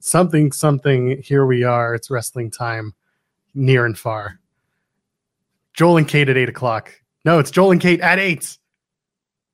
[0.00, 1.20] something, something.
[1.22, 1.94] Here we are.
[1.94, 2.94] It's wrestling time,
[3.54, 4.40] near and far.
[5.74, 6.92] Joel and Kate at eight o'clock.
[7.24, 8.56] No, it's Joel and Kate at eight.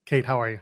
[0.06, 0.60] Kate, how are you?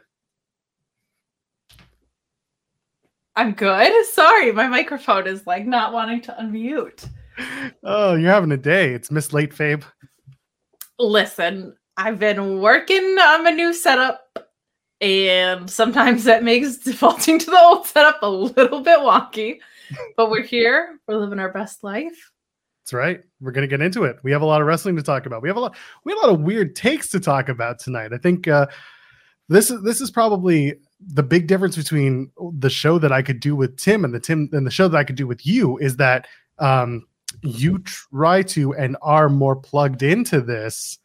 [3.37, 4.07] I'm good.
[4.07, 7.09] Sorry, my microphone is like not wanting to unmute.
[7.83, 8.93] Oh, you're having a day.
[8.93, 9.83] It's Miss Late Fabe.
[10.99, 14.21] Listen, I've been working on my new setup,
[15.01, 19.61] and sometimes that makes defaulting to the old setup a little bit wonky.
[20.17, 20.99] But we're here.
[21.07, 22.31] We're living our best life.
[22.85, 23.21] That's right.
[23.41, 24.17] We're gonna get into it.
[24.23, 25.43] We have a lot of wrestling to talk about.
[25.43, 25.77] We have a lot.
[26.05, 28.13] We have a lot of weird takes to talk about tonight.
[28.13, 28.67] I think uh,
[29.49, 33.57] this is this is probably the big difference between the show that I could do
[33.57, 35.97] with Tim and the Tim and the show that I could do with you is
[35.97, 37.07] that um,
[37.43, 40.99] you try to and are more plugged into this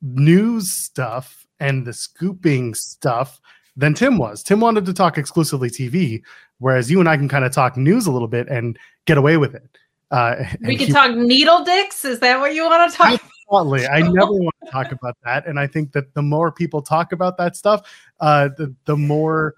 [0.00, 3.40] news stuff and the scooping stuff
[3.76, 4.42] than Tim was.
[4.42, 6.22] Tim wanted to talk exclusively TV,
[6.58, 9.36] whereas you and I can kind of talk news a little bit and get away
[9.36, 9.78] with it.
[10.10, 12.04] Uh, we can talk needle dicks.
[12.04, 13.22] Is that what you want to talk?
[13.50, 13.86] Absolutely.
[13.86, 17.12] I never want to talk about that, and I think that the more people talk
[17.12, 17.88] about that stuff,
[18.20, 19.54] uh, the the more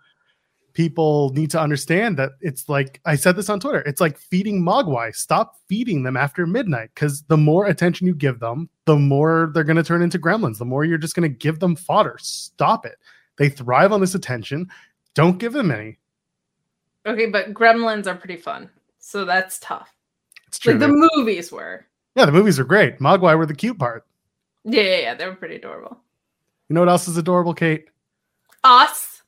[0.75, 3.81] people need to understand that it's like I said this on Twitter.
[3.81, 5.15] It's like feeding mogwai.
[5.15, 9.65] Stop feeding them after midnight because the more attention you give them, the more they're
[9.65, 10.59] going to turn into gremlins.
[10.59, 12.17] The more you're just going to give them fodder.
[12.21, 12.97] Stop it.
[13.39, 14.69] They thrive on this attention.
[15.15, 15.99] Don't give them any.
[17.07, 19.95] Okay, but gremlins are pretty fun, so that's tough.
[20.49, 20.73] It's true.
[20.73, 21.87] Like the movies were.
[22.17, 22.99] Yeah, the movies are great.
[22.99, 24.07] Mogwai were the cute part.
[24.65, 25.99] Yeah, yeah, yeah, they were pretty adorable.
[26.69, 27.87] You know what else is adorable, Kate?
[28.63, 29.23] Us.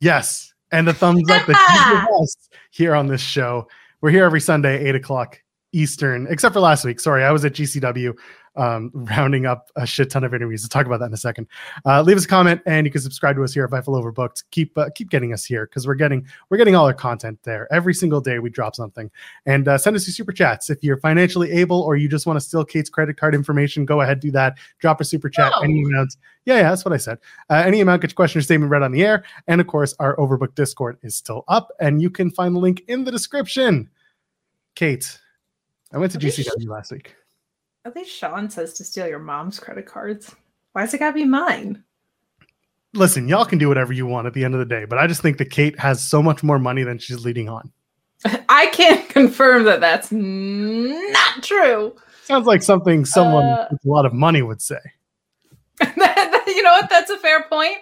[0.00, 3.68] Yes, and the thumbs up that you give us here on this show.
[4.00, 5.40] We're here every Sunday, eight o'clock
[5.72, 7.00] Eastern, except for last week.
[7.00, 8.14] Sorry, I was at GCW
[8.56, 10.62] um, rounding up a shit ton of interviews.
[10.62, 11.46] We'll talk about that in a second.
[11.84, 14.44] Uh, leave us a comment, and you can subscribe to us here at Fightful Overbooked.
[14.50, 17.72] Keep uh, keep getting us here because we're getting we're getting all our content there
[17.72, 18.38] every single day.
[18.38, 19.10] We drop something,
[19.46, 22.36] and uh, send us your super chats if you're financially able or you just want
[22.36, 23.84] to steal Kate's credit card information.
[23.84, 24.58] Go ahead, do that.
[24.78, 25.52] Drop a super chat.
[25.54, 25.62] Oh.
[25.62, 26.16] Any amount.
[26.44, 27.18] Yeah, yeah, that's what I said.
[27.50, 29.94] Uh, any amount, get your question or statement read on the air, and of course,
[29.98, 33.90] our Overbooked Discord is still up, and you can find the link in the description.
[34.74, 35.18] Kate,
[35.92, 37.14] I went to GCW last week.
[37.84, 40.34] At least Sean says to steal your mom's credit cards.
[40.72, 41.82] Why's it gotta be mine?
[42.92, 45.06] Listen, y'all can do whatever you want at the end of the day, but I
[45.06, 47.72] just think that Kate has so much more money than she's leading on.
[48.48, 51.96] I can't confirm that that's not true.
[52.24, 54.78] Sounds like something someone uh, with a lot of money would say.
[55.80, 56.90] you know what?
[56.90, 57.78] That's a fair point.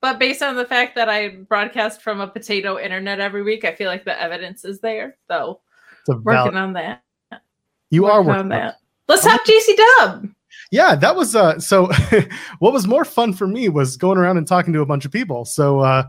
[0.00, 3.74] But based on the fact that I broadcast from a potato internet every week, I
[3.74, 5.16] feel like the evidence is there.
[5.28, 5.60] So
[6.06, 7.02] working on that.
[7.90, 8.76] You working are working on that.
[9.08, 10.28] Let's have GC Dub.
[10.70, 11.86] Yeah, that was uh so
[12.58, 15.12] what was more fun for me was going around and talking to a bunch of
[15.12, 15.44] people.
[15.44, 16.08] So uh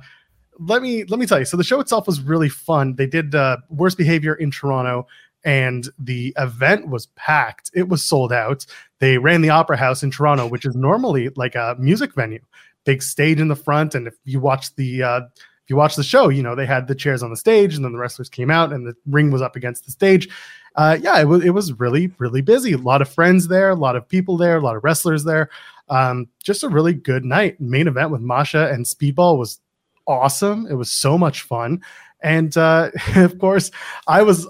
[0.60, 1.46] let me let me tell you.
[1.46, 2.96] So the show itself was really fun.
[2.96, 5.08] They did uh worst behavior in Toronto
[5.44, 7.70] and the event was packed.
[7.74, 8.66] It was sold out.
[9.00, 12.42] They ran the Opera House in Toronto, which is normally like a music venue.
[12.86, 15.22] Big stage in the front and if you watch the uh
[15.64, 17.84] if you watch the show, you know, they had the chairs on the stage and
[17.84, 20.30] then the wrestlers came out and the ring was up against the stage
[20.78, 22.74] uh, yeah, it was it was really really busy.
[22.74, 25.50] A lot of friends there, a lot of people there, a lot of wrestlers there.
[25.90, 27.60] Um, just a really good night.
[27.60, 29.60] Main event with Masha and Speedball was
[30.06, 30.68] awesome.
[30.70, 31.82] It was so much fun,
[32.22, 33.72] and uh, of course,
[34.08, 34.48] I was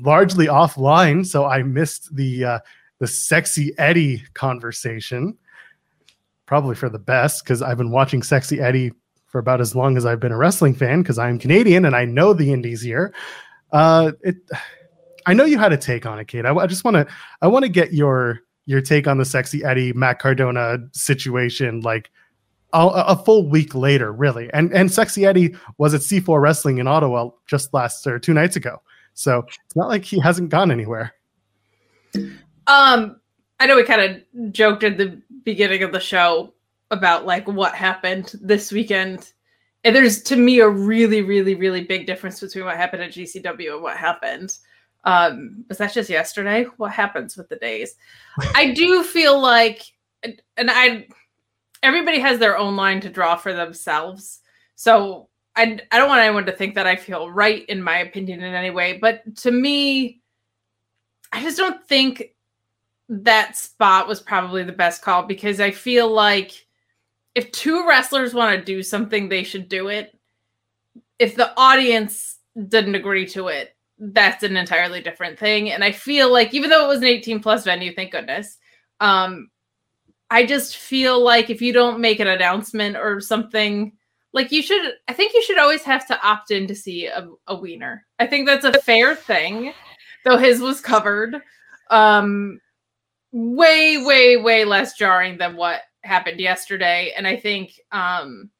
[0.00, 2.58] largely offline, so I missed the uh,
[2.98, 5.36] the sexy Eddie conversation.
[6.46, 8.92] Probably for the best because I've been watching Sexy Eddie
[9.26, 12.04] for about as long as I've been a wrestling fan because I'm Canadian and I
[12.04, 13.12] know the indies here.
[13.72, 14.36] Uh, it
[15.26, 16.46] I know you had a take on it, Kate.
[16.46, 17.06] I, I just want to
[17.42, 22.10] I want to get your your take on the sexy Eddie Matt Cardona situation, like
[22.72, 24.50] a, a, full week later, really.
[24.52, 28.56] And and sexy Eddie was at C4 Wrestling in Ottawa just last or two nights
[28.56, 28.80] ago,
[29.14, 31.12] so it's not like he hasn't gone anywhere.
[32.66, 33.20] Um,
[33.58, 36.54] I know we kind of joked at the beginning of the show
[36.90, 39.32] about like what happened this weekend.
[39.84, 43.74] And there's to me a really, really, really big difference between what happened at GCW
[43.74, 44.56] and what happened
[45.06, 46.64] um, was that just yesterday?
[46.76, 47.94] What happens with the days?
[48.56, 49.82] I do feel like,
[50.24, 51.06] and I,
[51.82, 54.40] everybody has their own line to draw for themselves.
[54.74, 58.42] So I, I don't want anyone to think that I feel right in my opinion
[58.42, 58.98] in any way.
[58.98, 60.20] But to me,
[61.30, 62.34] I just don't think
[63.08, 66.66] that spot was probably the best call because I feel like
[67.36, 70.18] if two wrestlers want to do something, they should do it.
[71.20, 75.70] If the audience didn't agree to it, that's an entirely different thing.
[75.70, 78.58] And I feel like even though it was an 18 plus venue, thank goodness,
[79.00, 79.48] um,
[80.30, 83.92] I just feel like if you don't make an announcement or something
[84.36, 87.26] like you should i think you should always have to opt in to see a,
[87.48, 89.72] a wiener i think that's a fair thing
[90.24, 91.40] though his was covered
[91.90, 92.60] um
[93.32, 98.50] way way way less jarring than what happened yesterday and i think um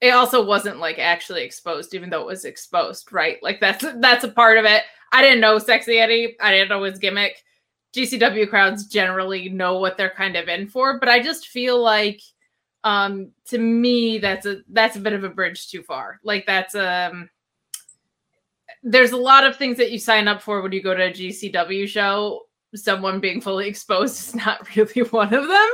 [0.00, 3.38] it also wasn't like actually exposed even though it was exposed right?
[3.42, 4.82] Like that's that's a part of it.
[5.12, 6.36] I didn't know sexy eddie.
[6.40, 7.42] I didn't know his gimmick.
[7.94, 12.20] Gcw crowds generally know what they're kind of in for but i just feel like
[12.84, 16.20] um to me that's a that's a bit of a bridge too far.
[16.22, 17.28] Like that's um
[18.82, 21.10] there's a lot of things that you sign up for when you go to a
[21.10, 22.42] gcw show.
[22.74, 25.70] Someone being fully exposed is not really one of them.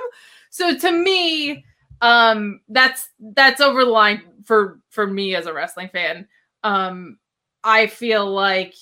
[0.50, 1.64] So to me
[2.00, 6.26] um that's that's over the line for for me as a wrestling fan
[6.64, 7.19] um
[7.64, 8.75] i feel like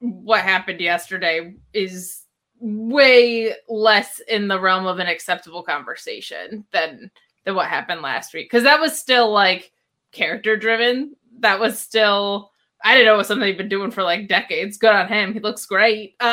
[0.00, 2.22] what happened yesterday is
[2.60, 7.10] way less in the realm of an acceptable conversation than
[7.44, 9.72] than what happened last week because that was still like
[10.14, 11.14] character driven.
[11.40, 12.52] That was still
[12.82, 14.78] I didn't know was something he'd been doing for like decades.
[14.78, 15.34] Good on him.
[15.34, 16.16] He looks great.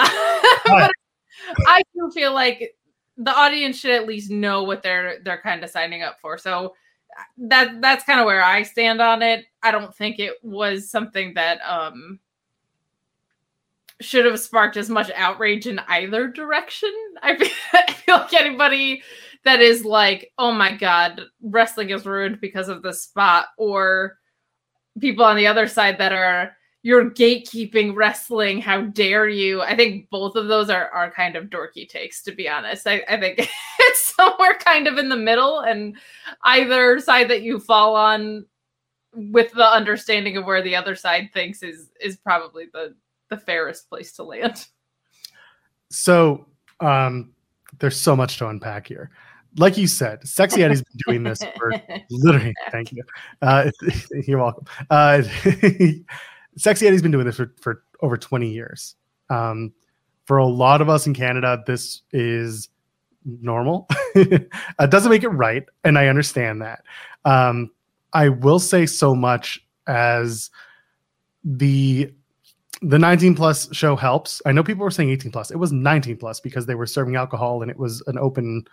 [0.70, 0.88] Uh,
[1.68, 2.76] I do feel like
[3.18, 6.38] the audience should at least know what they're they're kind of signing up for.
[6.38, 6.76] So
[7.38, 9.46] that that's kind of where I stand on it.
[9.64, 12.20] I don't think it was something that um
[14.00, 16.92] should have sparked as much outrage in either direction.
[17.22, 19.04] I feel, I feel like anybody
[19.44, 24.18] that is like, oh my god, wrestling is ruined because of this spot, or
[25.00, 28.60] people on the other side that are you're gatekeeping wrestling.
[28.60, 29.62] How dare you?
[29.62, 32.88] I think both of those are are kind of dorky takes, to be honest.
[32.88, 33.40] I, I think
[33.80, 35.96] it's somewhere kind of in the middle, and
[36.44, 38.46] either side that you fall on
[39.14, 42.96] with the understanding of where the other side thinks is is probably the
[43.30, 44.68] the fairest place to land.
[45.90, 46.48] So
[46.80, 47.34] um
[47.80, 49.12] there's so much to unpack here
[49.58, 51.74] like you said, Sexy Eddie's been doing this for
[52.10, 52.54] literally.
[52.72, 53.04] Thank you.
[53.42, 53.70] Uh,
[54.28, 54.66] you're welcome.
[54.90, 55.24] Uh,
[56.58, 58.96] Sexy Eddie's been doing this for, for over 20 years.
[59.30, 59.74] Um,
[60.26, 62.70] for a lot of us in Canada, this is
[63.26, 63.88] normal.
[64.16, 64.50] it
[64.90, 66.84] doesn't make it right, and I understand that.
[67.26, 67.72] Um,
[68.14, 70.50] I will say so much as
[71.44, 72.14] the
[72.84, 74.42] the 19 plus show helps.
[74.46, 75.52] I know people were saying 18 plus.
[75.52, 78.64] It was 19 plus because they were serving alcohol and it was an open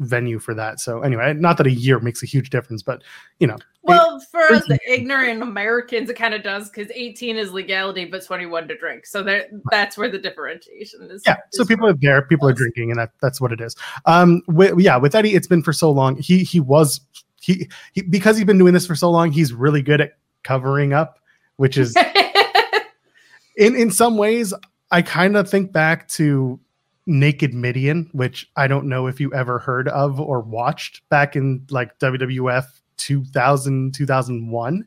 [0.00, 0.80] venue for that.
[0.80, 3.02] So anyway, not that a year makes a huge difference, but
[3.38, 3.56] you know.
[3.82, 8.24] Well, it, for us ignorant Americans, it kind of does because 18 is legality, but
[8.24, 9.06] 21 to drink.
[9.06, 11.22] So there, that's where the differentiation is.
[11.26, 11.34] Yeah.
[11.52, 13.74] Is so people are there, people are drinking, and that that's what it is.
[14.06, 16.16] Um, with, yeah, with Eddie, it's been for so long.
[16.16, 17.00] He he was
[17.40, 19.32] he, he because he's been doing this for so long.
[19.32, 20.12] He's really good at
[20.44, 21.18] covering up,
[21.56, 21.96] which is
[23.56, 24.54] in in some ways.
[24.92, 26.60] I kind of think back to
[27.06, 31.66] Naked Mideon, which I don't know if you ever heard of or watched back in
[31.70, 32.64] like WWF
[32.98, 34.86] 2000, 2001.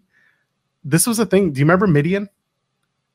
[0.83, 1.51] This was a thing.
[1.51, 2.29] Do you remember Mideon?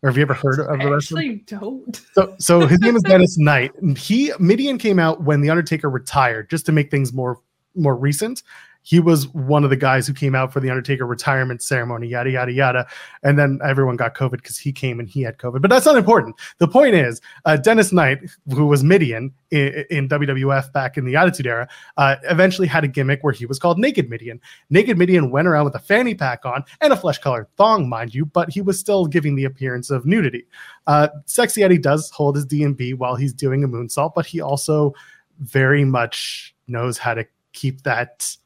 [0.02, 1.20] Or have you ever heard of the wrestler?
[1.20, 2.00] I don't.
[2.14, 3.72] So, so his name is Dennis Knight.
[3.96, 7.40] He Mideon came out when the Undertaker retired, just to make things more
[7.74, 8.42] more recent
[8.82, 12.30] he was one of the guys who came out for the Undertaker retirement ceremony, yada,
[12.30, 12.86] yada, yada.
[13.22, 15.60] And then everyone got COVID because he came and he had COVID.
[15.60, 16.36] But that's not important.
[16.58, 18.18] The point is, uh, Dennis Knight,
[18.48, 21.68] who was Mideon in, in WWF back in the Attitude Era,
[21.98, 24.40] uh, eventually had a gimmick where he was called Naked Mideon.
[24.70, 28.14] Naked Mideon went around with a fanny pack on and a flesh colored thong, mind
[28.14, 30.46] you, but he was still giving the appearance of nudity.
[30.86, 34.94] Uh, Sexy Eddie does hold his D&B while he's doing a moonsault, but he also
[35.40, 38.36] very much knows how to keep that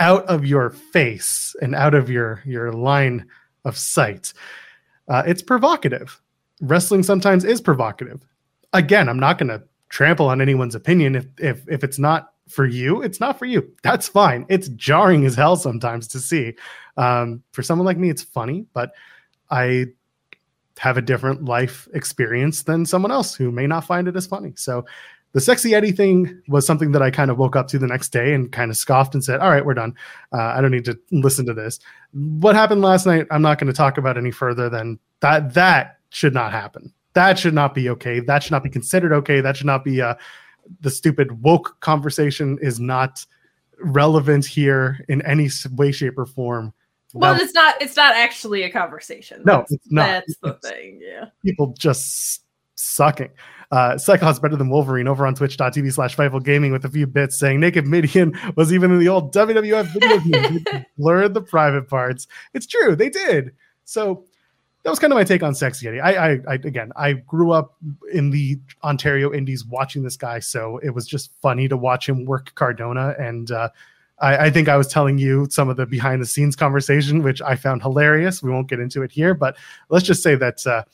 [0.00, 3.26] out of your face and out of your your line
[3.64, 4.32] of sight.
[5.08, 6.20] Uh, it's provocative.
[6.60, 8.26] Wrestling sometimes is provocative.
[8.72, 11.16] Again, I'm not going to trample on anyone's opinion.
[11.16, 13.70] If if if it's not for you, it's not for you.
[13.82, 14.46] That's fine.
[14.48, 16.54] It's jarring as hell sometimes to see.
[16.96, 18.92] Um, for someone like me, it's funny, but
[19.50, 19.86] I
[20.78, 24.52] have a different life experience than someone else who may not find it as funny.
[24.56, 24.84] So
[25.32, 28.10] the sexy Eddie thing was something that I kind of woke up to the next
[28.10, 29.94] day and kind of scoffed and said, "All right, we're done.
[30.32, 31.78] Uh, I don't need to listen to this."
[32.12, 33.26] What happened last night?
[33.30, 35.54] I'm not going to talk about any further than that.
[35.54, 36.92] That should not happen.
[37.12, 38.20] That should not be okay.
[38.20, 39.40] That should not be considered okay.
[39.40, 40.14] That should not be uh,
[40.80, 43.24] the stupid woke conversation is not
[43.80, 46.72] relevant here in any way, shape, or form.
[47.14, 47.82] Well, that, it's not.
[47.82, 49.42] It's not actually a conversation.
[49.44, 50.06] No, that's, it's not.
[50.06, 51.00] That's the it's thing.
[51.02, 51.26] Yeah.
[51.44, 52.42] People just
[52.74, 53.30] sucking.
[53.70, 57.38] Uh, Cyclops better than Wolverine over on twitch.tv slash Fightful Gaming with a few bits
[57.38, 60.86] saying Naked Mideon was even in the old WWF video game.
[60.98, 62.26] blurred the private parts.
[62.54, 63.52] It's true, they did.
[63.84, 64.24] So
[64.84, 66.00] that was kind of my take on Sexy Eddie.
[66.00, 67.76] I, I, I, again, I grew up
[68.10, 72.24] in the Ontario Indies watching this guy, so it was just funny to watch him
[72.24, 73.68] work Cardona, and uh,
[74.18, 77.42] I, I, think I was telling you some of the behind the scenes conversation, which
[77.42, 78.42] I found hilarious.
[78.42, 79.56] We won't get into it here, but
[79.90, 80.84] let's just say that uh,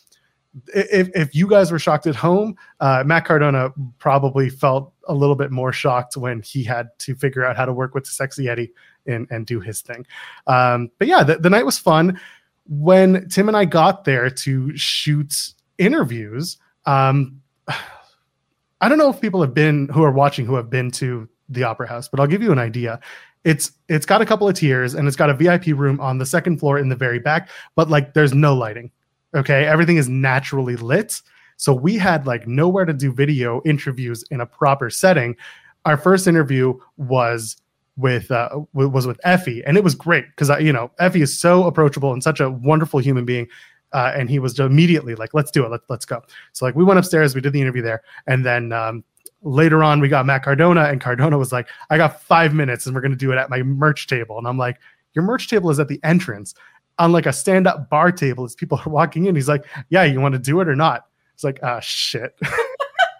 [0.74, 5.34] if, if you guys were shocked at home, uh, Matt Cardona probably felt a little
[5.34, 8.48] bit more shocked when he had to figure out how to work with the sexy
[8.48, 8.72] Eddie
[9.06, 10.06] and, and do his thing.
[10.46, 12.20] Um, but yeah, the, the night was fun.
[12.66, 16.56] When Tim and I got there to shoot interviews,
[16.86, 21.28] um, I don't know if people have been who are watching who have been to
[21.48, 23.00] the Opera House, but I'll give you an idea.
[23.42, 26.26] It's it's got a couple of tiers and it's got a VIP room on the
[26.26, 28.90] second floor in the very back, but like there's no lighting.
[29.34, 31.20] Okay, everything is naturally lit.
[31.56, 35.36] So we had like nowhere to do video interviews in a proper setting.
[35.84, 37.56] Our first interview was
[37.96, 41.66] with uh, was with Effy, and it was great because you know Effy is so
[41.66, 43.48] approachable and such a wonderful human being.
[43.92, 45.70] Uh, and he was immediately like, "Let's do it.
[45.70, 46.22] Let, let's go."
[46.52, 49.04] So like we went upstairs, we did the interview there, and then um,
[49.42, 52.94] later on we got Matt Cardona, and Cardona was like, "I got five minutes, and
[52.94, 54.80] we're gonna do it at my merch table." And I'm like,
[55.12, 56.54] "Your merch table is at the entrance
[56.98, 60.20] on like a stand-up bar table as people are walking in." He's like, "Yeah, you
[60.20, 62.38] want to do it or not?" It's like, "Ah, shit."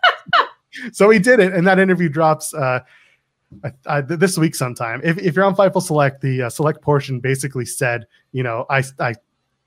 [0.93, 2.55] so he did it, and that interview drops.
[2.55, 2.81] Uh,
[4.09, 5.01] this week sometime.
[5.05, 8.83] If, if you're on Fightful Select, the uh, select portion basically said, you know, I,
[8.99, 9.15] I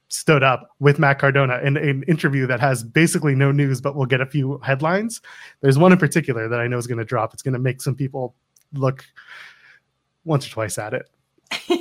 [0.10, 3.96] stood up with Matt Cardona in, in, an interview that has basically no news, but
[3.96, 5.22] we'll get a few headlines.
[5.62, 7.34] There's one in particular that I know is going to drop.
[7.34, 8.36] It's going to make some people
[8.74, 9.06] look
[10.24, 11.10] once or twice at it.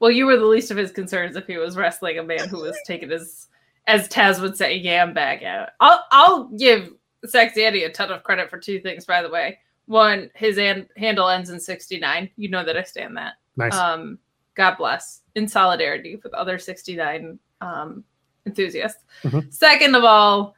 [0.00, 2.62] Well, you were the least of his concerns if he was wrestling a man who
[2.62, 3.48] was taking his,
[3.86, 5.70] as Taz would say, yam bag out.
[5.78, 6.90] I'll I'll give
[7.26, 9.58] Sexy Eddie a ton of credit for two things, by the way.
[9.86, 12.30] One, his an- handle ends in 69.
[12.36, 13.34] You know that I stand that.
[13.56, 13.74] Nice.
[13.74, 14.18] Um,
[14.54, 15.22] God bless.
[15.34, 18.04] In solidarity with other 69 um,
[18.46, 19.04] enthusiasts.
[19.22, 19.50] Mm-hmm.
[19.50, 20.54] Second of all,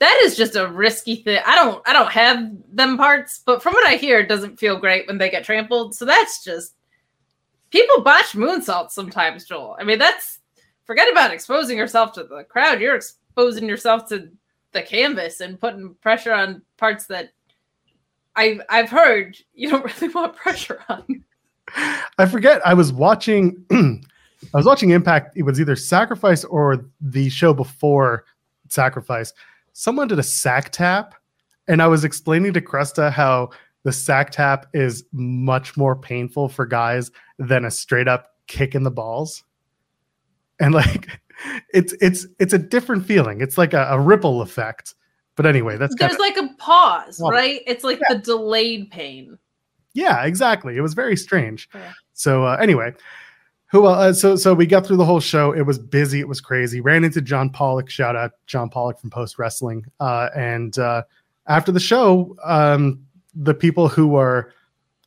[0.00, 1.40] that is just a risky thing.
[1.46, 4.78] I don't I don't have them parts, but from what I hear, it doesn't feel
[4.78, 5.94] great when they get trampled.
[5.94, 6.74] So that's just
[7.74, 9.76] people botch moonsaults sometimes, Joel.
[9.80, 10.38] I mean, that's
[10.84, 12.80] forget about exposing yourself to the crowd.
[12.80, 14.30] You're exposing yourself to
[14.70, 17.32] the canvas and putting pressure on parts that
[18.36, 21.24] I've I've heard you don't really want pressure on.
[22.18, 22.64] I forget.
[22.64, 23.64] I was watching.
[23.72, 25.36] I was watching Impact.
[25.36, 28.24] It was either Sacrifice or the show before
[28.68, 29.32] Sacrifice.
[29.72, 31.14] Someone did a sack tap,
[31.66, 33.50] and I was explaining to Cresta how
[33.84, 38.82] the sack tap is much more painful for guys than a straight up kick in
[38.82, 39.44] the balls.
[40.58, 41.08] And like,
[41.72, 43.40] it's it's it's a different feeling.
[43.40, 44.94] It's like a, a ripple effect.
[45.36, 47.60] But anyway, that's there's kinda, like a pause, well, right?
[47.66, 48.14] It's like yeah.
[48.14, 49.38] the delayed pain.
[49.92, 50.76] Yeah, exactly.
[50.76, 51.68] It was very strange.
[51.74, 51.92] Yeah.
[52.12, 52.92] So uh, anyway,
[53.66, 55.52] who uh, so so we got through the whole show.
[55.52, 56.20] It was busy.
[56.20, 56.80] It was crazy.
[56.80, 57.90] Ran into John Pollock.
[57.90, 59.84] Shout out John Pollock from Post Wrestling.
[59.98, 61.02] Uh, and uh,
[61.48, 64.52] after the show, um, the people who were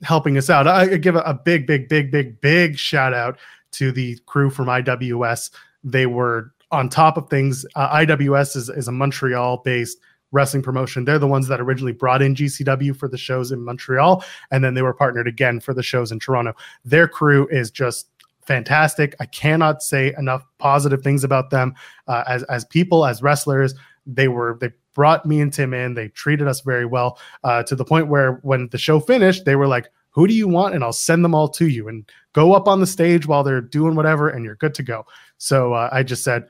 [0.03, 3.37] helping us out, I give a, a big, big, big, big, big shout out
[3.73, 5.51] to the crew from IWS.
[5.83, 7.65] They were on top of things.
[7.75, 9.97] Uh, IWS is, is a Montreal based
[10.31, 11.05] wrestling promotion.
[11.05, 14.73] They're the ones that originally brought in GCW for the shows in Montreal, and then
[14.73, 16.53] they were partnered again for the shows in Toronto.
[16.83, 18.09] Their crew is just
[18.45, 19.15] fantastic.
[19.19, 21.73] I cannot say enough positive things about them
[22.07, 23.73] uh, as as people, as wrestlers.
[24.05, 25.93] They were they brought me and Tim in.
[25.93, 29.55] They treated us very well uh, to the point where when the show finished, they
[29.55, 31.87] were like, "Who do you want?" And I'll send them all to you.
[31.87, 35.05] And go up on the stage while they're doing whatever, and you're good to go.
[35.37, 36.47] So uh, I just said,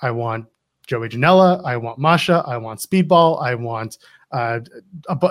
[0.00, 0.46] I want
[0.86, 3.98] Joey Janela, I want Masha, I want Speedball, I want
[4.30, 4.60] uh,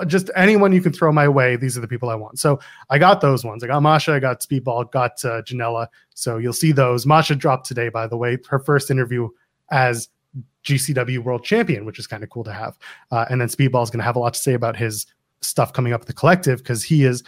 [0.06, 1.56] just anyone you can throw my way.
[1.56, 2.38] These are the people I want.
[2.38, 2.60] So
[2.90, 3.64] I got those ones.
[3.64, 5.86] I got Masha, I got Speedball, got uh, Janela.
[6.14, 7.06] So you'll see those.
[7.06, 9.30] Masha dropped today, by the way, her first interview
[9.70, 10.10] as
[10.64, 12.78] GCW World Champion, which is kind of cool to have.
[13.10, 15.06] Uh, and then Speedball is going to have a lot to say about his
[15.40, 17.22] stuff coming up with the collective because he is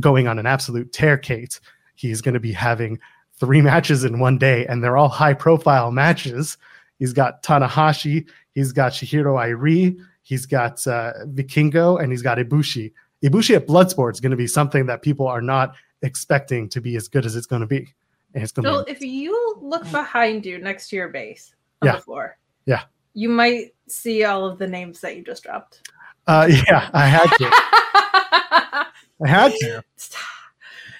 [0.00, 1.60] going on an absolute tear, Kate.
[1.94, 2.98] He's going to be having
[3.38, 6.56] three matches in one day, and they're all high profile matches.
[6.98, 12.92] He's got Tanahashi, he's got Shigehiro Irie, he's got uh, Vikingo, and he's got Ibushi.
[13.22, 16.96] Ibushi at Bloodsport is going to be something that people are not expecting to be
[16.96, 17.92] as good as it's going to be.
[18.34, 18.90] And it's going to be.
[18.90, 21.96] if you look behind you next to your base on yeah.
[21.96, 22.82] the floor, yeah,
[23.14, 25.90] you might see all of the names that you just dropped.
[26.26, 27.50] Uh, yeah, I had to.
[29.24, 29.84] I had to.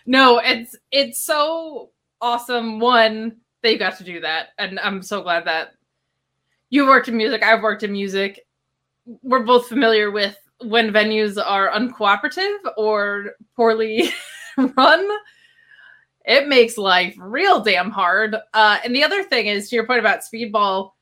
[0.08, 2.78] No, it's it's so awesome.
[2.78, 5.72] One, they got to do that, and I'm so glad that
[6.70, 7.42] you worked in music.
[7.42, 8.46] I've worked in music.
[9.22, 14.10] We're both familiar with when venues are uncooperative or poorly
[14.56, 15.08] run.
[16.24, 18.36] It makes life real damn hard.
[18.52, 20.92] Uh, and the other thing is, to your point about speedball,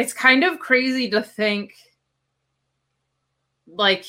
[0.00, 1.74] it's kind of crazy to think
[3.66, 4.06] like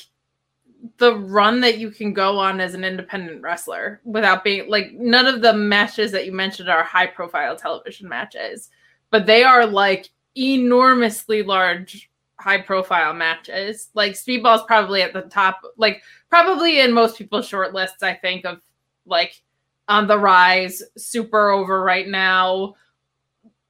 [0.97, 5.27] the run that you can go on as an independent wrestler without being like none
[5.27, 8.69] of the matches that you mentioned are high profile television matches,
[9.09, 13.89] but they are like enormously large high profile matches.
[13.93, 18.45] Like Speedball's probably at the top, like probably in most people's short lists, I think,
[18.45, 18.61] of
[19.05, 19.41] like
[19.89, 22.75] on the rise, super over right now.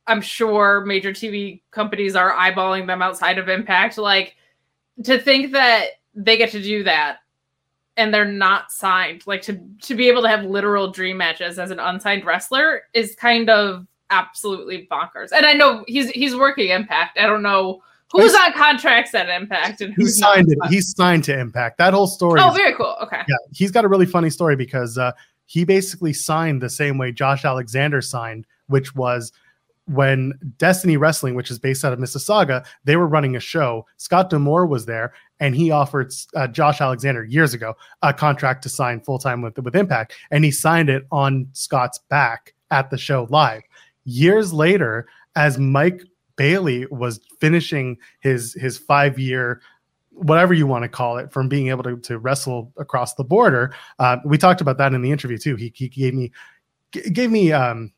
[0.07, 3.97] I'm sure major TV companies are eyeballing them outside of Impact.
[3.97, 4.35] Like
[5.03, 7.19] to think that they get to do that
[7.97, 11.71] and they're not signed, like to to be able to have literal dream matches as
[11.71, 15.29] an unsigned wrestler is kind of absolutely bonkers.
[15.31, 17.17] And I know he's he's working Impact.
[17.19, 17.81] I don't know
[18.11, 20.57] who's on contracts at Impact and who's He's signed it.
[20.69, 21.77] He's signed to Impact.
[21.77, 22.39] That whole story.
[22.41, 22.95] Oh, is- very cool.
[23.01, 23.21] Okay.
[23.27, 25.11] yeah, he's got a really funny story because uh,
[25.45, 29.31] he basically signed the same way Josh Alexander signed, which was
[29.91, 33.85] when Destiny Wrestling, which is based out of Mississauga, they were running a show.
[33.97, 38.69] Scott D'Amore was there, and he offered uh, Josh Alexander years ago a contract to
[38.69, 42.97] sign full time with with Impact, and he signed it on Scott's back at the
[42.97, 43.63] show live.
[44.05, 46.03] Years later, as Mike
[46.35, 49.61] Bailey was finishing his his five year
[50.13, 53.73] whatever you want to call it from being able to, to wrestle across the border
[53.99, 56.31] uh, we talked about that in the interview too he, he gave me
[56.91, 57.91] gave me um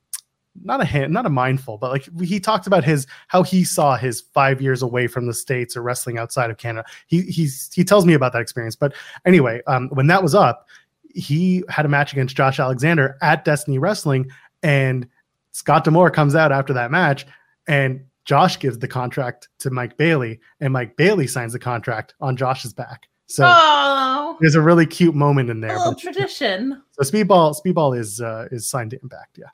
[0.61, 3.95] not a hint not a mindful but like he talked about his how he saw
[3.95, 7.83] his five years away from the states or wrestling outside of canada he he's he
[7.83, 8.93] tells me about that experience but
[9.25, 10.67] anyway um when that was up
[11.15, 14.29] he had a match against josh alexander at destiny wrestling
[14.61, 15.07] and
[15.51, 17.25] scott d'amore comes out after that match
[17.67, 22.37] and Josh gives the contract to Mike Bailey, and Mike Bailey signs the contract on
[22.37, 23.09] Josh's back.
[23.27, 25.77] So oh, there's a really cute moment in a there.
[25.77, 26.81] little But, tradition.
[26.91, 29.37] so Speedball, Speedball is uh, is signed to Impact.
[29.37, 29.47] Yeah,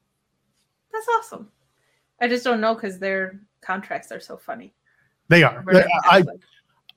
[1.00, 1.50] That's awesome.
[2.20, 4.74] I just don't know because their contracts are so funny.
[5.30, 5.64] they are.
[6.06, 6.24] I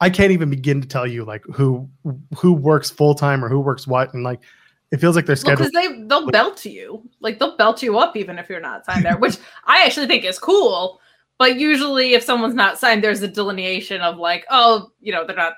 [0.00, 1.88] I can't even begin to tell you like who
[2.36, 4.40] who works full time or who works what, and like
[4.90, 5.70] it feels like they're scheduled.
[5.70, 9.04] because they they'll belt you like they'll belt you up even if you're not signed
[9.04, 11.00] there, which I actually think is cool.
[11.38, 15.36] But usually, if someone's not signed, there's a delineation of like, oh, you know, they're
[15.36, 15.54] not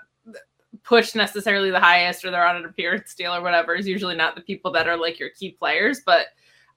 [0.82, 3.74] pushed necessarily the highest, or they're on an appearance deal or whatever.
[3.74, 6.02] Is usually not the people that are like your key players.
[6.04, 6.26] But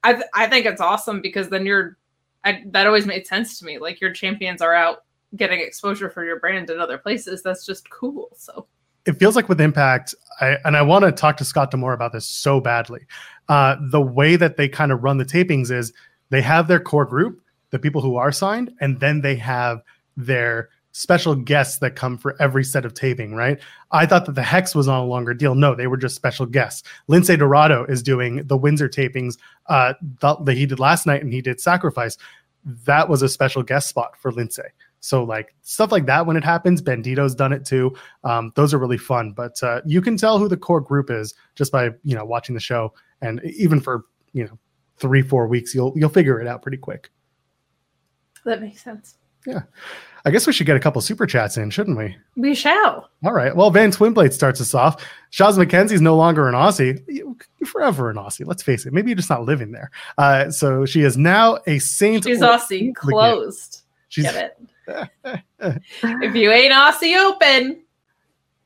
[0.04, 1.98] I th- I think it's awesome because then you're
[2.44, 3.78] I, that always made sense to me.
[3.78, 5.04] Like your champions are out
[5.36, 7.44] getting exposure for your brand in other places.
[7.44, 8.30] That's just cool.
[8.38, 8.68] So
[9.06, 12.12] it feels like with Impact, I, and I want to talk to Scott D'Amore about
[12.12, 13.06] this so badly.
[13.50, 15.94] Uh, the way that they kind of run the tapings is
[16.30, 19.82] they have their core group, the people who are signed, and then they have
[20.18, 23.60] their special guests that come for every set of taping, right?
[23.92, 25.54] I thought that the Hex was on a longer deal.
[25.54, 26.82] No, they were just special guests.
[27.08, 31.32] Lince Dorado is doing the Windsor tapings uh, that that he did last night, and
[31.32, 32.18] he did Sacrifice.
[32.86, 34.60] That was a special guest spot for Lince.
[35.00, 37.96] So like stuff like that when it happens, Bandito's done it too.
[38.24, 41.36] Um, those are really fun, but uh, you can tell who the core group is
[41.54, 44.58] just by you know watching the show, and even for you know
[44.98, 47.12] three four weeks, you'll you'll figure it out pretty quick.
[48.46, 49.20] that makes sense.
[50.28, 52.13] I guess we should get a couple super chats in, shouldn't we?
[52.36, 53.10] We shall.
[53.24, 53.56] All right.
[53.56, 55.02] Well, Van Twinblade starts us off.
[55.32, 57.02] Shaz McKenzie's no longer an Aussie.
[57.08, 58.46] You- forever an Aussie.
[58.46, 58.92] Let's face it.
[58.92, 59.90] Maybe you're just not living there.
[60.18, 62.26] Uh, so she is now a Saint.
[62.26, 63.84] She's Aussie closed.
[64.10, 64.58] She's Get
[64.90, 65.42] it?
[66.02, 67.84] if you ain't Aussie open,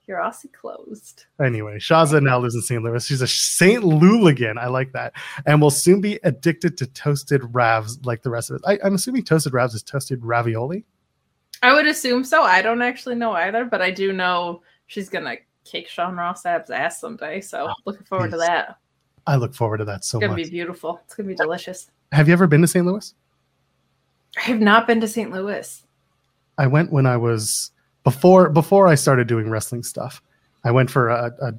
[0.08, 1.26] you're Aussie closed.
[1.40, 2.82] Anyway, Shazza now lives in St.
[2.82, 3.06] Louis.
[3.06, 3.84] She's a St.
[3.84, 4.58] Luligan.
[4.58, 5.14] I like that.
[5.46, 8.62] And will soon be addicted to toasted ravs like the rest of us.
[8.66, 10.86] I, I'm assuming toasted ravs is toasted ravioli.
[11.62, 12.44] I would assume so.
[12.44, 16.70] I don't actually know either, but I do know she's gonna kick Sean Ross Sapp's
[16.70, 17.42] ass someday.
[17.42, 18.78] So Oh, looking forward to that.
[19.28, 20.24] I look forward to that so much.
[20.24, 20.46] It's gonna much.
[20.46, 21.02] be beautiful.
[21.06, 21.92] It's gonna be delicious.
[22.12, 22.86] Have you ever been to St.
[22.86, 23.14] Louis?
[24.38, 25.32] I have not been to St.
[25.32, 25.84] Louis.
[26.58, 27.72] I went when I was
[28.04, 30.22] before before I started doing wrestling stuff.
[30.64, 31.54] I went for a, a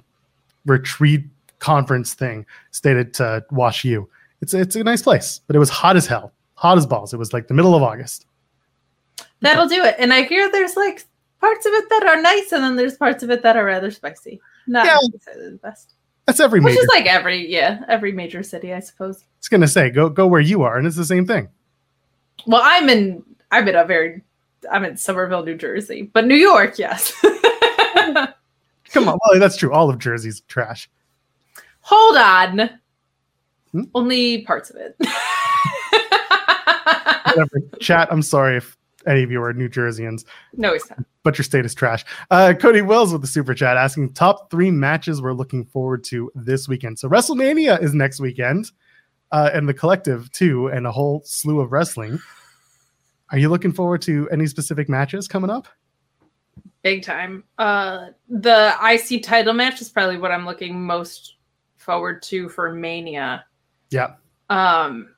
[0.67, 1.25] retreat
[1.59, 2.45] conference thing.
[2.73, 4.09] Stayed at uh, Wash U.
[4.41, 7.15] It's it's a nice place, but it was hot as hell, hot as balls.
[7.15, 8.27] It was like the middle of August.
[9.43, 9.97] That'll do it.
[9.99, 11.05] And I hear there's like
[11.41, 13.91] parts of it that are nice, and then there's parts of it that are rather
[13.91, 14.41] spicy.
[14.67, 14.99] Not Yeah.
[15.13, 15.95] necessarily the best.
[16.27, 16.83] That's every Which major.
[16.83, 19.25] is like every yeah, every major city, I suppose.
[19.39, 21.49] It's gonna say go go where you are, and it's the same thing.
[22.47, 24.23] Well, I'm in I'm in a very
[24.71, 27.13] I'm in Somerville, New Jersey, but New York, yes.
[28.93, 29.73] Come on, well that's true.
[29.73, 30.89] All of Jersey's trash.
[31.81, 32.71] Hold on.
[33.73, 33.83] Hmm?
[33.95, 34.95] Only parts of it.
[37.25, 37.61] Whatever.
[37.81, 38.09] Chat.
[38.13, 40.25] I'm sorry if any of you are New Jerseyans.
[40.55, 41.01] no, it's not.
[41.23, 42.05] but your state is trash.
[42.31, 46.31] Uh, Cody Wills with the super chat asking top three matches we're looking forward to
[46.35, 46.99] this weekend.
[46.99, 48.71] So WrestleMania is next weekend,
[49.31, 52.19] uh, and the collective too, and a whole slew of wrestling.
[53.31, 55.67] Are you looking forward to any specific matches coming up?
[56.83, 57.45] Big time.
[57.59, 61.37] Uh, the IC title match is probably what I'm looking most
[61.79, 63.45] forward to for Mania.
[63.91, 64.15] Yeah.
[64.51, 65.15] Um,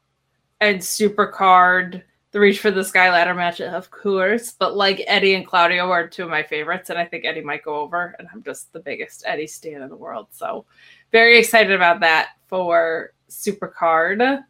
[0.60, 2.02] and Supercard,
[2.34, 4.50] the Reach for the Sky ladder match, of course.
[4.50, 7.62] But like Eddie and Claudio are two of my favorites, and I think Eddie might
[7.62, 8.16] go over.
[8.18, 10.66] And I'm just the biggest Eddie stan in the world, so
[11.12, 14.42] very excited about that for Supercard.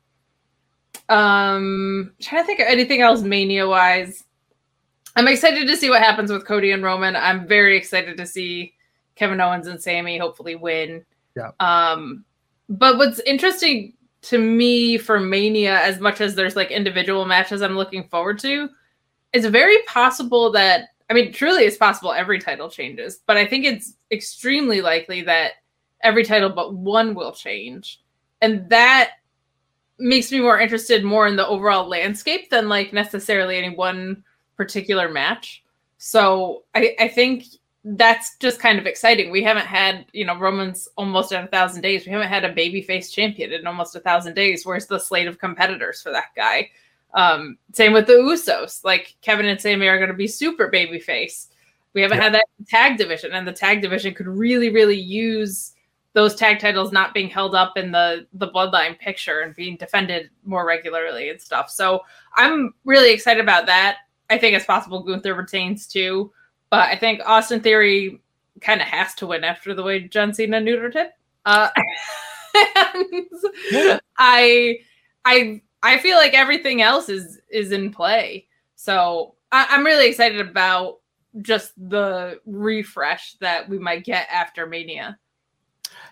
[1.10, 4.24] Um, trying to think of anything else Mania wise.
[5.14, 7.14] I'm excited to see what happens with Cody and Roman.
[7.14, 8.72] I'm very excited to see
[9.14, 11.04] Kevin Owens and Sammy hopefully win.
[11.36, 11.50] Yeah.
[11.60, 12.24] Um,
[12.70, 13.92] but what's interesting
[14.24, 18.68] to me for Mania, as much as there's like individual matches I'm looking forward to,
[19.32, 23.66] it's very possible that I mean, truly, it's possible every title changes, but I think
[23.66, 25.52] it's extremely likely that
[26.02, 28.00] every title but one will change,
[28.40, 29.12] and that
[29.98, 34.24] makes me more interested more in the overall landscape than like necessarily any one
[34.56, 35.62] particular match.
[35.98, 37.44] So I, I think
[37.84, 39.30] that's just kind of exciting.
[39.30, 42.06] We haven't had, you know, Roman's almost at a thousand days.
[42.06, 44.64] We haven't had a babyface champion in almost a thousand days.
[44.64, 46.70] Where's the slate of competitors for that guy?
[47.12, 48.84] Um, same with the Usos.
[48.84, 51.48] Like Kevin and Sammy are going to be super babyface.
[51.92, 52.24] We haven't yeah.
[52.24, 55.74] had that tag division, and the tag division could really, really use
[56.14, 60.30] those tag titles not being held up in the the bloodline picture and being defended
[60.44, 61.70] more regularly and stuff.
[61.70, 62.02] So
[62.34, 63.98] I'm really excited about that.
[64.30, 66.32] I think it's possible Gunther retains too,
[66.74, 68.20] but I think Austin Theory
[68.60, 71.06] kind of has to win after the way John Cena neutered him.
[71.44, 71.68] Uh,
[74.18, 74.78] I
[75.24, 78.48] I I feel like everything else is is in play.
[78.74, 80.98] So I, I'm really excited about
[81.42, 85.16] just the refresh that we might get after Mania.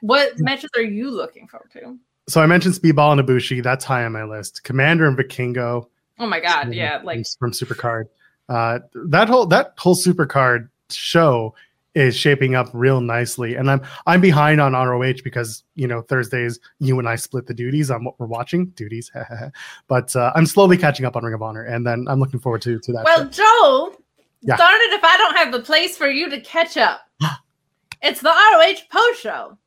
[0.01, 1.98] What matches are you looking forward to?
[2.29, 3.64] So I mentioned Speedball and Ibushi.
[3.64, 4.61] That's high on my list.
[4.62, 5.88] Komander and Vikingo.
[6.20, 8.05] Oh my god, yeah, like from Supercard.
[8.48, 11.55] Uh, that whole that whole Supercard show
[11.94, 16.59] is shaping up real nicely, and I'm I'm behind on ROH because you know Thursdays
[16.78, 19.11] you and I split the duties on what we're watching duties,
[19.88, 22.62] but uh, I'm slowly catching up on Ring of Honor, and then I'm looking forward
[22.62, 23.05] to to that.
[23.05, 23.90] Well, show.
[23.92, 24.02] Joel,
[24.42, 24.57] yeah.
[24.57, 27.02] darn it if I don't have the place for you to catch up.
[28.02, 29.59] it's the ROH post show.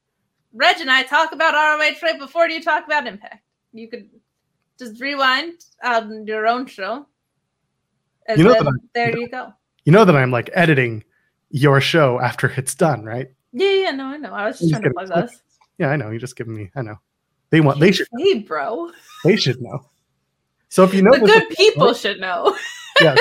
[0.54, 3.44] Reg and I talk about ROH right before you talk about Impact.
[3.74, 4.10] You could
[4.80, 7.06] just rewind on your own show.
[8.36, 9.54] You know that there you, go.
[9.86, 11.04] You know that I'm like editing
[11.50, 13.30] your show after it's done, right?
[13.54, 14.34] Yeah, yeah, no, I know.
[14.34, 15.42] I was just trying to plug us.
[15.78, 16.10] Yeah, I know.
[16.10, 16.72] You're just giving me.
[16.76, 16.96] I know.
[17.50, 17.80] They want.
[17.80, 18.08] They should.
[18.18, 18.92] Hey, bro.
[19.24, 19.90] They should know.
[20.70, 22.58] So if you know, the good people should know.
[23.02, 23.16] yeah.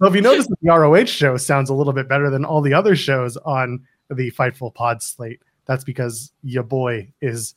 [0.00, 2.60] So if you notice that the ROH show sounds a little bit better than all
[2.60, 7.54] the other shows on the Fightful Pod slate, that's because your boy is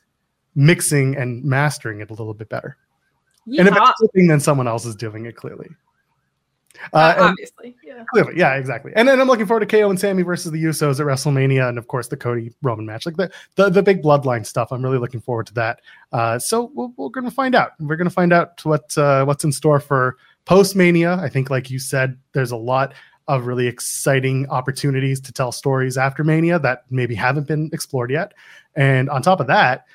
[0.56, 2.78] mixing and mastering it a little bit better.
[3.45, 3.62] Yeah.
[3.62, 5.69] And if it's flipping, then someone else is doing it clearly.
[6.93, 8.03] Uh, uh, obviously, yeah.
[8.11, 8.91] Clearly, yeah, exactly.
[8.95, 11.77] And then I'm looking forward to KO and Sammy versus the Usos at WrestleMania, and
[11.77, 14.71] of course the Cody Roman match, like the the, the big bloodline stuff.
[14.71, 15.81] I'm really looking forward to that.
[16.11, 17.71] Uh, so we we are going to find out.
[17.79, 21.13] We're going to find out what uh, what's in store for post Mania.
[21.15, 22.93] I think, like you said, there's a lot
[23.27, 28.33] of really exciting opportunities to tell stories after Mania that maybe haven't been explored yet.
[28.75, 29.85] And on top of that,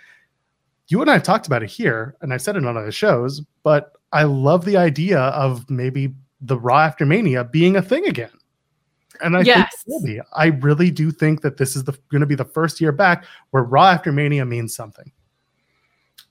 [0.86, 3.40] you and I have talked about it here, and I've said it on other shows,
[3.64, 6.14] but I love the idea of maybe
[6.44, 8.30] the Raw after Mania being a thing again.
[9.20, 9.84] And I yes.
[9.86, 13.24] think I really do think that this is going to be the first year back
[13.50, 15.10] where Raw after Mania means something.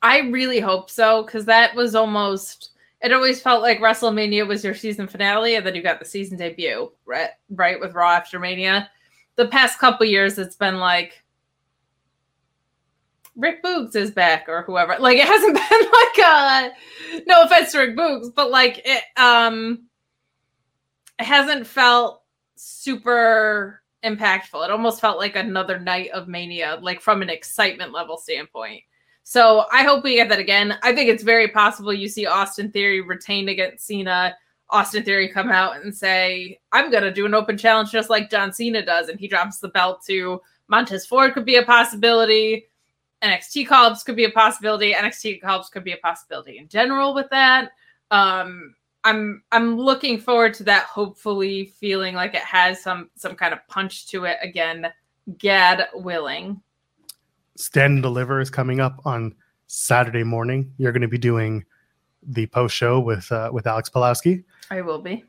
[0.01, 2.71] I really hope so because that was almost
[3.01, 6.37] it always felt like WrestleMania was your season finale, and then you got the season
[6.37, 7.31] debut, right?
[7.49, 8.89] Right with Raw after Mania.
[9.35, 11.21] The past couple years, it's been like
[13.35, 14.97] Rick Boogs is back or whoever.
[14.99, 19.83] Like it hasn't been like a no offense to Rick Boogs, but like it um
[21.19, 22.23] it hasn't felt
[22.55, 24.63] super impactful.
[24.63, 28.83] It almost felt like another night of mania, like from an excitement level standpoint.
[29.23, 30.77] So I hope we get that again.
[30.83, 34.35] I think it's very possible you see Austin Theory retained against Cena.
[34.69, 38.29] Austin Theory come out and say, I'm going to do an open challenge just like
[38.29, 39.07] John Cena does.
[39.07, 42.67] And he drops the belt to Montez Ford, could be a possibility.
[43.23, 44.93] NXT calls could be a possibility.
[44.93, 47.71] NXT calls could be a possibility in general with that.
[48.11, 50.83] Um, I'm I'm looking forward to that.
[50.83, 54.91] Hopefully, feeling like it has some some kind of punch to it again.
[55.37, 56.61] Gad willing.
[57.55, 59.35] Stand and Deliver is coming up on
[59.67, 60.73] Saturday morning.
[60.77, 61.63] You're going to be doing
[62.21, 64.43] the post show with uh, with Alex Pulowski.
[64.71, 65.23] I will be.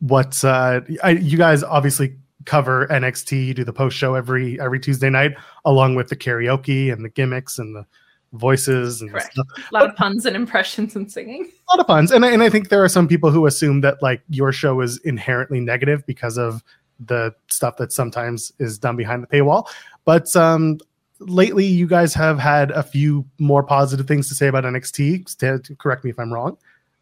[0.00, 3.46] What uh, I, you guys obviously cover NXT.
[3.46, 5.32] You do the post show every every Tuesday night,
[5.64, 7.86] along with the karaoke and the gimmicks and the
[8.32, 9.36] voices and Correct.
[9.36, 11.42] a lot but, of puns and impressions and singing.
[11.44, 13.80] A lot of puns, and I, and I think there are some people who assume
[13.82, 16.62] that like your show is inherently negative because of
[16.98, 19.66] the stuff that sometimes is done behind the paywall.
[20.04, 20.78] But um,
[21.18, 25.28] lately, you guys have had a few more positive things to say about NXT.
[25.28, 26.56] Stand, correct me if I'm wrong.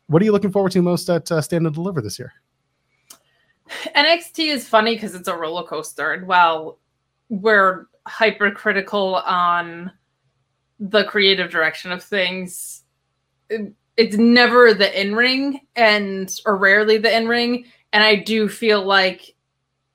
[0.07, 2.33] What are you looking forward to most at uh, Stand and Deliver this year?
[3.95, 6.79] NXT is funny because it's a roller coaster, and while
[7.29, 9.93] we're hypercritical on
[10.81, 12.83] the creative direction of things,
[13.51, 17.67] it, it's never the in ring and or rarely the in ring.
[17.93, 19.35] And I do feel like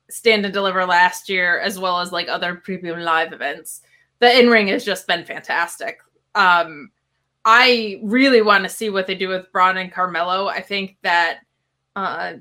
[0.08, 3.82] Stand and Deliver last year, as well as like other premium live events,
[4.20, 5.98] the in ring has just been fantastic.
[6.34, 6.90] Um,
[7.44, 10.46] I really want to see what they do with Bron and Carmelo.
[10.46, 11.40] I think that
[11.96, 12.34] uh,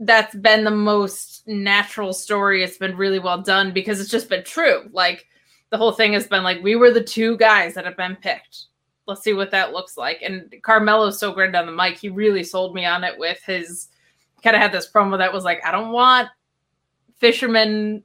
[0.00, 2.64] that's been the most natural story.
[2.64, 4.88] It's been really well done because it's just been true.
[4.92, 5.26] Like
[5.70, 8.66] the whole thing has been like we were the two guys that have been picked.
[9.06, 10.22] Let's see what that looks like.
[10.22, 11.98] And Carmelo's so great on the mic.
[11.98, 13.88] He really sold me on it with his
[14.42, 16.28] kind of had this promo that was like, I don't want
[17.18, 18.02] fisherman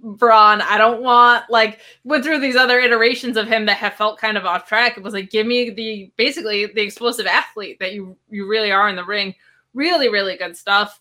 [0.00, 0.62] Bron.
[0.62, 4.36] I don't want like went through these other iterations of him that have felt kind
[4.36, 4.96] of off track.
[4.96, 8.88] It was like, give me the basically the explosive athlete that you you really are
[8.88, 9.34] in the ring.
[9.74, 11.00] Really, really good stuff.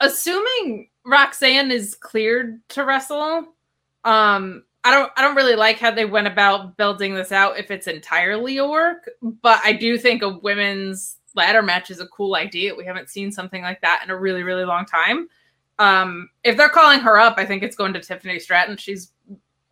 [0.00, 3.54] Assuming Roxanne is cleared to wrestle,
[4.04, 7.70] um, I don't I don't really like how they went about building this out if
[7.70, 9.10] it's entirely a work,
[9.42, 12.74] but I do think a women's ladder match is a cool idea.
[12.74, 15.28] We haven't seen something like that in a really, really long time.
[15.78, 18.76] Um, if they're calling her up, I think it's going to Tiffany Stratton.
[18.76, 19.12] She's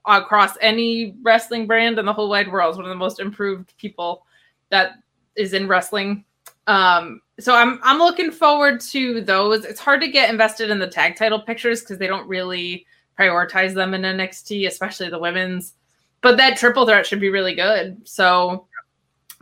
[0.07, 2.73] across any wrestling brand in the whole wide world.
[2.73, 4.25] Is one of the most improved people
[4.71, 4.93] that
[5.37, 6.25] is in wrestling.
[6.67, 9.65] Um, so I'm I'm looking forward to those.
[9.65, 12.87] It's hard to get invested in the tag title pictures because they don't really
[13.19, 15.75] prioritize them in NXT, especially the women's.
[16.21, 18.07] But that triple threat should be really good.
[18.09, 18.67] So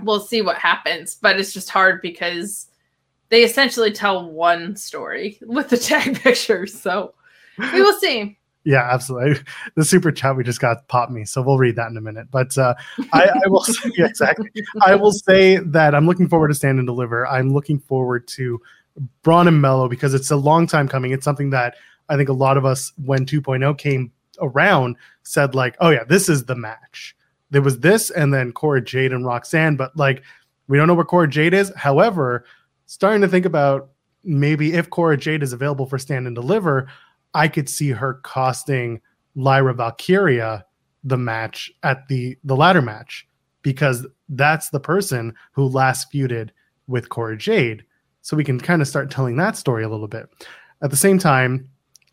[0.02, 1.14] we'll see what happens.
[1.14, 2.66] But it's just hard because
[3.28, 6.78] they essentially tell one story with the tag pictures.
[6.78, 7.14] So
[7.58, 8.38] we will see.
[8.64, 9.42] Yeah, absolutely.
[9.76, 12.28] The super chat we just got popped me, so we'll read that in a minute.
[12.30, 12.74] But uh,
[13.12, 14.50] I, I, will say yeah, exactly.
[14.80, 17.26] I will say that I'm looking forward to Stand and Deliver.
[17.26, 18.58] I'm looking forward to
[19.22, 21.12] Bron and Melo because it's a long time coming.
[21.12, 21.76] It's something that
[22.08, 26.28] I think a lot of us, when 2.0 came around, said like, "Oh yeah, this
[26.28, 27.16] is the match."
[27.50, 30.22] There was this, and then Cora Jade and Roxanne, but like
[30.68, 31.72] we don't know where Cora Jade is.
[31.76, 32.44] However,
[32.86, 33.90] starting to think about
[34.24, 36.88] maybe if Cora Jade is available for Stand and Deliver,
[37.34, 39.00] I could see her costing
[39.34, 40.64] Lyra Valkyria
[41.04, 43.28] the match at the the ladder match
[43.62, 46.50] because that's the person who last feuded
[46.86, 47.84] with Cora Jade.
[48.22, 50.28] So we can kind of start telling that story a little bit.
[50.82, 51.68] At the same time,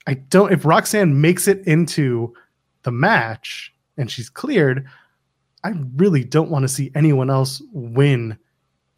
[0.07, 2.33] I don't if Roxanne makes it into
[2.83, 4.87] the match and she's cleared,
[5.63, 8.37] I really don't want to see anyone else win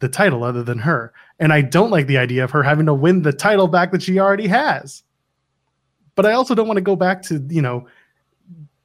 [0.00, 1.12] the title other than her.
[1.38, 4.02] And I don't like the idea of her having to win the title back that
[4.02, 5.02] she already has.
[6.14, 7.86] But I also don't want to go back to, you know,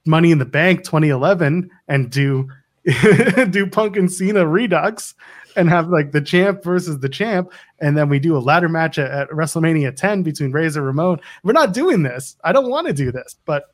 [0.06, 2.50] Money in the Bank 2011 and do
[3.50, 5.14] do Punk and Cena Redux
[5.56, 8.98] and have like the champ versus the champ, and then we do a ladder match
[8.98, 11.20] at, at WrestleMania 10 between Razor Ramon.
[11.44, 12.38] We're not doing this.
[12.44, 13.66] I don't want to do this, but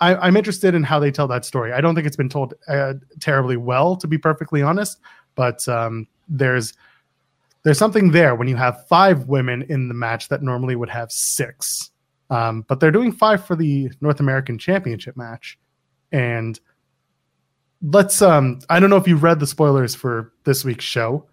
[0.00, 1.72] I, am interested in how they tell that story.
[1.72, 4.98] I don't think it's been told uh, terribly well, to be perfectly honest.
[5.34, 6.72] But um, there's
[7.62, 11.12] there's something there when you have five women in the match that normally would have
[11.12, 11.90] six.
[12.30, 15.58] Um, but they're doing five for the North American Championship match,
[16.12, 16.58] and
[17.82, 18.22] let's.
[18.22, 21.26] Um, I don't know if you've read the spoilers for this week's show.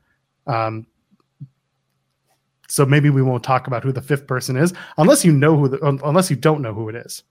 [0.46, 0.88] Um,
[2.70, 5.70] so maybe we won't talk about who the fifth person is unless you know who
[5.70, 7.24] the, unless you don't know who it is.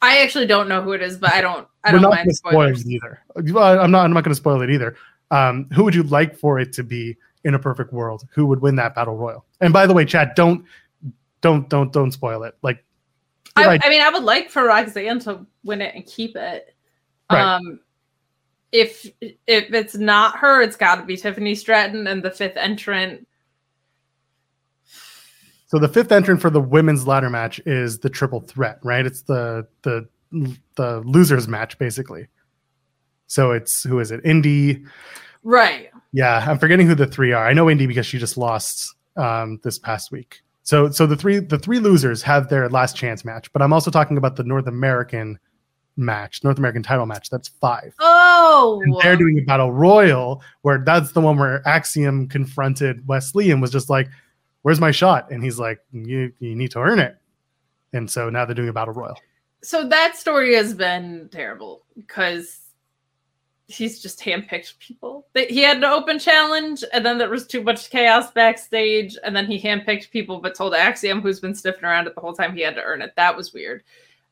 [0.00, 1.66] I actually don't know who it is, but I don't.
[1.84, 2.88] I don't mind spoilers.
[2.88, 3.20] either.
[3.36, 4.04] I'm not.
[4.04, 4.96] I'm not going to spoil it either.
[5.30, 8.26] Um, who would you like for it to be in a perfect world?
[8.32, 9.44] Who would win that battle royal?
[9.60, 10.64] And by the way, Chad, don't,
[11.40, 12.56] don't, don't, don't spoil it.
[12.62, 12.84] Like,
[13.56, 13.80] I, right.
[13.84, 16.74] I mean, I would like for Roxanne to win it and keep it.
[17.30, 17.56] Right.
[17.56, 17.80] Um,
[18.72, 23.26] if if it's not her, it's got to be Tiffany Stratton and the fifth entrant.
[25.66, 29.04] So the fifth entrant for the women's ladder match is the triple threat, right?
[29.04, 30.08] It's the the
[30.76, 32.28] the losers match basically.
[33.26, 34.20] So it's who is it?
[34.24, 34.84] Indy.
[35.42, 35.90] Right.
[36.12, 37.46] Yeah, I'm forgetting who the three are.
[37.46, 40.40] I know Indy because she just lost um, this past week.
[40.62, 43.90] So so the three the three losers have their last chance match, but I'm also
[43.90, 45.38] talking about the North American
[45.98, 47.28] match, North American title match.
[47.28, 47.94] That's five.
[47.98, 53.34] Oh, and they're doing a battle royal where that's the one where Axiom confronted Wes
[53.34, 54.08] Lee and was just like,
[54.62, 57.16] "Where's my shot?" And he's like, "You you need to earn it."
[57.92, 59.18] And so now they're doing a battle royal.
[59.62, 62.60] So that story has been terrible because
[63.66, 65.26] he's just handpicked people.
[65.34, 69.46] He had an open challenge, and then there was too much chaos backstage, and then
[69.46, 72.62] he handpicked people, but told Axiom, who's been sniffing around it the whole time, he
[72.62, 73.12] had to earn it.
[73.16, 73.82] That was weird.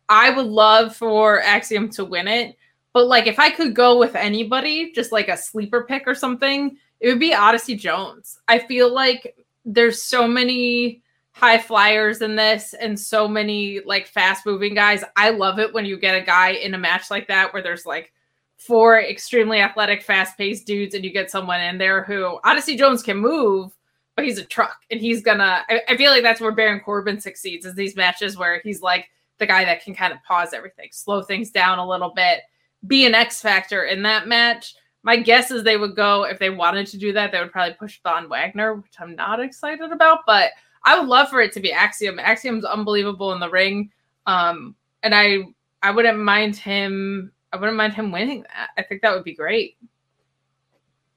[0.08, 2.56] I would love for Axiom to win it,
[2.92, 6.76] but like if I could go with anybody, just like a sleeper pick or something,
[7.00, 8.38] it would be Odyssey Jones.
[8.48, 14.46] I feel like there's so many high flyers in this and so many like fast
[14.46, 15.04] moving guys.
[15.16, 17.84] I love it when you get a guy in a match like that where there's
[17.84, 18.12] like
[18.56, 23.02] four extremely athletic, fast paced dudes, and you get someone in there who Odyssey Jones
[23.02, 23.70] can move,
[24.14, 25.62] but he's a truck and he's gonna.
[25.68, 29.10] I, I feel like that's where Baron Corbin succeeds is these matches where he's like
[29.38, 32.40] the guy that can kind of pause everything, slow things down a little bit,
[32.86, 34.74] be an X factor in that match.
[35.02, 37.74] My guess is they would go if they wanted to do that, they would probably
[37.74, 40.50] push Von Wagner, which I'm not excited about, but
[40.84, 42.18] I would love for it to be Axiom.
[42.18, 43.90] Axiom's unbelievable in the ring.
[44.26, 45.44] Um, and I
[45.82, 48.70] I wouldn't mind him I wouldn't mind him winning that.
[48.76, 49.76] I think that would be great.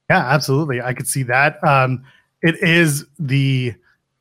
[0.10, 0.82] Yeah, absolutely.
[0.82, 1.64] I could see that.
[1.64, 2.04] Um,
[2.42, 3.76] it is the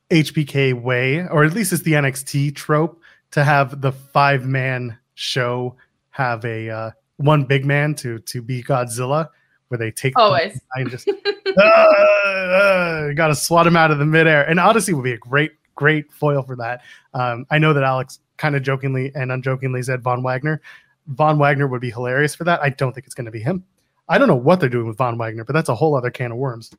[0.09, 2.98] HBK way, or at least it's the NXT trope
[3.31, 5.75] to have the five man show
[6.11, 9.29] have a uh, one big man to to be Godzilla,
[9.67, 14.05] where they take always and just uh, uh, got to swat him out of the
[14.05, 14.47] midair.
[14.49, 16.81] And Odyssey would be a great great foil for that.
[17.13, 20.61] Um, I know that Alex kind of jokingly and unjokingly said Von Wagner.
[21.07, 22.61] Von Wagner would be hilarious for that.
[22.61, 23.63] I don't think it's going to be him.
[24.07, 26.31] I don't know what they're doing with Von Wagner, but that's a whole other can
[26.31, 26.71] of worms.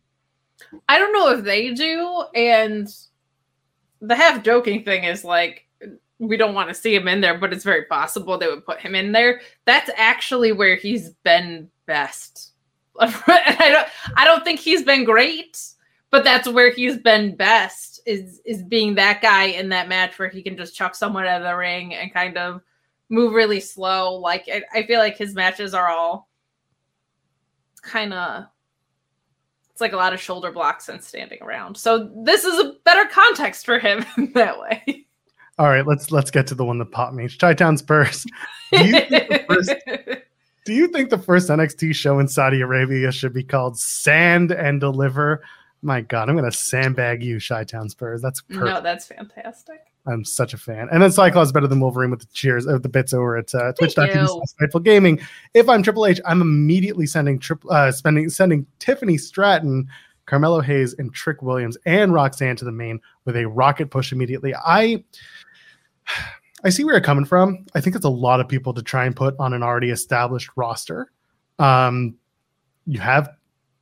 [0.88, 2.24] I don't know if they do.
[2.34, 2.88] And
[4.00, 5.66] the half joking thing is like,
[6.20, 8.78] we don't want to see him in there, but it's very possible they would put
[8.78, 9.40] him in there.
[9.64, 12.52] That's actually where he's been best.
[13.00, 15.58] I don't I don't think he's been great,
[16.10, 20.28] but that's where he's been best is is being that guy in that match where
[20.28, 22.60] he can just chuck someone out of the ring and kind of
[23.08, 24.14] move really slow.
[24.16, 26.28] Like I, I feel like his matches are all
[27.82, 28.44] kind of
[29.70, 31.78] it's like a lot of shoulder blocks and standing around.
[31.78, 34.04] So this is a better context for him
[34.34, 35.06] that way.
[35.60, 37.28] All right, let's let's get to the one that popped me.
[37.28, 38.24] Chi-Town Spurs.
[38.72, 39.00] Do you,
[39.46, 39.74] first,
[40.64, 44.80] do you think the first NXT show in Saudi Arabia should be called Sand and
[44.80, 45.42] Deliver?
[45.82, 48.22] My God, I'm gonna sandbag you, Chi-Town Spurs.
[48.22, 48.64] That's perfect.
[48.64, 49.80] no, that's fantastic.
[50.06, 50.88] I'm such a fan.
[50.90, 53.54] And then Cyclops better than Wolverine with the cheers of uh, the bits over at
[53.54, 55.20] uh, twitch.tv gaming.
[55.52, 59.88] If I'm Triple H, I'm immediately sending triple uh, spending sending Tiffany Stratton,
[60.24, 64.54] Carmelo Hayes, and Trick Williams and Roxanne to the main with a rocket push immediately.
[64.54, 65.04] I
[66.64, 67.66] I see where you're coming from.
[67.74, 70.50] I think it's a lot of people to try and put on an already established
[70.56, 71.10] roster.
[71.58, 72.16] Um,
[72.86, 73.30] you have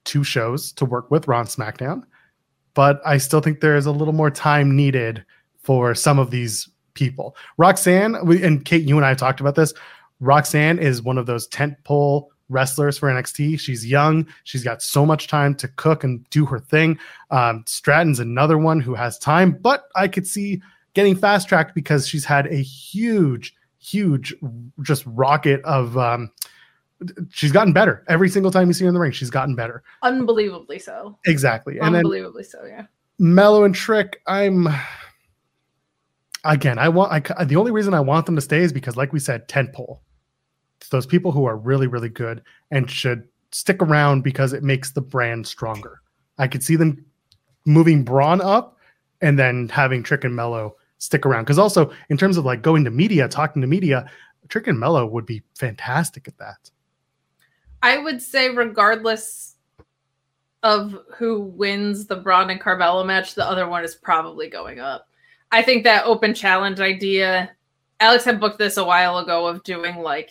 [0.05, 2.03] two shows to work with, and SmackDown,
[2.75, 5.25] but I still think there is a little more time needed
[5.63, 7.37] for some of these people.
[7.57, 9.75] Roxanne, we, and Kate, you and I talked about this.
[10.21, 13.61] Roxanne is one of those tent pole wrestlers for NXT.
[13.61, 14.27] She's young.
[14.45, 16.99] She's got so much time to cook and do her thing.
[17.31, 20.63] Um, Stratton's another one who has time, but I could see
[20.99, 24.35] getting fast tracked because she's had a huge, huge,
[24.83, 25.97] just rocket of.
[25.97, 26.33] Um,
[27.31, 29.13] she's gotten better every single time you see her in the ring.
[29.13, 31.17] She's gotten better, unbelievably so.
[31.25, 32.65] Exactly, unbelievably so.
[32.65, 32.87] Yeah.
[33.21, 34.67] Mello and Trick, I'm
[36.43, 39.13] again, I want I, the only reason I want them to stay is because, like
[39.13, 40.01] we said, tentpole.
[40.81, 44.91] It's those people who are really, really good and should stick around because it makes
[44.91, 46.01] the brand stronger.
[46.39, 47.05] I could see them
[47.65, 48.79] moving Bron up
[49.21, 51.45] and then having Trick and Mello stick around.
[51.45, 54.11] Because also, in terms of like going to media, talking to media,
[54.49, 56.71] Trick and Mello would be fantastic at that.
[57.83, 59.57] I would say, regardless
[60.63, 65.09] of who wins the Bron and Carmelo match, the other one is probably going up.
[65.53, 67.51] I think that open challenge idea,
[68.01, 70.31] Alex had booked this a while ago of doing like,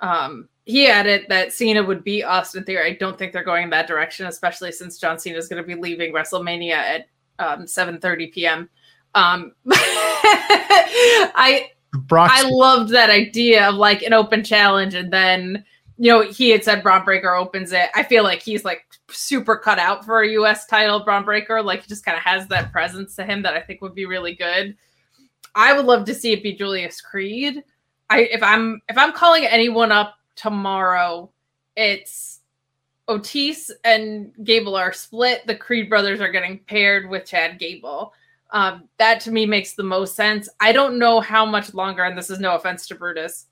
[0.00, 2.90] um, he it that Cena would beat Austin Theory.
[2.90, 5.66] I don't think they're going in that direction, especially since John Cena is going to
[5.66, 7.06] be leaving WrestleMania at
[7.38, 8.70] um, 7:30 p.m.
[9.14, 11.70] Um, I
[12.12, 15.64] I loved that idea of like an open challenge, and then
[15.98, 17.90] you know he had said Bron Breakker opens it.
[17.94, 21.62] I feel like he's like super cut out for a US title, Bron Breakker.
[21.62, 24.06] Like he just kind of has that presence to him that I think would be
[24.06, 24.76] really good.
[25.54, 27.62] I would love to see it be Julius Creed.
[28.10, 31.30] I if I'm if I'm calling anyone up tomorrow,
[31.76, 32.40] it's
[33.08, 35.46] Otis and Gable are split.
[35.46, 38.12] The Creed brothers are getting paired with Chad Gable.
[38.54, 40.48] Um, that to me makes the most sense.
[40.60, 43.46] I don't know how much longer, and this is no offense to Brutus.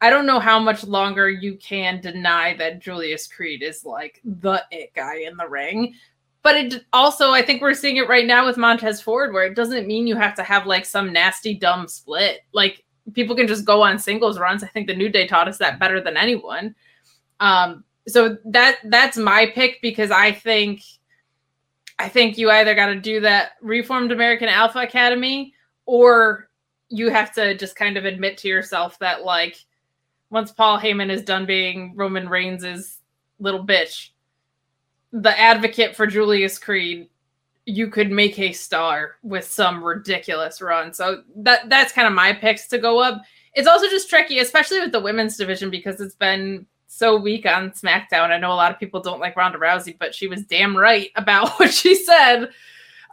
[0.00, 4.62] I don't know how much longer you can deny that Julius Creed is like the
[4.70, 5.94] it guy in the ring.
[6.44, 9.56] But it also, I think we're seeing it right now with Montez Ford, where it
[9.56, 12.40] doesn't mean you have to have like some nasty, dumb split.
[12.52, 14.62] Like people can just go on singles runs.
[14.62, 16.76] I think the New Day taught us that better than anyone.
[17.40, 20.82] Um, so that that's my pick because I think
[21.98, 25.54] I think you either got to do that reformed American Alpha Academy
[25.86, 26.48] or
[26.88, 29.64] you have to just kind of admit to yourself that like
[30.30, 32.98] once Paul Heyman is done being Roman Reigns'
[33.38, 34.10] little bitch,
[35.12, 37.08] the advocate for Julius Creed,
[37.66, 40.92] you could make a star with some ridiculous run.
[40.92, 43.22] So that that's kind of my picks to go up.
[43.54, 47.70] It's also just tricky, especially with the women's division, because it's been so weak on
[47.70, 48.30] SmackDown.
[48.30, 51.10] I know a lot of people don't like Ronda Rousey, but she was damn right
[51.16, 52.50] about what she said.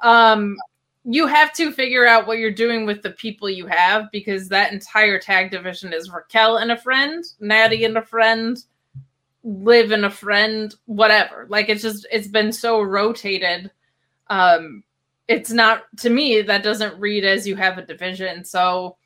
[0.03, 0.57] Um,
[1.03, 4.71] you have to figure out what you're doing with the people you have because that
[4.71, 8.63] entire tag division is Raquel and a friend, Natty and a friend,
[9.43, 11.47] Liv and a friend, whatever.
[11.49, 13.71] Like it's just it's been so rotated.
[14.27, 14.83] Um,
[15.27, 18.43] it's not to me that doesn't read as you have a division.
[18.43, 18.97] So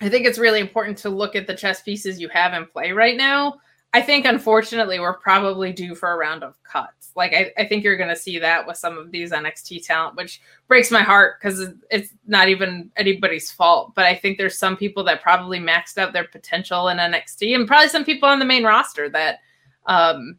[0.00, 2.92] I think it's really important to look at the chess pieces you have in play
[2.92, 3.58] right now
[3.94, 7.10] I think unfortunately we're probably due for a round of cuts.
[7.16, 10.16] Like I, I think you're going to see that with some of these NXT talent,
[10.16, 13.94] which breaks my heart because it's not even anybody's fault.
[13.94, 17.66] But I think there's some people that probably maxed out their potential in NXT, and
[17.66, 19.38] probably some people on the main roster that,
[19.86, 20.38] um,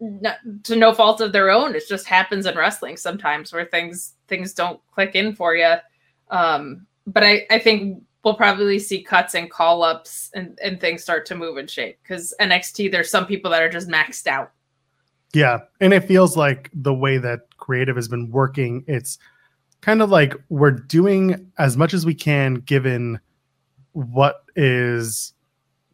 [0.00, 4.14] not, to no fault of their own, it just happens in wrestling sometimes where things
[4.26, 5.74] things don't click in for you.
[6.30, 11.02] Um, but I, I think we'll probably see cuts and call ups and, and things
[11.02, 14.52] start to move and shake because NXT, there's some people that are just maxed out.
[15.34, 15.60] Yeah.
[15.80, 19.18] And it feels like the way that creative has been working, it's
[19.80, 23.20] kind of like we're doing as much as we can given
[23.92, 25.32] what is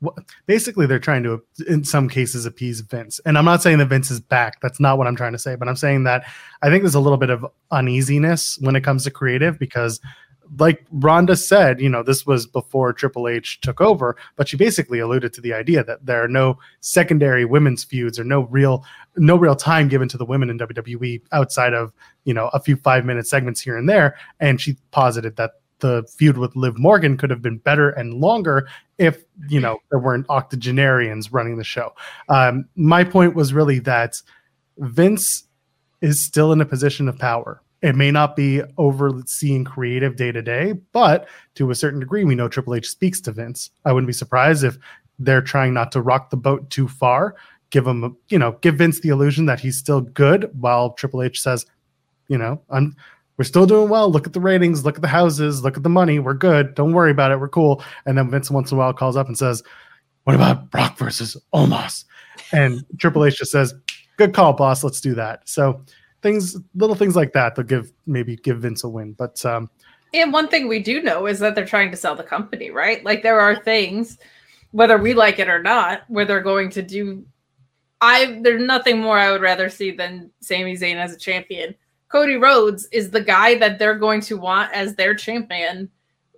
[0.01, 0.15] what,
[0.47, 4.11] basically they're trying to in some cases appease vince and i'm not saying that vince
[4.11, 6.25] is back that's not what i'm trying to say but i'm saying that
[6.63, 10.01] i think there's a little bit of uneasiness when it comes to creative because
[10.59, 14.99] like Ronda said, you know, this was before Triple H took over, but she basically
[14.99, 18.85] alluded to the idea that there are no secondary women's feuds or no real
[19.17, 21.93] no real time given to the women in WWE outside of,
[22.25, 26.39] you know, a few 5-minute segments here and there, and she posited that the feud
[26.39, 28.67] with Liv Morgan could have been better and longer
[28.99, 31.93] if, you know, there weren't octogenarians running the show.
[32.29, 34.21] Um, my point was really that
[34.79, 35.45] Vince
[36.01, 40.41] is still in a position of power it may not be overseeing creative day to
[40.41, 43.69] day, but to a certain degree, we know Triple H speaks to Vince.
[43.85, 44.79] I wouldn't be surprised if
[45.19, 47.37] they're trying not to rock the boat too far.
[47.69, 51.43] Give him, you know, give Vince the illusion that he's still good, while Triple H
[51.43, 51.67] says,
[52.29, 52.97] you know, I'm
[53.37, 54.11] we're still doing well.
[54.11, 56.19] Look at the ratings, look at the houses, look at the money.
[56.19, 56.75] We're good.
[56.75, 57.41] Don't worry about it.
[57.41, 57.85] We're cool.
[58.07, 59.63] And then Vince once in a while calls up and says,
[60.23, 62.07] What about Brock versus Omos?
[62.51, 63.75] And Triple H just says,
[64.17, 64.83] Good call, boss.
[64.83, 65.47] Let's do that.
[65.47, 65.85] So
[66.25, 69.13] things, little things like that, they'll give maybe give Vince a win.
[69.13, 69.71] But um,
[70.13, 73.05] and one thing we do know is that they're trying to sell the company, right?
[73.05, 74.19] Like there are things,
[74.73, 77.25] whether we like it or not, where they're going to do.
[78.01, 81.75] I there's nothing more I would rather see than Sami Zayn as a champion.
[82.09, 85.91] Cody Rhodes is the guy that they're going to want as their champion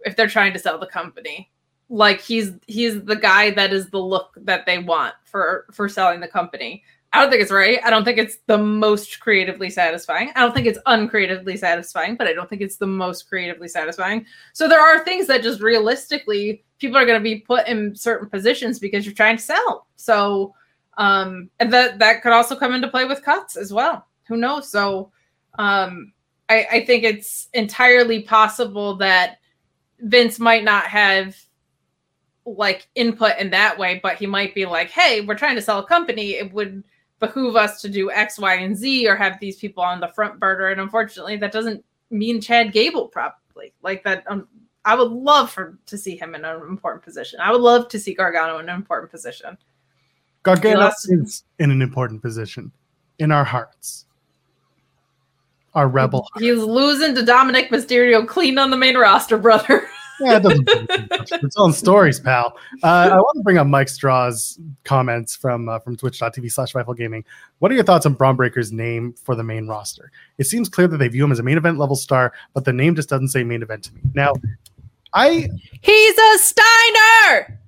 [0.05, 1.51] if they're trying to sell the company.
[1.89, 6.21] Like he's he's the guy that is the look that they want for for selling
[6.21, 6.83] the company.
[7.17, 7.81] I don't think it's right.
[7.83, 10.33] I don't think it's the most creatively satisfying.
[10.37, 14.27] I don't think it's uncreatively satisfying, but I don't think it's the most creatively satisfying.
[14.53, 18.29] So there are things that just realistically people are going to be put in certain
[18.29, 19.87] positions because you're trying to sell.
[19.97, 20.55] So
[20.99, 24.07] um and that that could also come into play with cuts as well.
[24.29, 24.71] Who knows?
[24.71, 25.11] So
[25.59, 26.13] um
[26.51, 29.39] I, I think it's entirely possible that
[30.01, 31.35] Vince might not have
[32.45, 35.79] like input in that way, but he might be like, hey, we're trying to sell
[35.79, 36.33] a company.
[36.33, 36.85] It would
[37.19, 40.39] behoove us to do X, Y, and Z or have these people on the front
[40.39, 40.69] burner.
[40.69, 44.25] And unfortunately, that doesn't mean Chad Gable probably like that.
[44.27, 44.49] Um,
[44.85, 47.41] I would love for to see him in an important position.
[47.41, 49.59] I would love to see Gargano in an important position.
[50.43, 52.71] Gargano is in an important position
[53.19, 54.05] in our hearts.
[55.75, 56.27] Our rebel.
[56.39, 59.89] He's losing to Dominik Mysterio clean on the main roster, brother.
[60.21, 60.69] yeah, it doesn't.
[61.43, 62.57] it's own stories, pal.
[62.83, 66.97] Uh, I want to bring up Mike Straw's comments from uh, from Twitch.tv slash Fightful
[66.97, 67.25] Gaming.
[67.59, 70.11] What are your thoughts on Bron Breakker's name for the main roster?
[70.39, 72.73] It seems clear that they view him as a main event level star, but the
[72.73, 74.01] name just doesn't say main event to me.
[74.15, 74.33] Now,
[75.13, 75.49] I
[75.81, 77.61] he's a Steiner.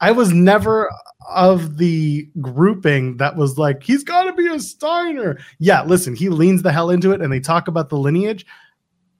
[0.00, 0.90] I was never
[1.30, 5.38] of the grouping that was like he's got to be a Steiner.
[5.58, 8.44] Yeah, listen, he leans the hell into it, and they talk about the lineage.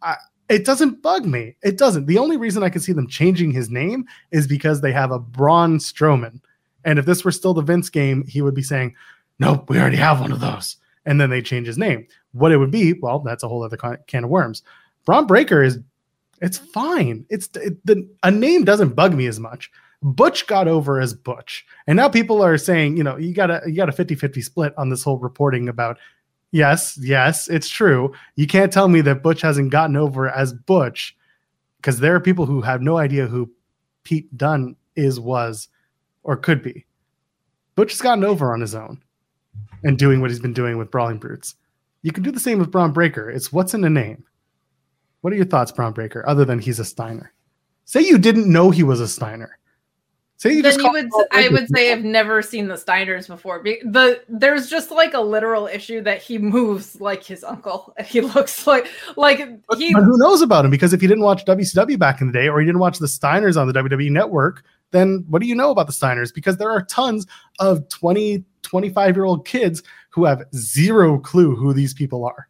[0.02, 0.16] I,
[0.52, 1.56] it doesn't bug me.
[1.62, 2.04] It doesn't.
[2.04, 5.18] The only reason I can see them changing his name is because they have a
[5.18, 6.40] Braun Strowman.
[6.84, 8.94] And if this were still the Vince game, he would be saying,
[9.38, 10.76] Nope, we already have one of those.
[11.06, 12.06] And then they change his name.
[12.32, 14.62] What it would be, well, that's a whole other can of worms.
[15.06, 15.78] Bron Breakker is,
[16.42, 17.24] it's fine.
[17.30, 19.70] It's it, the, a name doesn't bug me as much.
[20.02, 21.64] Butch got over as Butch.
[21.86, 24.74] And now people are saying, you know, you got a you got a 50-50 split
[24.76, 25.98] on this whole reporting about
[26.52, 28.14] yes, yes, it's true.
[28.36, 31.16] You can't tell me that Butch hasn't gotten over as Butch
[31.78, 33.50] because there are people who have no idea who
[34.04, 35.68] Pete Dunne is, was,
[36.22, 36.86] or could be.
[37.74, 39.02] Butch has gotten over on his own
[39.82, 41.56] and doing what he's been doing with Brawling Brutes.
[42.02, 43.30] You can do the same with Bron Breakker.
[43.30, 44.24] It's what's in a name.
[45.20, 47.32] What are your thoughts, Bron Breakker, other than he's a Steiner?
[47.84, 49.58] Say you didn't know he was a Steiner.
[50.42, 51.08] Say you then you would.
[51.30, 53.62] I would say I've never seen the Steiners before.
[53.62, 57.94] The there's just like a literal issue that he moves like his uncle.
[58.04, 59.94] He looks like like he.
[59.94, 60.72] But who knows about him?
[60.72, 63.06] Because if you didn't watch WCW back in the day, or you didn't watch the
[63.06, 66.34] Steiners on the WWE Network, then what do you know about the Steiners?
[66.34, 67.24] Because there are tons
[67.60, 72.48] of 20, 25 year old kids who have zero clue who these people are.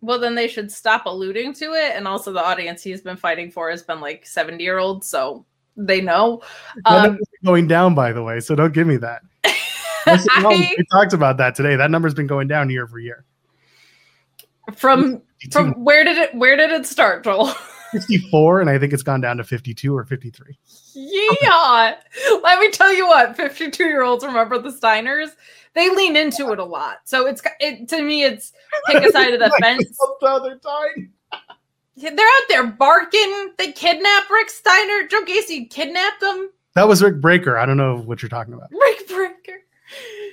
[0.00, 1.96] Well, then they should stop alluding to it.
[1.96, 5.08] And also, the audience he's been fighting for has been like 70 year olds.
[5.08, 5.44] So
[5.76, 6.42] they know.
[6.84, 8.40] Um, going down, by the way.
[8.40, 9.22] So don't give me that.
[10.06, 11.76] I, we talked about that today.
[11.76, 13.24] That number's been going down year over year.
[14.74, 17.52] From from where did it where did it start, Joel?
[17.92, 20.58] 54, and I think it's gone down to 52 or 53.
[20.94, 21.94] Yeah.
[22.42, 25.32] Let me tell you what, 52 year olds remember the Steiners
[25.74, 26.98] they lean into it a lot.
[27.04, 28.52] So it's it to me, it's
[28.90, 29.98] take a side of the fence.
[30.20, 31.10] they're dying.
[31.96, 33.52] They're out there barking.
[33.58, 35.06] They kidnapped Rick Steiner.
[35.08, 36.50] Joe Gacy kidnapped them.
[36.74, 37.58] That was Rick Breaker.
[37.58, 38.70] I don't know what you're talking about.
[38.70, 39.58] Rick Breaker.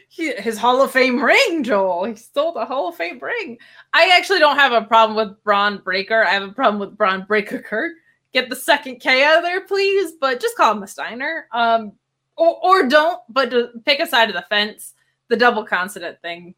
[0.07, 2.05] He, his Hall of Fame ring, Joel.
[2.05, 3.57] He stole the Hall of Fame ring.
[3.93, 6.23] I actually don't have a problem with Bron Breakker.
[6.23, 7.91] I have a problem with Bron Breakker Kurt.
[8.31, 10.13] Get the second K out of there, please.
[10.19, 11.47] But just call him a Steiner.
[11.51, 11.91] Um,
[12.37, 14.93] or, or don't, but to pick a side of the fence
[15.29, 16.55] the double consonant thing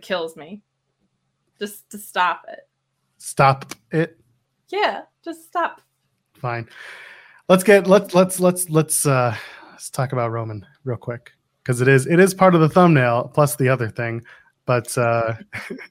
[0.00, 0.62] kills me.
[1.58, 2.65] Just to stop it.
[3.26, 4.20] Stop it.
[4.68, 5.80] Yeah, just stop.
[6.34, 6.68] Fine.
[7.48, 9.34] Let's get let's let's let's let's uh
[9.72, 13.32] let's talk about Roman real quick because it is it is part of the thumbnail
[13.34, 14.22] plus the other thing,
[14.64, 15.34] but uh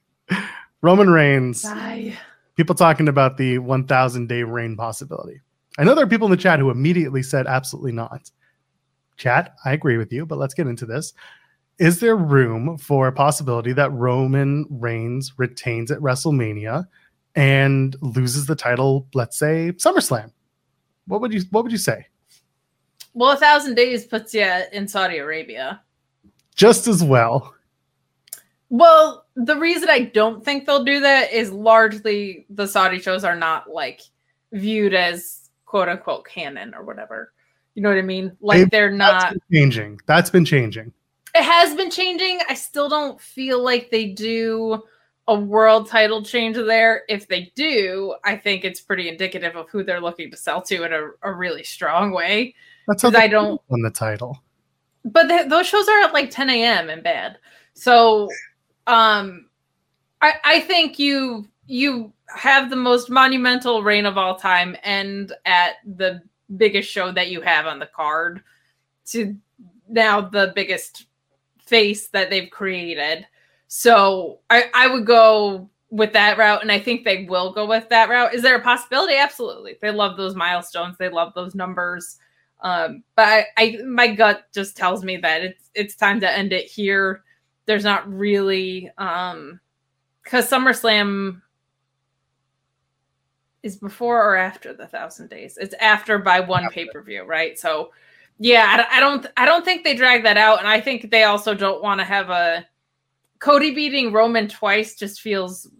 [0.80, 1.62] Roman Reigns.
[1.62, 2.16] Bye.
[2.56, 5.42] People talking about the 1,000 day reign possibility.
[5.76, 8.30] I know there are people in the chat who immediately said absolutely not.
[9.18, 11.12] Chat, I agree with you, but let's get into this
[11.78, 16.86] is there room for a possibility that Roman Reigns retains at WrestleMania
[17.36, 20.32] and loses the title, let's say SummerSlam?
[21.06, 22.06] What would you what would you say?
[23.14, 25.80] Well, a thousand days puts you in Saudi Arabia.
[26.54, 27.54] Just as well.
[28.68, 33.36] Well, the reason I don't think they'll do that is largely the Saudi shows are
[33.36, 34.00] not like
[34.52, 37.32] viewed as quote unquote canon or whatever.
[37.74, 38.36] You know what I mean?
[38.40, 40.00] Like they're not changing.
[40.06, 40.92] That's been changing
[41.36, 42.40] it has been changing.
[42.48, 44.82] I still don't feel like they do
[45.28, 47.02] a world title change there.
[47.08, 50.84] If they do, I think it's pretty indicative of who they're looking to sell to
[50.84, 52.54] in a, a really strong way.
[52.86, 54.42] That's how I don't won the title.
[55.04, 56.90] But the, those shows are at like 10 a.m.
[56.90, 57.38] in bed.
[57.74, 58.28] So
[58.86, 59.48] um
[60.22, 65.76] I I think you you have the most monumental reign of all time and at
[65.96, 66.22] the
[66.56, 68.42] biggest show that you have on the card
[69.06, 69.36] to
[69.88, 71.06] now the biggest
[71.64, 73.26] face that they've created.
[73.68, 77.88] So I, I would go with that route, and I think they will go with
[77.88, 78.34] that route.
[78.34, 79.14] Is there a possibility?
[79.14, 79.76] Absolutely.
[79.80, 80.96] They love those milestones.
[80.98, 82.18] They love those numbers.
[82.60, 86.52] Um, but I, I, my gut just tells me that it's it's time to end
[86.52, 87.22] it here.
[87.66, 89.60] There's not really um
[90.22, 91.40] because SummerSlam
[93.62, 95.58] is before or after the thousand days.
[95.60, 97.58] It's after by one pay per view, right?
[97.58, 97.90] So
[98.38, 101.54] yeah, I, don't I don't think they drag that out, and I think they also
[101.54, 102.66] don't want to have a
[103.46, 104.96] Cody beating Roman twice.
[104.96, 105.70] Just feels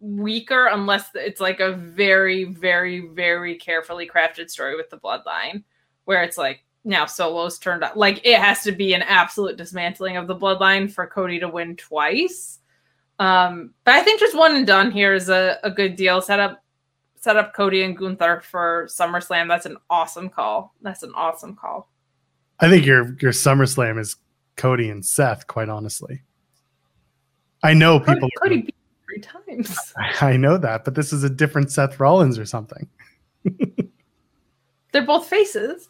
[0.00, 5.62] weaker unless it's like a very very very carefully crafted story with the bloodline
[6.04, 7.96] where it's like now Solo's turned up.
[7.96, 11.74] Like it has to be an absolute dismantling of the bloodline for Cody to win
[11.76, 12.58] twice.
[13.18, 16.20] Um, but I think just one and done here is a, a good deal.
[16.20, 16.62] Set up
[17.16, 19.48] set up Cody and Gunther for SummerSlam.
[19.48, 20.74] That's an awesome call.
[20.82, 21.90] That's an awesome call.
[22.60, 24.16] I think your your SummerSlam is
[24.56, 25.46] Cody and Seth.
[25.46, 26.20] Quite honestly,
[27.62, 28.28] I know people.
[28.42, 29.92] Cody beat three times.
[30.20, 32.88] I know that, but this is a different Seth Rollins or something.
[34.92, 35.88] They're both faces.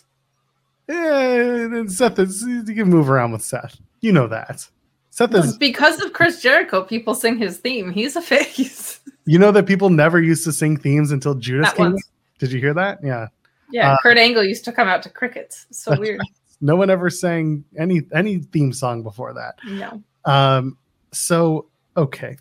[0.88, 2.42] Yeah, Seth is.
[2.42, 3.78] You can move around with Seth.
[4.00, 4.68] You know that.
[5.10, 6.82] Seth is because of Chris Jericho.
[6.82, 7.90] People sing his theme.
[7.90, 9.00] He's a face.
[9.26, 11.92] You know that people never used to sing themes until Judas Not came.
[11.92, 12.08] Once.
[12.38, 12.98] Did you hear that?
[13.04, 13.28] Yeah.
[13.72, 15.66] Yeah, uh, Kurt Angle used to come out to crickets.
[15.70, 16.20] So weird.
[16.60, 19.58] No one ever sang any any theme song before that.
[19.66, 20.02] No.
[20.24, 20.76] Um.
[21.12, 22.36] So okay.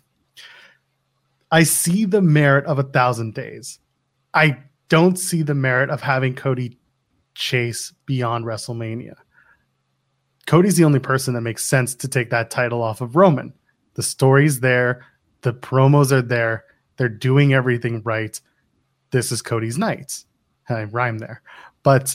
[1.50, 3.80] I see the merit of a thousand days.
[4.34, 4.58] I
[4.88, 6.78] don't see the merit of having Cody
[7.34, 9.14] chase beyond WrestleMania.
[10.46, 13.52] Cody's the only person that makes sense to take that title off of Roman.
[13.94, 15.04] The story's there,
[15.42, 16.64] the promos are there,
[16.96, 18.40] they're doing everything right.
[19.10, 20.24] This is Cody's night.
[20.68, 21.42] I rhyme there.
[21.82, 22.14] But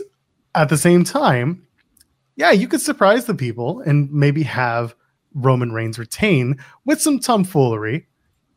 [0.53, 1.65] at the same time,
[2.35, 4.95] yeah, you could surprise the people and maybe have
[5.35, 8.07] Roman Reigns retain with some tomfoolery.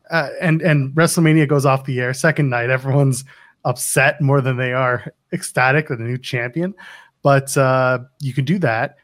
[0.09, 2.71] Uh, and and WrestleMania goes off the air second night.
[2.71, 3.23] Everyone's
[3.65, 6.73] upset more than they are ecstatic with a new champion.
[7.21, 8.95] But uh, you can do that,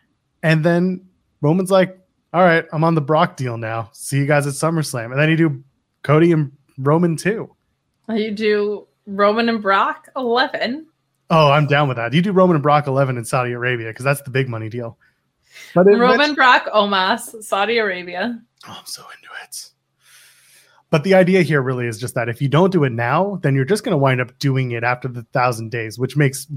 [0.42, 1.06] and then
[1.42, 2.00] Roman's like,
[2.34, 3.90] "All right, I'm on the Brock deal now.
[3.94, 5.64] See you guys at SummerSlam." And then you do
[6.02, 7.54] Cody and Roman too.
[8.10, 10.88] You do Roman and Brock eleven.
[11.30, 12.14] Oh, I'm down with that.
[12.14, 14.98] You do Roman and Brock 11 in Saudi Arabia because that's the big money deal.
[15.74, 18.42] But it, Roman Brock Omos, Saudi Arabia.
[18.68, 19.70] Oh, I'm so into it.
[20.90, 23.56] But the idea here really is just that if you don't do it now, then
[23.56, 26.48] you're just going to wind up doing it after the thousand days, which makes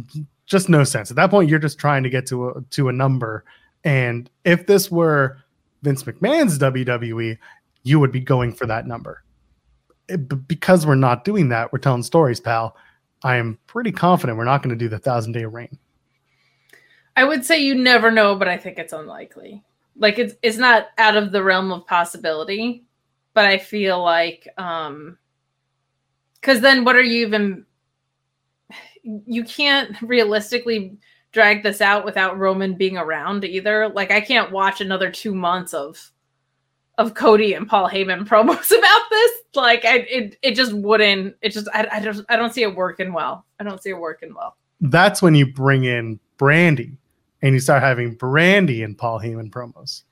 [0.47, 1.11] just no sense.
[1.11, 3.45] At that point, you're just trying to get to a to a number.
[3.85, 5.39] And if this were
[5.83, 7.39] Vince McMahon's WWE,
[7.83, 9.23] you would be going for that number.
[10.09, 12.77] Eh, it, because we're not doing that, we're telling stories, pal.
[13.25, 15.77] I am pretty confident we're not going to do the thousand day reign.
[17.19, 19.65] I would say you never know, but I think it's unlikely.
[19.97, 22.85] Like it's it's not out of the realm of possibility,
[23.35, 25.19] but I feel like um
[26.41, 27.67] because then what are you even
[29.03, 30.97] you can't realistically
[31.33, 33.89] drag this out without Roman being around either.
[33.89, 36.13] Like I can't watch another two months of
[36.99, 39.33] of Cody and Paul Heyman promos about this.
[39.57, 41.35] Like I, it, it just wouldn't.
[41.43, 43.45] It just I, I just I don't see it working well.
[43.59, 44.57] I don't see it working well.
[44.81, 46.97] That's when you bring in Brandi
[47.43, 50.03] and you start having Brandi and Paul Heyman promos.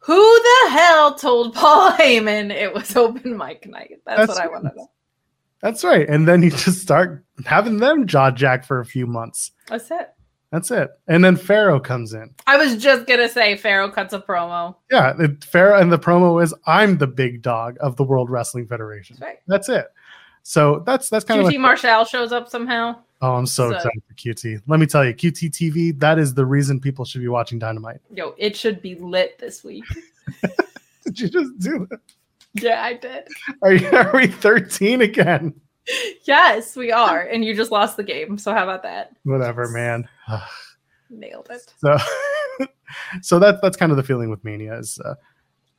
[0.00, 4.00] Who the hell told Paul Heyman it was open mic night?
[4.06, 4.90] That's, That's what I want to know.
[5.60, 6.08] That's right.
[6.08, 9.52] And then you just start having them jaw jack for a few months.
[9.68, 10.12] That's it.
[10.52, 10.90] That's it.
[11.08, 12.32] And then Pharaoh comes in.
[12.46, 14.76] I was just gonna say Pharaoh cuts a promo.
[14.90, 18.66] Yeah, the, Pharaoh and the promo is I'm the big dog of the World Wrestling
[18.68, 19.16] Federation.
[19.18, 19.38] That's, right.
[19.48, 19.86] that's it.
[20.48, 22.94] So that's that's kind QT of QT Marshall shows up somehow.
[23.20, 24.62] Oh, I'm so, so, excited for QT.
[24.68, 28.00] Let me tell you, QT TV, that is the reason people should be watching Dynamite.
[28.14, 29.82] Yo, it should be lit this week.
[31.04, 31.98] did you just do that?
[32.54, 33.26] Yeah, I did.
[33.60, 35.52] Are you are we 13 again?
[36.22, 37.22] yes, we are.
[37.22, 38.38] And you just lost the game.
[38.38, 39.16] So how about that?
[39.24, 40.08] Whatever, man.
[41.10, 41.74] Nailed it.
[41.78, 41.98] So
[43.20, 45.16] so that's that's kind of the feeling with Mania is uh,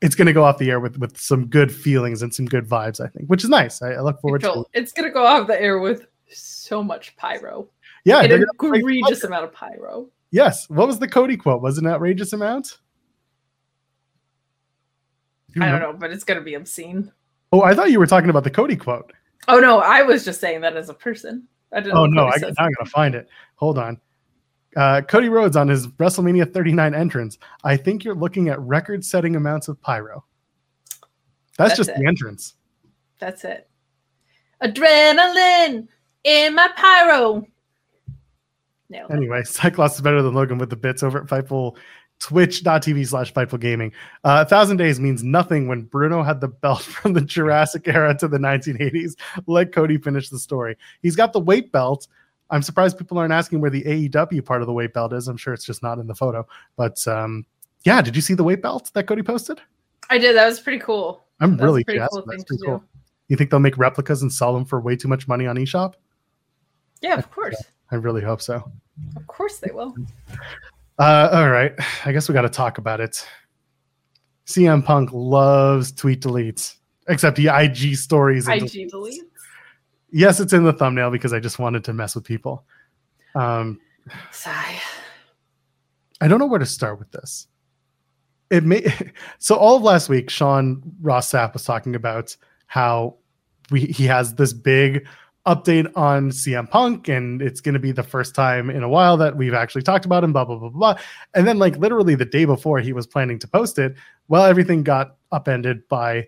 [0.02, 2.68] it's going to go off the air with with some good feelings and some good
[2.68, 3.82] vibes, I think, which is nice.
[3.82, 4.68] I, I look forward to it.
[4.74, 7.68] It's going to go off the air with so much pyro.
[8.06, 10.10] Yeah, an egregious amount of pyro.
[10.32, 10.70] Yes.
[10.70, 11.62] What was the Cody quote?
[11.62, 12.78] Was it an outrageous amount?
[15.60, 17.12] I don't know, but it's going to be obscene.
[17.52, 19.12] Oh, I thought you were talking about the Cody quote.
[19.48, 21.48] Oh no, I was just saying that as a person.
[21.72, 21.98] I didn't.
[21.98, 22.24] Oh, know.
[22.24, 23.30] Oh no, I, am gonna find it.
[23.56, 24.00] Hold on.
[24.76, 27.38] Uh, Cody Rhodes on his WrestleMania 39 entrance.
[27.64, 30.24] I think you're looking at record-setting amounts of pyro.
[31.58, 31.98] That's, That's just it.
[31.98, 32.56] the entrance.
[33.20, 33.70] That's it.
[34.62, 35.88] Adrenaline
[36.24, 37.48] in my pyro.
[38.90, 39.06] No.
[39.08, 41.78] anyway, Cyclops is better than Logan with the bits over at Fightful
[42.20, 43.92] twitch.tv slash Fightful Gaming.
[44.24, 48.16] Uh, a thousand days means nothing when Bruno had the belt from the Jurassic era
[48.18, 49.16] to the 1980s.
[49.46, 50.78] Let Cody finish the story.
[51.02, 52.08] He's got the weight belt.
[52.50, 55.28] I'm surprised people aren't asking where the AEW part of the weight belt is.
[55.28, 56.48] I'm sure it's just not in the photo.
[56.76, 57.46] But um,
[57.84, 59.60] yeah, did you see the weight belt that Cody posted?
[60.10, 60.36] I did.
[60.36, 61.24] That was pretty cool.
[61.40, 62.12] I'm really jazzed.
[62.12, 62.84] Cool That's pretty cool.
[63.28, 65.96] You think they'll make replicas and sell them for way too much money on eShop?
[67.02, 67.62] Yeah, of course.
[67.92, 68.72] I really hope so.
[69.16, 69.96] Of course they will.
[70.98, 71.74] Uh, all right.
[72.06, 73.26] I guess we got to talk about it.
[74.46, 76.78] CM Punk loves tweet deletes,
[77.08, 78.48] except the IG stories.
[78.48, 79.18] IG deletes.
[80.10, 82.66] Yes, it's in the thumbnail because I just wanted to mess with people.
[83.36, 83.80] Um,
[84.32, 84.80] Sigh.
[86.22, 87.48] I don't know where to start with this.
[88.50, 88.86] It may
[89.38, 92.36] so all of last week, Sean Ross Sapp was talking about
[92.68, 93.18] how
[93.70, 95.06] we he has this big
[95.48, 99.16] update on CM Punk, and it's going to be the first time in a while
[99.18, 100.96] that we've actually talked about him, blah, blah, blah, blah.
[101.34, 103.96] And then, like, literally the day before he was planning to post it,
[104.28, 106.28] well, everything got upended by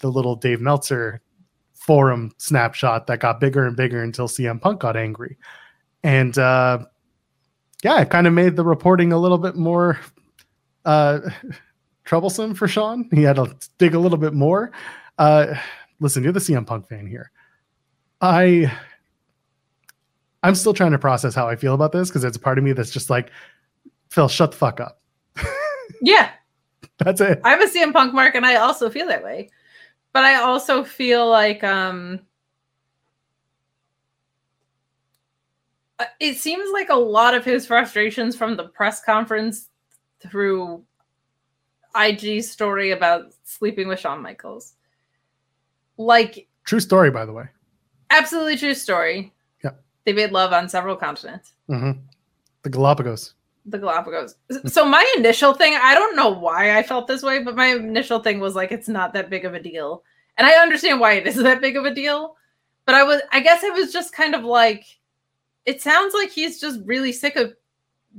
[0.00, 1.22] the little Dave Meltzer
[1.88, 5.38] forum snapshot that got bigger and bigger until CM Punk got angry.
[6.02, 6.84] And uh,
[7.82, 9.98] yeah, it kind of made the reporting a little bit more
[10.84, 11.20] uh,
[12.04, 13.08] troublesome for Sean.
[13.10, 14.70] He had to dig a little bit more.
[15.16, 15.54] Uh,
[15.98, 17.30] listen, you're the CM Punk fan here.
[18.20, 18.70] I
[20.42, 22.64] I'm still trying to process how I feel about this because there's a part of
[22.64, 23.30] me that's just like,
[24.10, 25.00] Phil, shut the fuck up.
[26.02, 26.32] yeah.
[26.98, 27.40] That's it.
[27.44, 29.48] I'm a CM Punk mark and I also feel that way.
[30.12, 32.20] But I also feel like um
[35.98, 39.68] uh, it seems like a lot of his frustrations from the press conference
[40.20, 40.84] through
[41.96, 44.74] IG story about sleeping with Shawn Michaels.
[45.96, 47.46] Like true story, by the way.
[48.10, 49.32] Absolutely true story.
[49.64, 49.72] Yeah.
[50.04, 51.54] They made love on several continents.
[51.68, 52.00] Mm-hmm.
[52.62, 53.34] The Galapagos.
[53.70, 54.34] The Galapagos.
[54.66, 58.20] So my initial thing, I don't know why I felt this way, but my initial
[58.20, 60.02] thing was like it's not that big of a deal.
[60.36, 62.36] And I understand why it is that big of a deal.
[62.86, 64.86] But I was I guess it was just kind of like
[65.66, 67.54] it sounds like he's just really sick of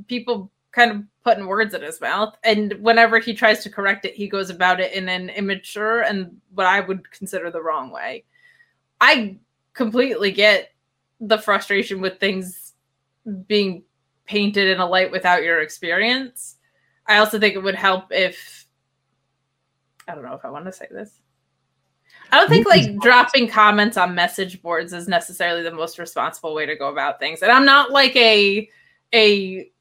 [0.08, 2.36] people kind of putting words in his mouth.
[2.44, 6.40] And whenever he tries to correct it, he goes about it in an immature and
[6.54, 8.24] what I would consider the wrong way.
[9.02, 9.38] I
[9.74, 10.72] completely get
[11.20, 12.74] the frustration with things
[13.48, 13.84] being
[14.30, 16.58] painted in a light without your experience.
[17.08, 18.68] I also think it would help if
[20.08, 21.20] I don't know if I want to say this.
[22.32, 26.68] I don't think like dropping comments on message boards is necessarily the most responsible way
[26.68, 27.42] to go about things.
[27.42, 28.70] And I'm not like a
[29.16, 29.72] a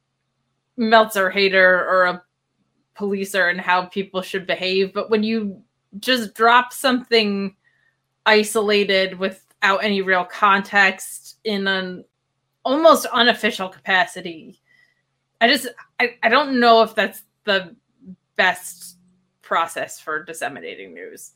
[0.78, 2.22] Meltzer hater or a
[2.96, 5.62] policer and how people should behave, but when you
[5.98, 7.54] just drop something
[8.24, 12.04] isolated without any real context in an
[12.68, 14.60] almost unofficial capacity,
[15.40, 17.74] I just I, I don't know if that's the
[18.36, 18.98] best
[19.40, 21.32] process for disseminating news.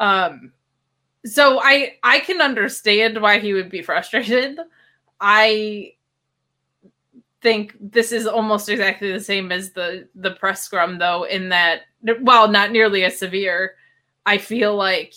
[0.00, 0.52] Um,
[1.24, 4.58] so I I can understand why he would be frustrated.
[5.20, 5.92] I
[7.42, 11.82] think this is almost exactly the same as the the press scrum though in that
[12.20, 13.76] while not nearly as severe,
[14.26, 15.14] I feel like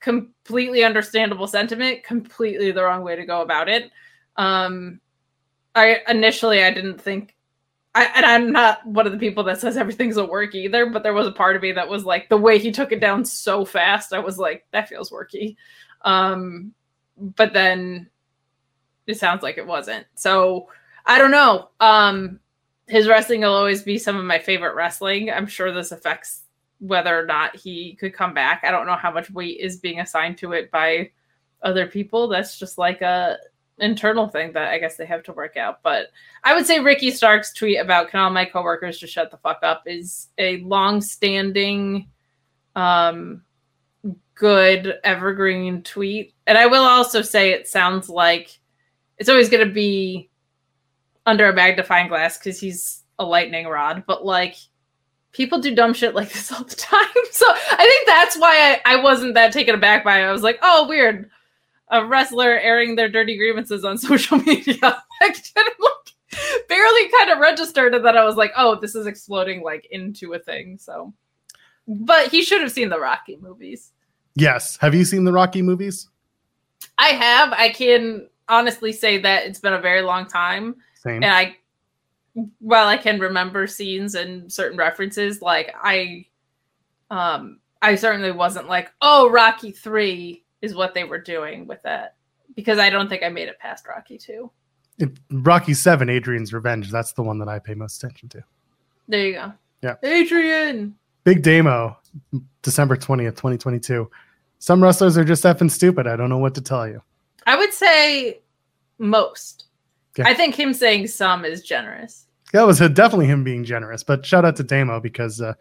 [0.00, 3.92] completely understandable sentiment, completely the wrong way to go about it.
[4.36, 5.00] Um
[5.74, 7.36] I initially I didn't think
[7.94, 11.02] I, and I'm not one of the people that says everything's a work either, but
[11.02, 13.24] there was a part of me that was like the way he took it down
[13.24, 14.12] so fast.
[14.12, 15.56] I was like, that feels worky.
[16.02, 16.72] Um,
[17.18, 18.08] but then
[19.06, 20.06] it sounds like it wasn't.
[20.14, 20.68] So
[21.04, 21.70] I don't know.
[21.80, 22.38] Um,
[22.86, 25.30] his wrestling will always be some of my favorite wrestling.
[25.30, 26.42] I'm sure this affects
[26.78, 28.62] whether or not he could come back.
[28.64, 31.10] I don't know how much weight is being assigned to it by
[31.62, 32.28] other people.
[32.28, 33.36] That's just like a
[33.80, 35.82] internal thing that I guess they have to work out.
[35.82, 36.08] But
[36.44, 39.60] I would say Ricky Starks' tweet about can all my coworkers just shut the fuck
[39.62, 42.08] up is a long-standing,
[42.76, 43.42] um,
[44.34, 46.34] good evergreen tweet.
[46.46, 48.58] And I will also say it sounds like
[49.18, 50.30] it's always going to be
[51.26, 54.04] under a magnifying glass because he's a lightning rod.
[54.06, 54.56] But like
[55.32, 57.06] people do dumb shit like this all the time.
[57.30, 60.24] So I think that's why I, I wasn't that taken aback by it.
[60.24, 61.30] I was like, oh, weird
[61.90, 64.76] a wrestler airing their dirty grievances on social media.
[64.82, 69.62] I like barely kind of registered and then I was like, oh, this is exploding
[69.62, 70.78] like into a thing.
[70.78, 71.12] So
[71.86, 73.92] but he should have seen the Rocky movies.
[74.36, 74.76] Yes.
[74.76, 76.08] Have you seen the Rocky movies?
[76.98, 77.52] I have.
[77.52, 80.76] I can honestly say that it's been a very long time.
[80.94, 81.22] Same.
[81.22, 81.56] And I
[82.60, 86.26] while I can remember scenes and certain references, like I
[87.10, 92.14] um I certainly wasn't like, oh, Rocky 3 is what they were doing with that
[92.54, 94.50] because I don't think I made it past Rocky 2.
[94.98, 96.90] It, Rocky 7, Adrian's Revenge.
[96.90, 98.42] That's the one that I pay most attention to.
[99.08, 99.52] There you go.
[99.82, 99.96] Yeah.
[100.02, 100.94] Adrian.
[101.24, 101.96] Big Damo,
[102.62, 104.10] December 20th, 2022.
[104.58, 106.06] Some wrestlers are just effing stupid.
[106.06, 107.02] I don't know what to tell you.
[107.46, 108.40] I would say
[108.98, 109.66] most.
[110.18, 110.28] Yeah.
[110.28, 112.26] I think him saying some is generous.
[112.52, 115.54] That was definitely him being generous, but shout out to Damo because uh,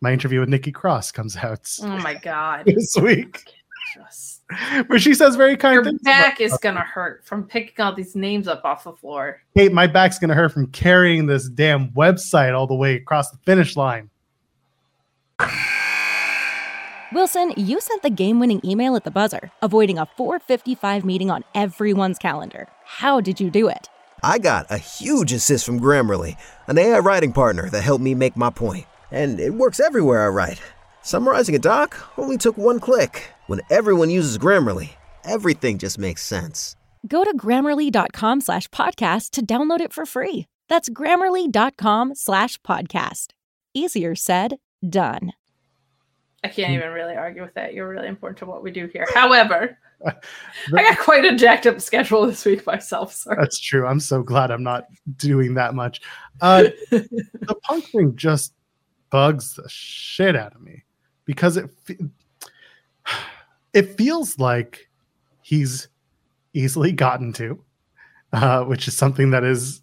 [0.00, 1.70] my interview with Nikki Cross comes out.
[1.82, 2.64] Oh my God.
[2.66, 3.44] this week.
[3.94, 4.42] Just
[4.86, 6.00] where she says very kind Your things.
[6.02, 9.40] back is gonna hurt from picking all these names up off the floor.
[9.56, 13.38] Kate, my back's gonna hurt from carrying this damn website all the way across the
[13.44, 14.10] finish line.
[17.12, 22.18] Wilson, you sent the game-winning email at the buzzer, avoiding a 4:55 meeting on everyone's
[22.18, 22.68] calendar.
[22.84, 23.88] How did you do it?
[24.22, 26.36] I got a huge assist from Grammarly,
[26.68, 30.28] an AI writing partner that helped me make my point, and it works everywhere I
[30.28, 30.60] write.
[31.02, 33.30] Summarizing a doc only took one click.
[33.46, 34.90] When everyone uses Grammarly,
[35.24, 36.76] everything just makes sense.
[37.08, 40.46] Go to grammarly.com slash podcast to download it for free.
[40.68, 43.28] That's grammarly.com slash podcast.
[43.72, 45.32] Easier said, done.
[46.44, 47.72] I can't even really argue with that.
[47.72, 49.06] You're really important to what we do here.
[49.14, 50.12] However, I
[50.70, 53.14] got quite a jacked up schedule this week myself.
[53.14, 53.86] So That's true.
[53.86, 54.86] I'm so glad I'm not
[55.16, 56.02] doing that much.
[56.42, 58.52] Uh, the punk thing just
[59.10, 60.84] bugs the shit out of me
[61.30, 61.70] because it
[63.72, 64.88] it feels like
[65.42, 65.86] he's
[66.54, 67.62] easily gotten to,
[68.32, 69.80] uh, which is something that is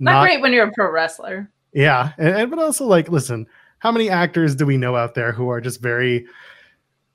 [0.00, 1.48] not, not great when you're a pro wrestler.
[1.72, 3.46] Yeah, and, and, but also like, listen,
[3.78, 6.26] how many actors do we know out there who are just very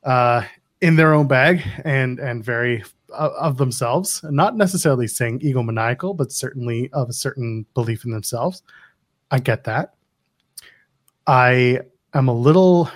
[0.03, 0.43] uh,
[0.79, 6.89] in their own bag and and very of themselves, not necessarily saying egomaniacal, but certainly
[6.93, 8.63] of a certain belief in themselves.
[9.31, 9.95] I get that.
[11.27, 11.81] I
[12.13, 12.89] am a little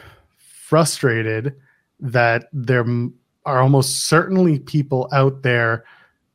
[0.68, 1.56] frustrated
[2.00, 2.86] that there
[3.46, 5.86] are almost certainly people out there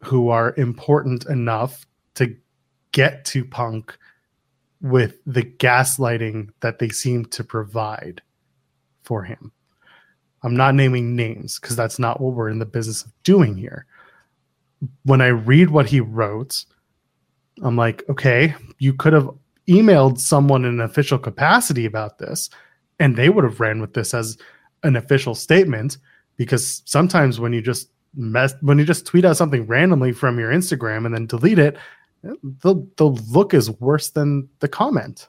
[0.03, 2.35] who are important enough to
[2.93, 3.95] get to punk
[4.80, 8.22] with the gaslighting that they seem to provide
[9.03, 9.53] for him.
[10.43, 13.85] I'm not naming names because that's not what we're in the business of doing here.
[15.05, 16.64] When I read what he wrote,
[17.62, 19.28] I'm like, okay, you could have
[19.68, 22.49] emailed someone in an official capacity about this,
[22.99, 24.38] and they would have ran with this as
[24.82, 25.99] an official statement.
[26.36, 30.51] Because sometimes when you just mess, when you just tweet out something randomly from your
[30.51, 31.76] Instagram and then delete it,
[32.22, 35.28] the the look is worse than the comment.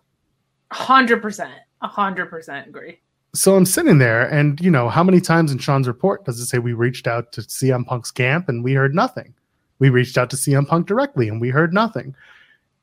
[0.72, 3.00] Hundred percent, hundred percent agree.
[3.36, 6.46] So I'm sitting there, and you know, how many times in Sean's report does it
[6.46, 9.34] say we reached out to CM Punk's camp and we heard nothing?
[9.80, 12.16] We reached out to CM Punk directly and we heard nothing.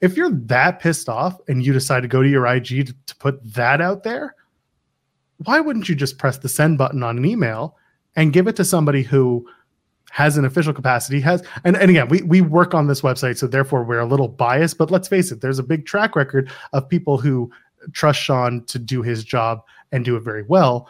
[0.01, 3.17] If you're that pissed off and you decide to go to your IG to, to
[3.17, 4.35] put that out there,
[5.45, 7.77] why wouldn't you just press the send button on an email
[8.17, 9.47] and give it to somebody who
[10.11, 13.47] has an official capacity has and, and again we, we work on this website so
[13.47, 16.89] therefore we're a little biased but let's face it there's a big track record of
[16.89, 17.51] people who
[17.93, 19.63] trust sean to do his job
[19.93, 20.89] and do it very well.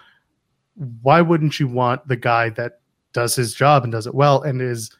[1.02, 2.80] Why wouldn't you want the guy that
[3.12, 4.90] does his job and does it well and is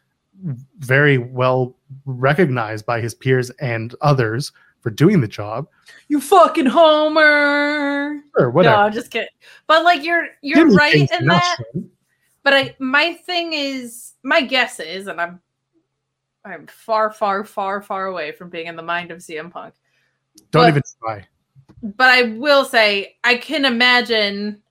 [0.79, 1.75] very well
[2.05, 5.67] recognized by his peers and others for doing the job
[6.09, 9.29] you fucking homer or whatever no, i'm just kidding
[9.67, 11.57] but like you're you're right in that
[12.43, 15.39] but I my thing is my guess is, and I'm
[16.43, 19.75] I'm far, far, far, far away from being in the mind of CM Punk.
[20.49, 21.27] Don't but, even try.
[21.83, 24.61] But I will say I can imagine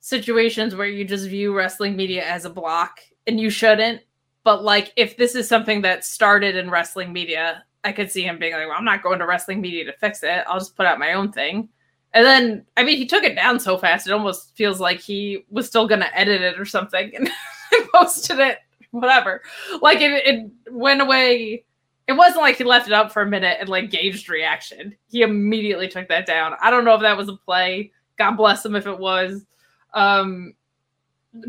[0.00, 4.02] situations where you just view wrestling media as a block and you shouldn't.
[4.42, 8.38] But like if this is something that started in wrestling media, I could see him
[8.38, 10.44] being like, well, I'm not going to wrestling media to fix it.
[10.46, 11.68] I'll just put out my own thing.
[12.14, 15.44] And then, I mean, he took it down so fast, it almost feels like he
[15.50, 17.28] was still going to edit it or something and
[17.94, 18.58] posted it,
[18.92, 19.42] whatever.
[19.82, 21.64] Like, it, it went away.
[22.06, 24.94] It wasn't like he left it up for a minute and like gauged reaction.
[25.08, 26.54] He immediately took that down.
[26.60, 27.92] I don't know if that was a play.
[28.16, 29.44] God bless him if it was.
[29.92, 30.54] Um,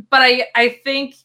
[0.10, 1.16] but I, I think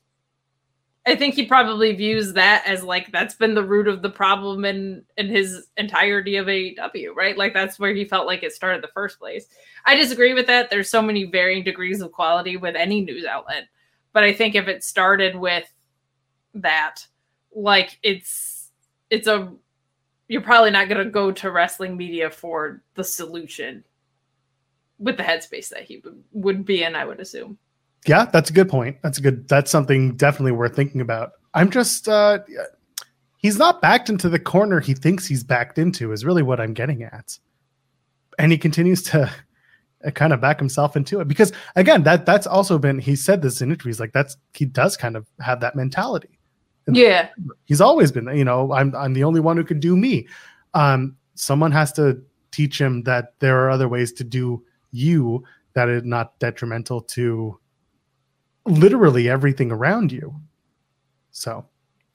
[1.07, 4.65] I think he probably views that as like that's been the root of the problem
[4.67, 7.39] in in his entirety of AEW, right?
[7.39, 9.47] Like that's where he felt like it started the first place.
[9.87, 10.69] I disagree with that.
[10.69, 13.69] There's so many varying degrees of quality with any news outlet,
[14.13, 15.73] but I think if it started with
[16.55, 17.07] that,
[17.55, 18.71] like it's
[19.09, 19.53] it's a
[20.29, 23.85] you're probably not going to go to wrestling media for the solution
[24.99, 27.59] with the headspace that he would be in, I would assume
[28.07, 28.97] yeah, that's a good point.
[29.03, 29.49] That's a good.
[29.49, 31.33] That's something definitely worth thinking about.
[31.55, 32.09] I'm just.
[32.09, 32.39] uh
[33.37, 36.13] He's not backed into the corner he thinks he's backed into.
[36.13, 37.39] Is really what I'm getting at,
[38.39, 39.31] and he continues to
[40.05, 42.99] uh, kind of back himself into it because again, that that's also been.
[42.99, 46.39] He said this in interviews like that's he does kind of have that mentality.
[46.87, 47.29] And yeah,
[47.65, 48.27] he's always been.
[48.27, 50.27] You know, I'm I'm the only one who can do me.
[50.75, 55.45] Um, someone has to teach him that there are other ways to do you
[55.75, 57.60] that is not detrimental to
[58.67, 60.35] literally everything around you.
[61.31, 61.67] So,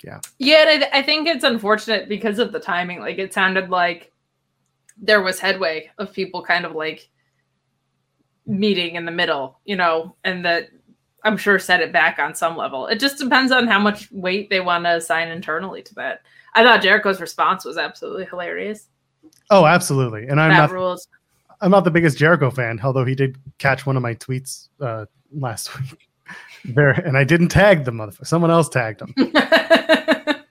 [0.03, 0.19] yeah.
[0.39, 2.99] Yeah, I, I think it's unfortunate because of the timing.
[2.99, 4.11] Like, it sounded like
[4.97, 7.09] there was headway of people kind of like
[8.45, 10.69] meeting in the middle, you know, and that
[11.23, 12.87] I'm sure set it back on some level.
[12.87, 16.21] It just depends on how much weight they want to assign internally to that.
[16.53, 18.87] I thought Jericho's response was absolutely hilarious.
[19.49, 20.27] Oh, absolutely.
[20.27, 21.07] And I'm that not rules.
[21.61, 25.05] I'm not the biggest Jericho fan, although he did catch one of my tweets uh,
[25.31, 26.07] last week.
[26.73, 28.27] There, and I didn't tag the motherfucker.
[28.27, 29.13] Someone else tagged him.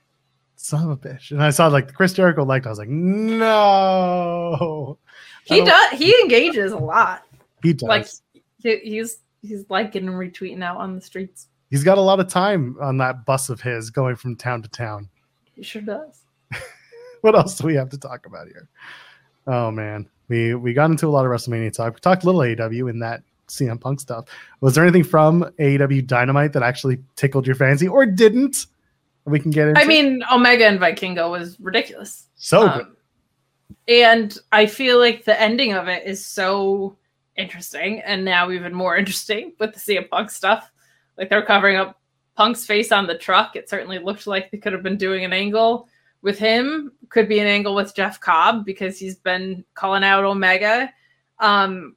[0.57, 1.31] Son of a bitch.
[1.31, 2.67] And I saw like Chris Jericho liked.
[2.67, 4.99] I was like, no.
[5.45, 5.99] He does.
[5.99, 7.23] He engages a lot.
[7.63, 7.89] He does.
[7.89, 8.09] Like
[8.59, 11.49] he, he's he's liking and retweeting out on the streets.
[11.71, 14.69] He's got a lot of time on that bus of his going from town to
[14.69, 15.09] town.
[15.55, 16.23] He sure does.
[17.21, 18.69] what else do we have to talk about here?
[19.47, 21.95] Oh man, we we got into a lot of WrestleMania talk.
[21.95, 24.27] We talked a little AEW in that CM Punk stuff.
[24.61, 28.67] Was there anything from AEW Dynamite that actually tickled your fancy or didn't?
[29.27, 29.81] We can get into.
[29.81, 32.29] I mean, Omega and Vikingo was ridiculous.
[32.37, 32.87] So um, good.
[33.89, 36.97] And I feel like the ending of it is so
[37.37, 40.71] interesting, and now even more interesting with the CM Punk stuff.
[41.17, 42.01] Like they're covering up
[42.37, 43.57] Punk's face on the truck.
[43.57, 45.89] It certainly looked like they could have been doing an angle
[46.23, 46.93] with him.
[47.09, 50.93] Could be an angle with Jeff Cobb because he's been calling out Omega.
[51.39, 51.97] Um,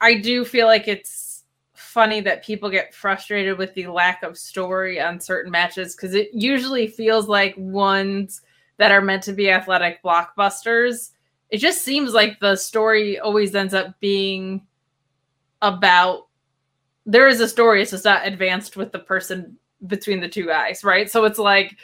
[0.00, 1.44] I do feel like it's
[1.74, 6.30] funny that people get frustrated with the lack of story on certain matches because it
[6.32, 8.42] usually feels like ones
[8.76, 11.10] that are meant to be athletic blockbusters.
[11.50, 14.62] It just seems like the story always ends up being
[15.62, 16.28] about
[17.06, 20.84] there is a story, it's just not advanced with the person between the two guys,
[20.84, 21.10] right?
[21.10, 21.76] So it's like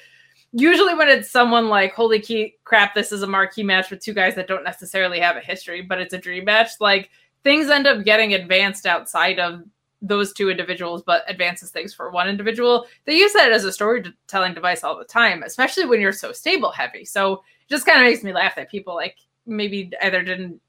[0.53, 4.15] usually when it's someone like, holy key, crap, this is a marquee match with two
[4.15, 7.11] guys that don't necessarily have a history, but it's a dream match, like
[7.47, 9.63] things end up getting advanced outside of
[10.03, 12.89] those two individuals, but advances things for one individual.
[13.05, 16.73] They use that as a storytelling device all the time, especially when you're so stable
[16.73, 17.05] heavy.
[17.05, 19.15] So it just kind of makes me laugh that people like
[19.47, 20.61] maybe either didn't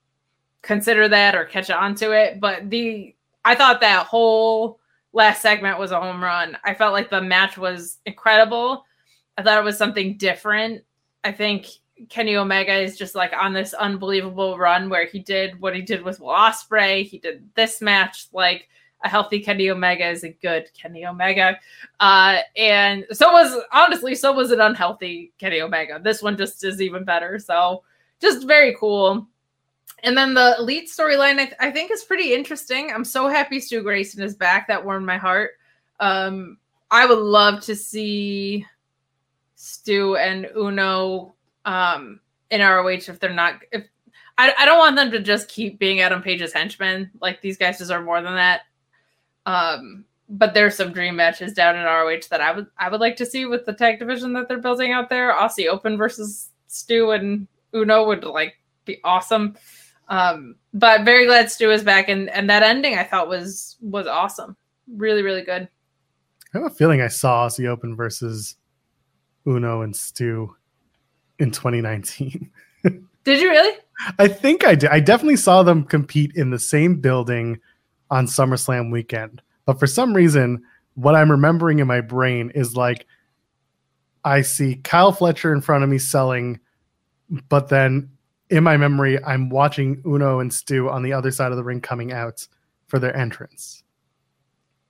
[0.62, 2.40] consider that or catch on to it.
[2.40, 4.80] But the I thought that whole
[5.14, 6.60] last segment was a home run.
[6.64, 8.86] I felt like the match was incredible.
[9.36, 10.84] I thought it was something different.
[11.24, 11.66] I think
[12.10, 16.04] Kenny Omega is just like on this unbelievable run where he did what he did
[16.04, 17.06] with Will Ospreay.
[17.06, 18.68] He did this match like
[19.04, 21.60] a healthy Kenny Omega is a good Kenny Omega.
[22.00, 26.00] Uh, and so was honestly, so was an unhealthy Kenny Omega.
[26.04, 27.40] This one just is even better.
[27.40, 27.84] So
[28.20, 29.28] just very cool.
[30.04, 32.92] And then the elite storyline, I, th- I, think, is pretty interesting.
[32.92, 34.68] I'm so happy Stu Grayson is back.
[34.68, 35.52] That warmed my heart.
[36.00, 36.58] Um,
[36.92, 38.66] I would love to see
[39.56, 41.34] Stu and Uno
[41.68, 43.62] um, in ROH if they're not.
[43.72, 43.86] If
[44.40, 47.12] I, I don't want them to just keep being Adam Page's henchmen.
[47.22, 48.62] Like these guys deserve more than that.
[49.46, 53.16] Um, but there's some dream matches down in ROH that I would I would like
[53.18, 55.34] to see with the tag division that they're building out there.
[55.34, 58.56] Aussie Open versus Stu and Uno would like
[58.86, 59.56] be awesome.
[60.10, 64.08] Um, but very glad Stu is back, and and that ending I thought was was
[64.08, 64.56] awesome,
[64.96, 65.68] really really good.
[66.54, 68.56] I have a feeling I saw Aussie Open versus
[69.46, 70.56] Uno and Stu
[71.40, 72.50] in 2019.
[72.84, 73.78] did you really?
[74.20, 74.90] I think I did.
[74.90, 77.60] I definitely saw them compete in the same building
[78.10, 80.64] on SummerSlam weekend, but for some reason,
[80.96, 83.06] what I'm remembering in my brain is like
[84.24, 86.60] I see Kyle Fletcher in front of me selling,
[87.50, 88.10] but then
[88.50, 91.82] in my memory, I'm watching Uno and Stu on the other side of the ring
[91.82, 92.48] coming out
[92.88, 93.84] for their entrance.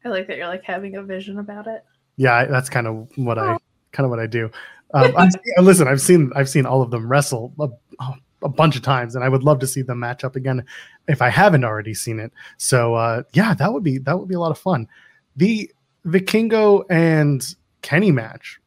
[0.05, 1.83] I like that you're like having a vision about it.
[2.15, 3.41] Yeah, that's kind of what oh.
[3.41, 3.57] I
[3.91, 4.49] kind of what I do.
[4.93, 5.29] Um, i
[5.61, 9.23] listen, I've seen I've seen all of them wrestle a, a, bunch of times, and
[9.23, 10.65] I would love to see them match up again
[11.07, 12.31] if I haven't already seen it.
[12.57, 14.87] So uh, yeah, that would be that would be a lot of fun.
[15.35, 15.69] The
[16.05, 17.43] Vikingo and
[17.81, 18.59] Kenny match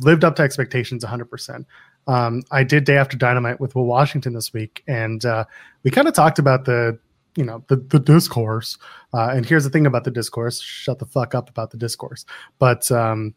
[0.00, 1.24] lived up to expectations 100.
[1.26, 1.66] percent
[2.08, 5.44] um, I did day after Dynamite with Will Washington this week, and uh,
[5.82, 6.98] we kind of talked about the
[7.36, 8.78] you know the the discourse.
[9.12, 12.24] Uh, and here's the thing about the discourse: shut the fuck up about the discourse.
[12.58, 13.34] But um,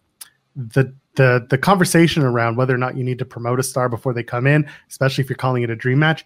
[0.56, 4.14] the the the conversation around whether or not you need to promote a star before
[4.14, 6.26] they come in, especially if you're calling it a dream match.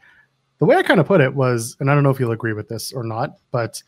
[0.60, 2.54] The way I kind of put it was, and I don't know if you'll agree
[2.54, 3.82] with this or not, but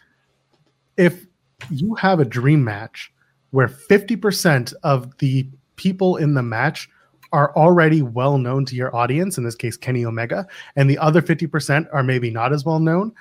[0.97, 1.25] if
[1.69, 3.11] you have a dream match
[3.51, 6.89] where 50% of the people in the match
[7.31, 11.21] are already well known to your audience, in this case, Kenny Omega, and the other
[11.21, 13.13] 50% are maybe not as well known,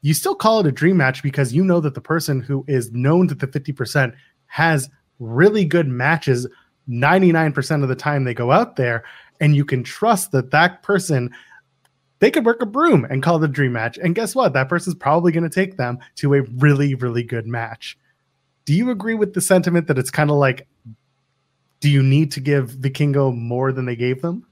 [0.00, 2.92] you still call it a dream match because you know that the person who is
[2.92, 4.14] known to the 50%
[4.46, 4.88] has
[5.18, 6.46] really good matches
[6.88, 9.04] 99% of the time they go out there.
[9.40, 11.30] And you can trust that that person,
[12.18, 13.98] they could work a broom and call it a dream match.
[13.98, 14.52] And guess what?
[14.52, 17.96] That person's probably going to take them to a really, really good match.
[18.64, 20.66] Do you agree with the sentiment that it's kind of like
[21.80, 24.44] do you need to give Vikingo more than they gave them?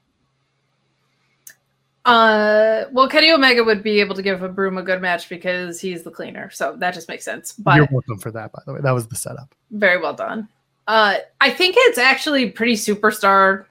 [2.04, 5.80] Uh, well, Kenny Omega would be able to give a broom a good match because
[5.80, 7.52] he's the cleaner, so that just makes sense.
[7.52, 8.80] But you're welcome for that, by the way.
[8.80, 9.52] That was the setup.
[9.72, 10.48] Very well done.
[10.86, 13.66] Uh, I think it's actually pretty superstar,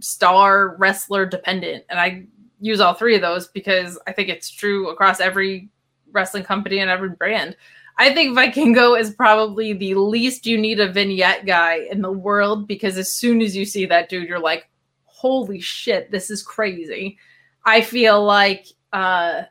[0.00, 2.26] star wrestler dependent, and I
[2.60, 5.68] use all three of those because I think it's true across every
[6.12, 7.56] wrestling company and every brand.
[7.98, 12.66] I think Vikingo is probably the least you need a vignette guy in the world
[12.66, 14.68] because as soon as you see that dude, you're like,
[15.04, 17.18] holy shit, this is crazy.
[17.64, 19.42] I feel like uh,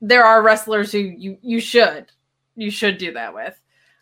[0.00, 2.10] there are wrestlers who you you should
[2.56, 3.58] you should do that with.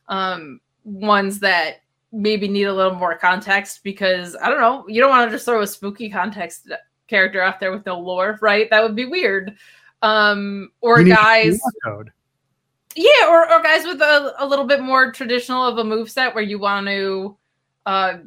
[0.09, 5.11] Um, ones that maybe need a little more context because I don't know, you don't
[5.11, 6.71] want to just throw a spooky context
[7.09, 8.69] character out there with no lore, right?
[8.71, 9.57] That would be weird.
[10.03, 11.61] Um, or guys.
[11.85, 12.11] Code
[12.95, 16.35] yeah, or, or guys with a, a little bit more traditional of a move set
[16.35, 17.37] where you want to
[17.87, 18.19] uh,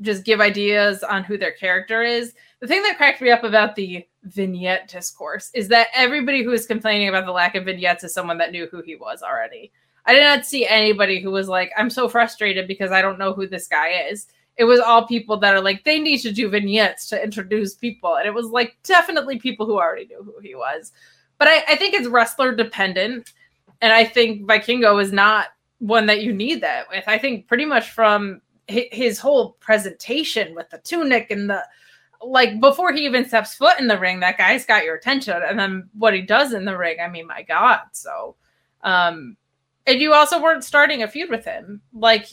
[0.00, 2.34] just give ideas on who their character is.
[2.60, 6.66] The thing that cracked me up about the vignette discourse is that everybody who is
[6.66, 9.72] complaining about the lack of vignettes is someone that knew who he was already.
[10.06, 13.32] I did not see anybody who was like, I'm so frustrated because I don't know
[13.32, 14.26] who this guy is.
[14.56, 18.16] It was all people that are like, they need to do vignettes to introduce people.
[18.16, 20.92] And it was like definitely people who already knew who he was.
[21.38, 23.32] But I, I think it's wrestler dependent
[23.80, 25.48] and I think Vikingo is not
[25.78, 27.04] one that you need that with.
[27.08, 31.64] I think pretty much from his whole presentation with the tunic and the
[32.24, 35.42] like before he even steps foot in the ring, that guy's got your attention.
[35.44, 37.80] And then what he does in the ring, I mean, my God.
[37.90, 38.36] So,
[38.84, 39.36] um,
[39.86, 41.80] and you also weren't starting a feud with him.
[41.92, 42.26] Like,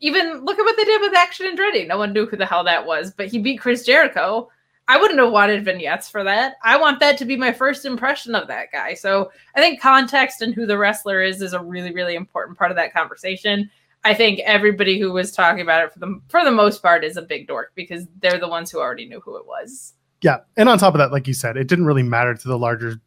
[0.00, 1.86] even look at what they did with Action and Andretti.
[1.86, 4.48] No one knew who the hell that was, but he beat Chris Jericho.
[4.86, 6.54] I wouldn't have wanted vignettes for that.
[6.64, 8.94] I want that to be my first impression of that guy.
[8.94, 12.70] So I think context and who the wrestler is is a really, really important part
[12.70, 13.70] of that conversation.
[14.04, 17.16] I think everybody who was talking about it for the for the most part is
[17.16, 19.94] a big dork because they're the ones who already knew who it was.
[20.22, 22.58] Yeah, and on top of that, like you said, it didn't really matter to the
[22.58, 23.00] larger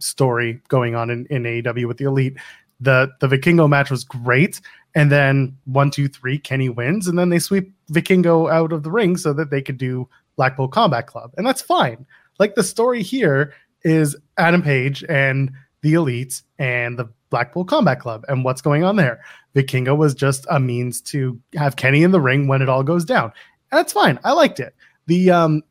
[0.00, 2.36] story going on in, in AEW with the Elite.
[2.80, 4.60] The the Vikingo match was great,
[4.94, 8.90] and then one, two, three, Kenny wins, and then they sweep Vikingo out of the
[8.90, 12.06] ring so that they could do Blackpool Combat Club, and that's fine.
[12.38, 13.52] Like the story here
[13.82, 15.50] is Adam Page and
[15.82, 19.20] the Elites and the Blackpool Combat Club, and what's going on there.
[19.54, 23.04] Vikingo was just a means to have Kenny in the ring when it all goes
[23.04, 23.32] down.
[23.70, 24.18] And that's fine.
[24.24, 24.74] I liked it.
[25.06, 25.62] The um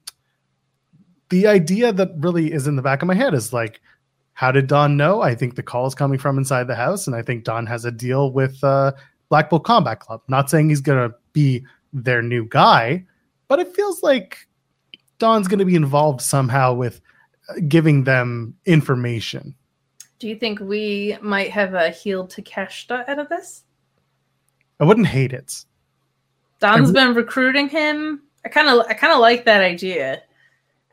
[1.30, 3.82] the idea that really is in the back of my head is like,
[4.38, 5.24] how did Don know?
[5.24, 7.86] I think the call is coming from inside the house, and I think Don has
[7.86, 8.92] a deal with uh,
[9.32, 10.22] Bull Combat Club.
[10.28, 13.04] Not saying he's gonna be their new guy,
[13.48, 14.48] but it feels like
[15.18, 17.02] Don's gonna be involved somehow with
[17.50, 19.56] uh, giving them information.
[20.20, 23.64] Do you think we might have a heel Takeshita out of this?
[24.80, 25.66] I wouldn't hate it.
[26.60, 28.22] Don's been recruiting him.
[28.46, 30.22] I kind of I kind of like that idea.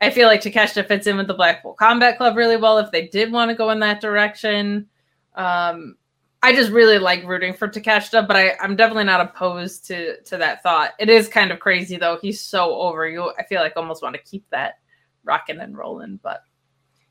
[0.01, 3.07] I feel like Takeshita fits in with the Blackpool Combat Club really well if they
[3.07, 4.87] did want to go in that direction.
[5.35, 5.95] Um,
[6.43, 10.37] I just really like rooting for Takeshita, but I, I'm definitely not opposed to to
[10.37, 10.91] that thought.
[10.99, 12.19] It is kind of crazy though.
[12.21, 13.07] He's so over.
[13.07, 14.75] You I feel like almost want to keep that
[15.23, 16.43] rocking and rolling, but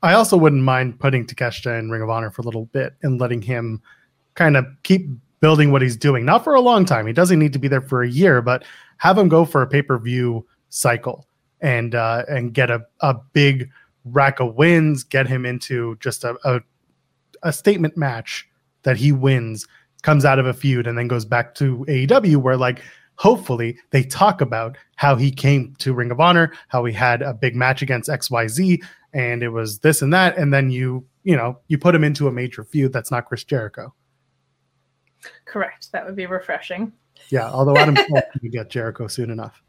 [0.03, 3.19] I also wouldn't mind putting Takeshita in Ring of Honor for a little bit and
[3.19, 3.81] letting him
[4.35, 5.09] kind of keep
[5.41, 6.23] building what he's doing.
[6.23, 7.07] Not for a long time.
[7.07, 8.63] He doesn't need to be there for a year, but
[8.97, 11.27] have him go for a pay per view cycle
[11.65, 13.69] and uh, and get a, a big
[14.05, 15.03] rack of wins.
[15.03, 16.61] Get him into just a, a
[17.41, 18.47] a statement match
[18.83, 19.67] that he wins,
[20.03, 22.83] comes out of a feud, and then goes back to AEW where like
[23.15, 27.33] hopefully they talk about how he came to Ring of Honor, how he had a
[27.33, 31.57] big match against XYZ, and it was this and that, and then you, you know,
[31.67, 33.91] you put him into a major feud that's not Chris Jericho.
[35.45, 35.91] Correct.
[35.93, 36.93] That would be refreshing.
[37.29, 39.63] Yeah, although Adam Cole can get Jericho soon enough.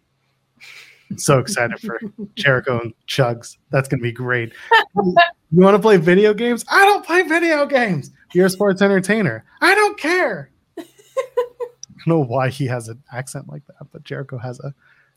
[1.11, 2.00] I'm so excited for
[2.34, 3.59] Jericho and Chugs.
[3.70, 4.52] That's gonna be great.
[4.94, 5.14] you
[5.52, 6.64] want to play video games?
[6.68, 8.11] I don't play video games.
[8.34, 9.44] You're a sports entertainer.
[9.61, 10.50] I don't care.
[10.78, 14.74] I don't know why he has an accent like that, but Jericho has a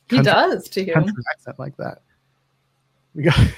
[0.10, 2.02] he does to you accent like that.
[3.14, 3.40] We got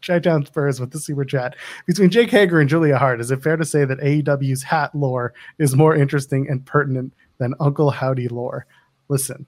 [0.00, 1.56] Chat down Spurs with the super chat.
[1.86, 5.34] Between Jake Hager and Julia Hart, is it fair to say that AEW's hat lore
[5.58, 8.66] is more interesting and pertinent than Uncle Howdy lore?
[9.08, 9.46] Listen,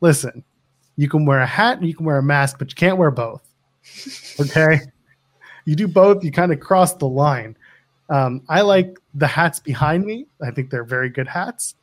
[0.00, 0.42] listen.
[0.96, 3.10] You can wear a hat and you can wear a mask, but you can't wear
[3.10, 3.42] both.
[4.38, 4.80] Okay?
[5.64, 7.56] you do both, you kind of cross the line.
[8.08, 10.26] Um, I like the hats behind me.
[10.42, 11.74] I think they're very good hats.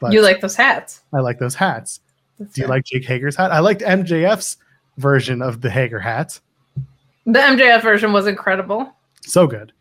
[0.00, 1.02] But you like those hats?
[1.12, 2.00] I like those hats.
[2.38, 3.50] That's do you like Jake Hager's hat?
[3.50, 4.58] I liked MJF's
[4.96, 6.38] version of the Hager hat.
[7.26, 8.92] The MJF version was incredible.
[9.22, 9.72] So good.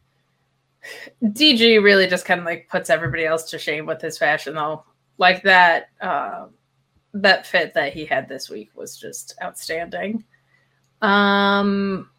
[1.24, 4.84] DG really just kind of like puts everybody else to shame with his fashion though.
[5.18, 6.48] Like that uh,
[7.22, 10.24] that fit that he had this week was just outstanding.
[11.02, 12.10] Um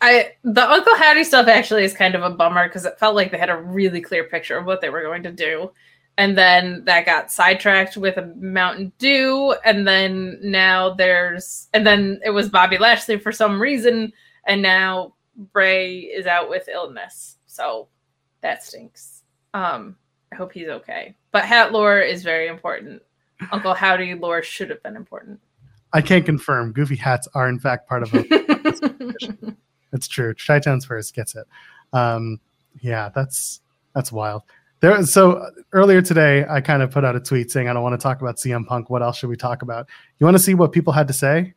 [0.00, 3.30] I the Uncle Howdy stuff actually is kind of a bummer because it felt like
[3.30, 5.70] they had a really clear picture of what they were going to do
[6.18, 12.20] and then that got sidetracked with a Mountain Dew, and then now there's, and then
[12.24, 14.12] it was Bobby Lashley for some reason,
[14.44, 15.14] and now
[15.52, 17.86] Bray is out with illness, so
[18.40, 19.22] that stinks.
[19.54, 19.96] Um,
[20.32, 21.14] I hope he's okay.
[21.30, 23.00] But hat lore is very important.
[23.52, 25.40] Uncle Howdy lore should have been important.
[25.92, 26.72] I can't confirm.
[26.72, 29.56] Goofy hats are in fact part of it.
[29.90, 30.34] That's true.
[30.34, 31.46] Chi-Town's first gets it.
[31.92, 32.40] Um,
[32.80, 33.62] yeah, that's
[33.94, 34.42] that's wild.
[34.80, 37.98] There, so earlier today, I kind of put out a tweet saying I don't want
[37.98, 38.90] to talk about CM Punk.
[38.90, 39.88] What else should we talk about?
[40.18, 41.54] You want to see what people had to say?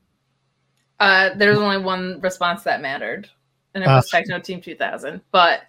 [0.99, 3.29] Uh, there's only one response that mattered,
[3.75, 5.21] and it was uh, Techno Team 2000.
[5.31, 5.63] But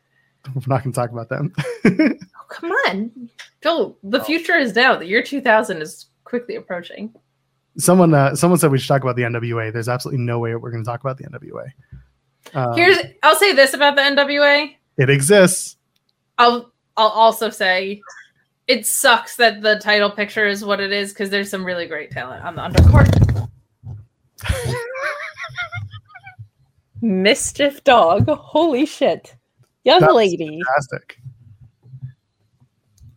[0.55, 1.53] we're not going to talk about them.
[1.85, 3.31] oh, come on,
[3.63, 3.99] Joel.
[4.03, 4.25] The oh.
[4.25, 4.97] future is now.
[4.97, 7.15] The year 2000 is quickly approaching.
[7.79, 9.73] Someone, uh, someone said we should talk about the NWA.
[9.73, 11.69] There's absolutely no way we're going to talk about the NWA.
[12.55, 14.75] Um, Here's, I'll say this about the NWA.
[14.99, 15.77] It exists.
[16.39, 18.03] I'll I'll also say
[18.67, 22.11] it sucks that the title picture is what it is because there's some really great
[22.11, 23.49] talent on the undercard.
[27.03, 28.29] Mischief dog.
[28.29, 29.35] Holy shit.
[29.85, 30.61] Young lady.
[30.67, 31.19] Fantastic.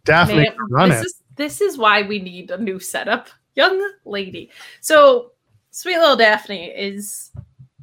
[0.04, 1.06] Daphne Man, run this it.
[1.06, 4.52] is this is why we need a new setup, young lady.
[4.82, 5.32] So
[5.72, 7.32] sweet little Daphne is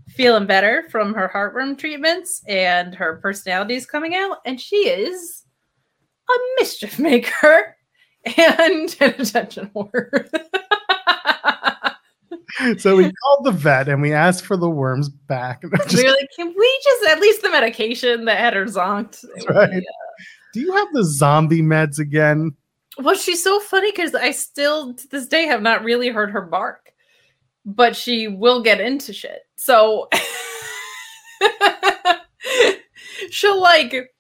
[0.09, 5.45] feeling better from her heartworm treatments, and her personality is coming out, and she is
[6.29, 7.77] a mischief maker
[8.37, 10.29] and an attention whore.
[12.79, 15.63] so we called the vet and we asked for the worms back.
[15.63, 19.25] Just- we were like, can we just at least the medication that had her zonked?
[19.49, 19.83] Right.
[20.53, 22.53] do you have the zombie meds again?
[22.99, 26.43] Well, she's so funny because I still to this day have not really heard her
[26.43, 26.93] bark,
[27.65, 29.41] but she will get into shit.
[29.57, 30.09] So
[33.31, 34.11] she'll like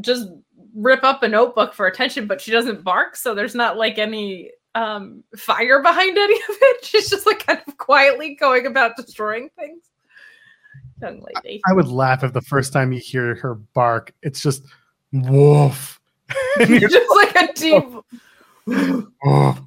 [0.00, 0.28] just
[0.74, 3.16] rip up a notebook for attention, but she doesn't bark.
[3.16, 6.84] So there's not like any um fire behind any of it.
[6.84, 9.82] She's just like kind of quietly going about destroying things.
[11.00, 11.60] Young lady.
[11.68, 14.62] I would laugh if the first time you hear her bark, it's just
[15.12, 16.00] woof.
[16.60, 17.84] and you're just like a deep
[19.24, 19.66] Oh.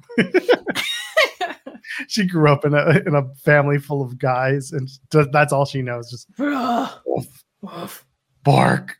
[2.06, 5.64] she grew up in a in a family full of guys, and th- that's all
[5.64, 6.08] she knows.
[6.10, 8.04] Just woof, Woof.
[8.44, 8.96] bark.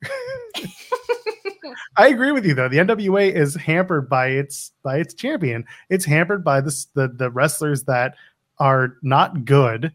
[1.96, 2.68] I agree with you though.
[2.68, 5.64] The NWA is hampered by its by its champion.
[5.90, 8.14] It's hampered by this the the wrestlers that
[8.58, 9.92] are not good,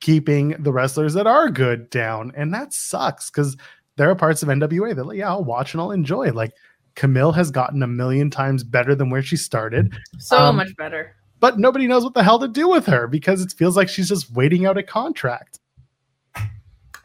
[0.00, 3.56] keeping the wrestlers that are good down, and that sucks because
[3.96, 6.30] there are parts of NWA that yeah I'll watch and I'll enjoy.
[6.32, 6.52] Like
[6.96, 11.14] Kamille has gotten a million times better than where she started so Um, much better.
[11.40, 14.08] but nobody knows what the hell to do with her because it feels like she's
[14.08, 15.60] just waiting out a contract.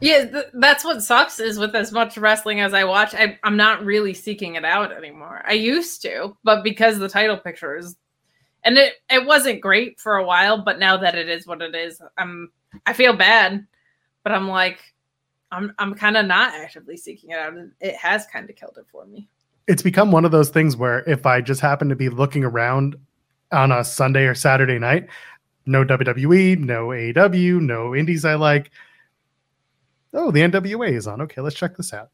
[0.02, 3.56] Yeah, th- that's what sucks is with as much wrestling as I watch, I, I'm
[3.56, 5.42] not really seeking it out anymore.
[5.46, 7.96] I used to, but because the title picture is,
[8.64, 11.76] and it it wasn't great for a while, but now that it is what it
[11.76, 12.50] is, I'm
[12.84, 13.64] I feel bad,
[14.24, 14.80] but I'm like,
[15.52, 18.86] I'm I'm kind of not actively seeking it out, it has kind of killed it
[18.90, 19.28] for me.
[19.68, 22.96] It's become one of those things where if I just happen to be looking around
[23.52, 25.06] on a Sunday or Saturday night,
[25.64, 28.72] no WWE, no AEW, no indies I like.
[30.14, 31.20] Oh, the NWA is on.
[31.22, 32.10] Okay, let's check this out.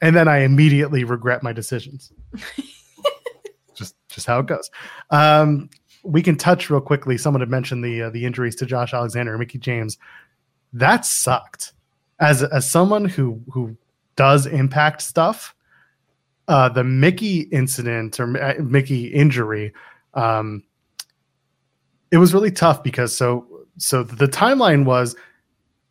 [0.00, 2.12] And then I immediately regret my decisions.
[3.74, 4.70] just just how it goes.
[5.10, 5.70] Um,
[6.02, 7.16] we can touch real quickly.
[7.16, 9.98] Someone had mentioned the uh, the injuries to Josh Alexander and Mickie James.
[10.72, 11.72] That sucked.
[12.20, 13.76] As as someone who who
[14.16, 15.54] does impact stuff,
[16.48, 19.72] uh, the Mickie incident or uh, Mickie injury,
[20.14, 20.62] um,
[22.10, 23.46] it was really tough because so
[23.78, 25.16] so the timeline was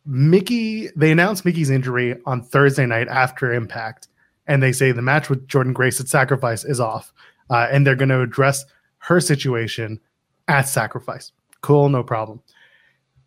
[0.04, 0.88] Mickie.
[0.96, 4.08] They announced Mickie's injury on Thursday night after Impact,
[4.46, 7.12] and they say the match with Jordan Grace at Sacrifice is off,
[7.50, 8.64] uh, and they're going to address
[8.98, 10.00] her situation
[10.48, 11.32] at Sacrifice.
[11.60, 12.42] Cool, no problem.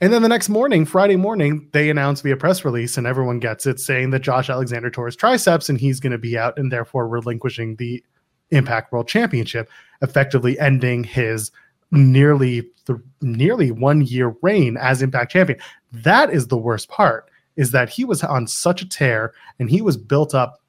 [0.01, 3.65] And then the next morning, Friday morning, they announce via press release, and everyone gets
[3.65, 6.71] it, saying that Josh Alexander tore his triceps and he's going to be out and
[6.71, 8.03] therefore relinquishing the
[8.51, 9.69] Impact World Championship,
[10.01, 11.51] effectively ending his
[11.91, 15.59] nearly the nearly one year reign as Impact Champion.
[15.91, 19.81] That is the worst part, is that he was on such a tear and he
[19.81, 20.61] was built up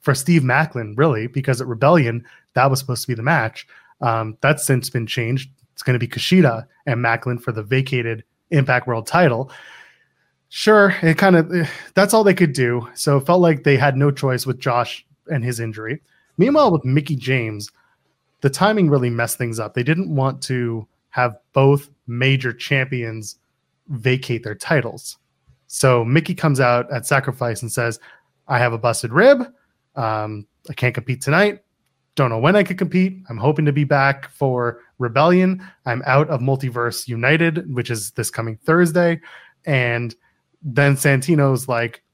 [0.00, 2.24] for Steve Maclin, really, because at Rebellion,
[2.54, 3.66] that was supposed to be the match.
[4.00, 5.50] Um, that's since been changed.
[5.72, 9.50] It's going to be Kushida and Maclin for the vacated Impact World title.
[10.48, 12.88] Sure, it kind of that's all they could do.
[12.94, 16.00] So it felt like they had no choice with Josh and his injury.
[16.38, 17.70] Meanwhile, with Mickie James,
[18.46, 19.74] the timing really messed things up.
[19.74, 23.40] They didn't want to have both major champions
[23.88, 25.18] vacate their titles.
[25.66, 27.98] So Mickie comes out at Sacrifice and says,
[28.46, 29.52] I have a busted rib.
[29.96, 31.64] Um, I can't compete tonight.
[32.14, 33.18] Don't know when I could compete.
[33.28, 35.60] I'm hoping to be back for Rebellion.
[35.84, 39.20] I'm out of Multiverse United, which is this coming Thursday.
[39.64, 40.14] And
[40.62, 42.04] then Santino's like,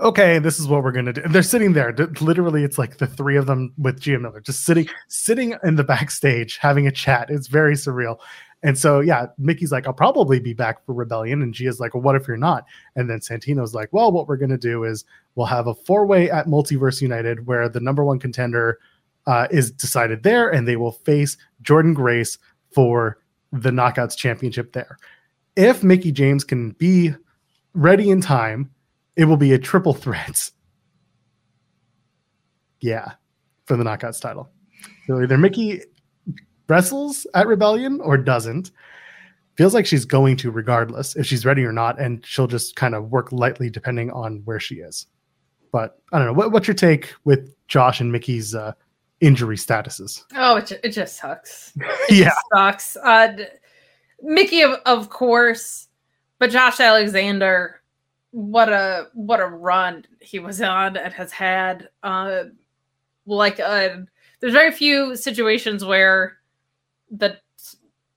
[0.00, 1.22] okay, this is what we're gonna do.
[1.22, 1.92] And they're sitting there.
[2.20, 5.84] Literally, it's like the three of them with Gia Miller just sitting, sitting in the
[5.84, 7.30] backstage having a chat.
[7.30, 8.18] It's very surreal.
[8.62, 11.42] And so, yeah, Mickie's like, I'll probably be back for Rebellion.
[11.42, 12.64] And Gia's like, well, what if you're not?
[12.96, 15.04] And then Santino's like, well, what we're going to do is
[15.34, 18.78] we'll have a four way at Multiverse United where the number one contender
[19.26, 22.38] uh, is decided there and they will face Jordan Grace
[22.72, 23.18] for
[23.52, 24.98] the Knockouts Championship there.
[25.54, 27.14] If Mickie James can be
[27.74, 28.70] ready in time,
[29.16, 30.50] it will be a triple threat.
[32.78, 33.12] Yeah,
[33.64, 34.50] for the Knockouts title.
[35.06, 35.80] So either Mickie
[36.68, 38.70] wrestles at Rebellion or doesn't.
[39.56, 42.94] Feels like she's going to regardless if she's ready or not, and she'll just kind
[42.94, 45.06] of work lightly depending on where she is.
[45.72, 46.34] But I don't know.
[46.34, 48.72] What, what's your take with Josh and Mickie's uh,
[49.20, 50.22] injury statuses?
[50.34, 51.72] Oh, it, ju- it just sucks.
[52.10, 52.96] yeah, sucks.
[52.98, 53.46] Uh,
[54.20, 55.88] Mickie, of, of course,
[56.38, 57.80] but Josh Alexander,
[58.36, 61.88] what a what a run he was on and has had.
[62.02, 62.44] Uh,
[63.24, 63.96] like uh,
[64.40, 66.36] there's very few situations where
[67.10, 67.38] the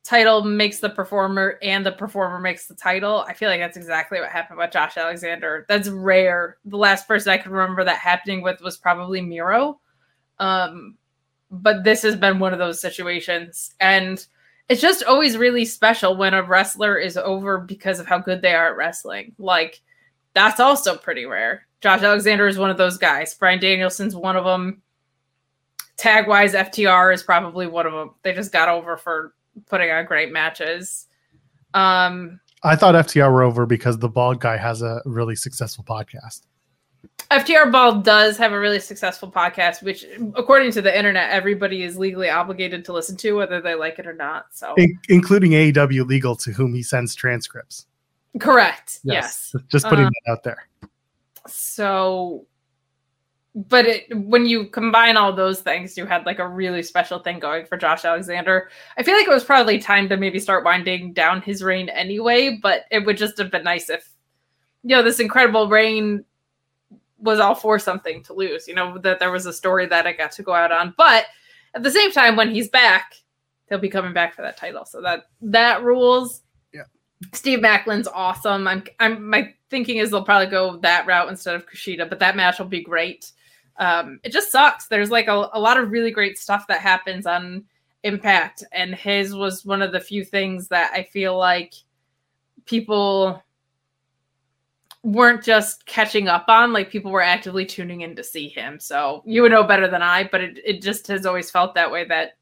[0.04, 3.24] title makes the performer and the performer makes the title.
[3.30, 5.66] I feel like that's exactly what happened with Josh Alexander.
[5.70, 6.58] That's rare.
[6.66, 9.80] The last person I can remember that happening with was probably Miro.
[10.38, 10.98] Um,
[11.50, 13.74] but this has been one of those situations.
[13.80, 14.26] And
[14.68, 18.54] it's just always really special when a wrestler is over because of how good they
[18.54, 19.34] are at wrestling.
[19.38, 19.82] Like,
[20.34, 21.66] that's also pretty rare.
[21.82, 23.34] Josh Alexander is one of those guys.
[23.34, 24.82] Bryan Danielson's one of them.
[25.98, 28.12] Tag wise, FTR is probably one of them.
[28.24, 29.34] They just got over for
[29.68, 31.08] putting on great matches.
[31.74, 36.42] Um, I thought FTR were over because the bald guy has a really successful podcast.
[37.32, 40.04] FTR Bald does have a really successful podcast, which,
[40.36, 44.08] according to the internet, everybody is legally obligated to listen to, whether they like it
[44.08, 44.48] or not.
[44.52, 47.86] So, In- including AEW legal to whom he sends transcripts.
[48.40, 49.00] Correct.
[49.04, 49.56] Yes.
[49.68, 50.68] Just putting Um, that out there.
[51.48, 52.46] So,
[53.56, 57.40] but it, when you combine all those things, you had like a really special thing
[57.40, 58.70] going for Josh Alexander.
[58.98, 62.60] I feel like it was probably time to maybe start winding down his reign anyway,
[62.62, 64.08] but it would just have been nice if,
[64.84, 66.24] you know, this incredible reign
[67.18, 70.14] was all for something to lose, you know, that there was a story that I
[70.14, 70.94] got to go out on.
[70.98, 71.26] But
[71.74, 73.16] at the same time, when he's back,
[73.68, 74.86] he'll be coming back for that title.
[74.86, 76.44] So that that rules.
[77.34, 78.68] Steve Maclin's awesome.
[78.68, 82.36] I'm I'm my thinking is they'll probably go that route instead of Kushida, but that
[82.36, 83.32] match will be great.
[83.78, 84.88] Um, it just sucks.
[84.88, 87.66] There's like a, a lot of really great stuff that happens on
[88.04, 91.74] Impact, and his was one of the few things that I feel like
[92.66, 93.44] people
[95.04, 99.24] weren't just catching up on like people were actively tuning in to see him so
[99.26, 102.04] you would know better than i but it, it just has always felt that way
[102.04, 102.34] that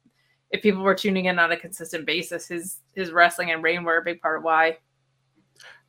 [0.50, 3.98] if people were tuning in on a consistent basis his his wrestling and reign were
[3.98, 4.76] a big part of why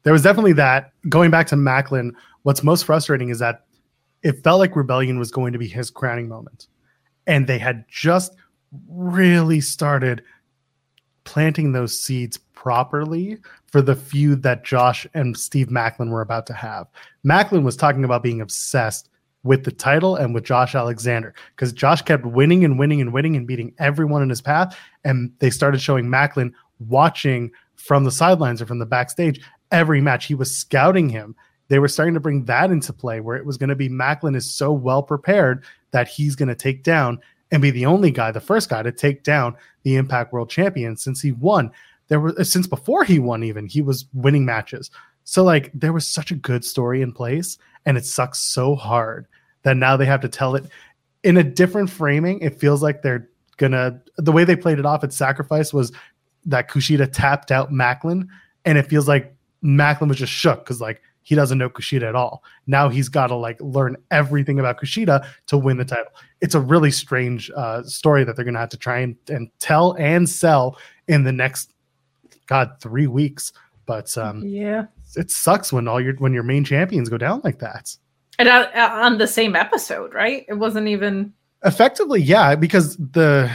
[0.03, 0.93] There was definitely that.
[1.09, 2.11] Going back to Maclin,
[2.43, 3.65] what's most frustrating is that
[4.23, 6.67] it felt like Rebellion was going to be his crowning moment.
[7.27, 8.35] And they had just
[8.87, 10.23] really started
[11.23, 13.37] planting those seeds properly
[13.67, 16.87] for the feud that Josh and Steve Maclin were about to have.
[17.25, 19.08] Maclin was talking about being obsessed
[19.43, 23.35] with the title and with Josh Alexander because Josh kept winning and winning and winning
[23.35, 24.77] and beating everyone in his path.
[25.03, 26.51] And they started showing Maclin
[26.87, 29.41] watching from the sidelines or from the backstage
[29.71, 30.25] every match.
[30.25, 31.35] He was scouting him.
[31.69, 34.35] They were starting to bring that into play where it was going to be Maclin
[34.35, 37.19] is so well prepared that he's going to take down
[37.51, 40.97] and be the only guy, the first guy to take down the Impact World Champion
[40.97, 41.71] since he won.
[42.07, 44.89] There were since before he won, even he was winning matches.
[45.29, 49.27] So like there was such a good story in place, and it sucks so hard
[49.61, 50.65] that now they have to tell it
[51.23, 52.39] in a different framing.
[52.39, 55.91] It feels like they're gonna the way they played it off at Sacrifice was
[56.47, 58.27] that Kushida tapped out Maclin,
[58.65, 62.15] and it feels like Maclin was just shook because like he doesn't know Kushida at
[62.15, 62.43] all.
[62.65, 66.11] Now he's got to like learn everything about Kushida to win the title.
[66.41, 69.95] It's a really strange uh, story that they're gonna have to try and, and tell
[69.99, 71.71] and sell in the next
[72.47, 73.53] God three weeks.
[73.85, 74.85] But um, yeah
[75.15, 77.95] it sucks when all your when your main champions go down like that.
[78.37, 81.33] and uh, uh, on the same episode right it wasn't even
[81.63, 83.51] Effectively, yeah, because the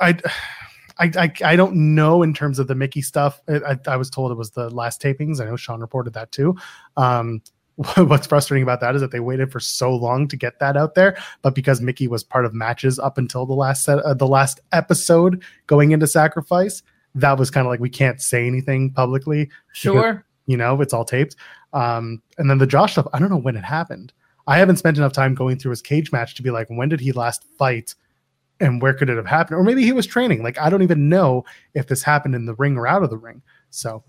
[0.00, 0.18] I.
[1.00, 3.40] I, I, I don't know in terms of the Mickie stuff.
[3.48, 5.40] I, I, I was told it was the last tapings.
[5.40, 6.56] I know Sean reported that too.
[6.96, 7.40] Um,
[7.96, 10.96] what's frustrating about that is that they waited for so long to get that out
[10.96, 14.26] there, but because Mickie was part of matches up until the last set, uh, the
[14.26, 16.82] last episode going into Sacrifice,
[17.14, 21.04] that was kind of like we can't say anything publicly sure you know it's all
[21.04, 21.36] taped.
[21.72, 24.12] Um and then the josh stuff i don't know when it happened.
[24.48, 27.00] I haven't spent enough time going through his cage match to be like when did
[27.00, 27.94] he last fight
[28.60, 29.60] and where could it have happened?
[29.60, 30.42] Or maybe he was training.
[30.42, 31.44] Like i don't even know
[31.74, 33.42] if this happened in the ring or out of the ring.
[33.70, 34.02] So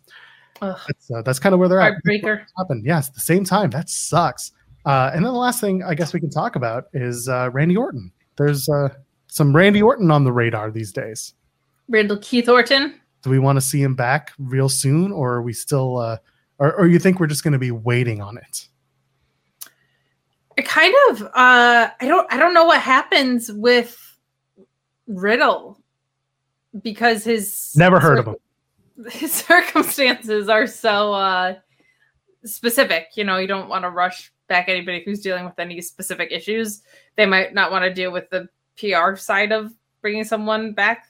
[0.62, 1.94] that's, uh, that's kind of where they're at.
[1.94, 2.46] Heartbreaker.
[2.58, 2.86] Happened.
[2.86, 3.70] Yes at the same time.
[3.70, 4.54] That sucks.
[4.86, 7.76] Uh and then the last thing i guess we can talk about is uh randy
[7.76, 8.12] orton.
[8.38, 8.90] There's uh
[9.28, 11.34] some randy orton on the radar these days.
[11.90, 15.54] Randall keith orton do we want to see him back real soon or are we
[15.54, 16.18] still uh
[16.58, 18.68] or, or you think we're just going to be waiting on it?
[20.58, 23.98] I kind of uh I don't I don't know what happens with
[25.08, 25.80] Riddle
[26.84, 28.36] because his never heard of him.
[29.12, 31.56] his circumstances are so uh
[32.44, 36.32] specific you know you don't want to rush back anybody who's dealing with any specific
[36.32, 36.82] issues.
[37.16, 39.72] They might not want to deal with the pr side of
[40.02, 41.06] bringing someone back.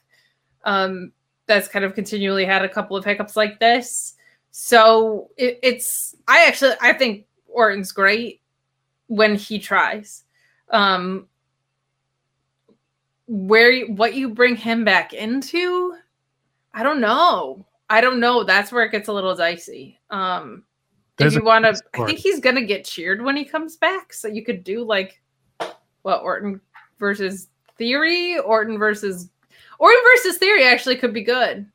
[0.63, 1.11] Um
[1.49, 4.15] that's kind of continually had a couple of hiccups like this.
[4.51, 8.41] So it, it's i actually i think orton's great
[9.07, 10.23] when he tries.
[10.69, 11.27] Um
[13.27, 15.95] where what you bring him back into
[16.73, 17.65] i don't know.
[17.91, 18.43] I don't know.
[18.43, 19.99] That's where it gets a little dicey.
[20.09, 20.63] Um
[21.17, 24.13] There's if you want to i think he's gonna get cheered when he comes back.
[24.13, 25.21] So you could do like
[26.03, 26.61] what orton
[26.99, 27.49] versus
[27.79, 29.29] Theory, Orton versus
[29.79, 31.65] Orton versus Theory actually could be good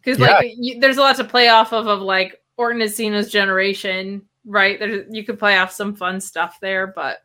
[0.00, 0.36] because Yeah.
[0.36, 4.22] like you, there's a lot to play off of of like Orton is Cena's generation,
[4.44, 4.78] right?
[4.78, 7.18] There you could play off some fun stuff there, but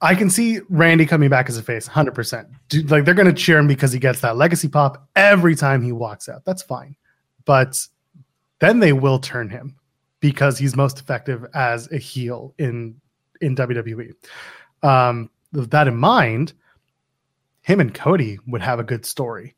[0.00, 2.46] I can see Randy coming back as a face 100%.
[2.68, 5.82] Dude, like they're going to cheer him because he gets that legacy pop every time
[5.82, 6.44] he walks out.
[6.44, 6.94] That's fine.
[7.46, 7.78] But
[8.58, 9.74] then they will turn him
[10.20, 13.00] because he's most effective as a heel in
[13.40, 14.12] in WWE.
[14.82, 16.52] Um, with that in mind,
[17.66, 19.56] him and Cody would have a good story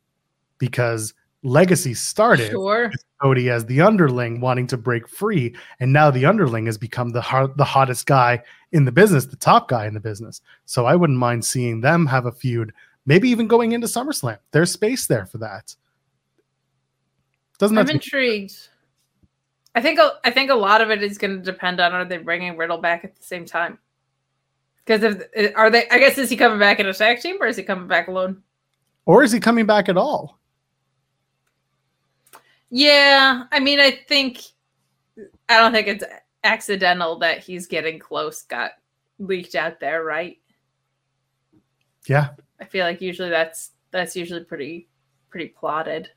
[0.57, 1.13] because
[1.43, 2.91] Legacy started sure.
[3.21, 7.53] Cody as the underling wanting to break free, and now the underling has become the
[7.55, 8.41] the hottest guy
[8.71, 10.41] in the business, the top guy in the business.
[10.65, 12.73] So I wouldn't mind seeing them have a feud,
[13.05, 14.39] maybe even going into SummerSlam.
[14.51, 15.75] There's space there for that.
[17.59, 18.69] Doesn't I'm to be- intrigued.
[19.75, 22.05] I think a- I think a lot of it is going to depend on are
[22.05, 23.77] they bringing Riddle back at the same time?
[24.89, 27.37] Because if uh, are they, I guess is he coming back in a tag team
[27.39, 28.41] or is he coming back alone?
[29.05, 30.39] or is he coming back at all?
[32.71, 34.41] Yeah, I mean, I think
[35.47, 36.03] I don't think it's
[36.43, 38.41] accidental that he's getting close.
[38.43, 38.71] Got
[39.19, 40.39] leaked out there, right?
[42.07, 42.29] Yeah,
[42.59, 44.87] I feel like usually that's that's usually pretty
[45.29, 46.09] pretty plotted.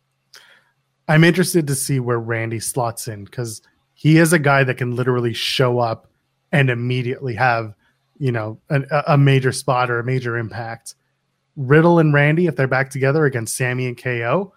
[1.09, 3.61] I'm interested to see where Randy slots in because
[3.93, 6.11] he is a guy that can literally show up
[6.53, 7.75] and immediately have,
[8.23, 10.95] you know, an, a a major spot or a major impact.
[11.57, 14.53] Riddle and Randy, if they're back together against Sami and KO,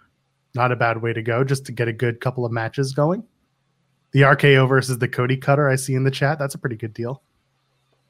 [0.54, 3.24] not a bad way to go just to get a good couple of matches going.
[4.12, 6.94] The RKO versus the Cody Cutter I see in the chat, that's a pretty good
[6.94, 7.24] deal.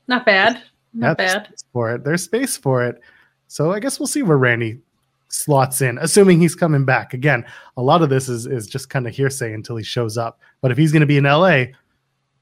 [0.07, 0.61] Not bad.
[0.93, 1.53] Not Yeah, bad.
[1.71, 2.03] for it.
[2.03, 2.99] There's space for it.
[3.47, 4.81] So I guess we'll see where Randy
[5.29, 7.13] slots in, assuming he's coming back.
[7.13, 7.45] Again,
[7.77, 10.41] a lot of this is is just kind of hearsay until he shows up.
[10.59, 11.67] But if he's going to be in LA,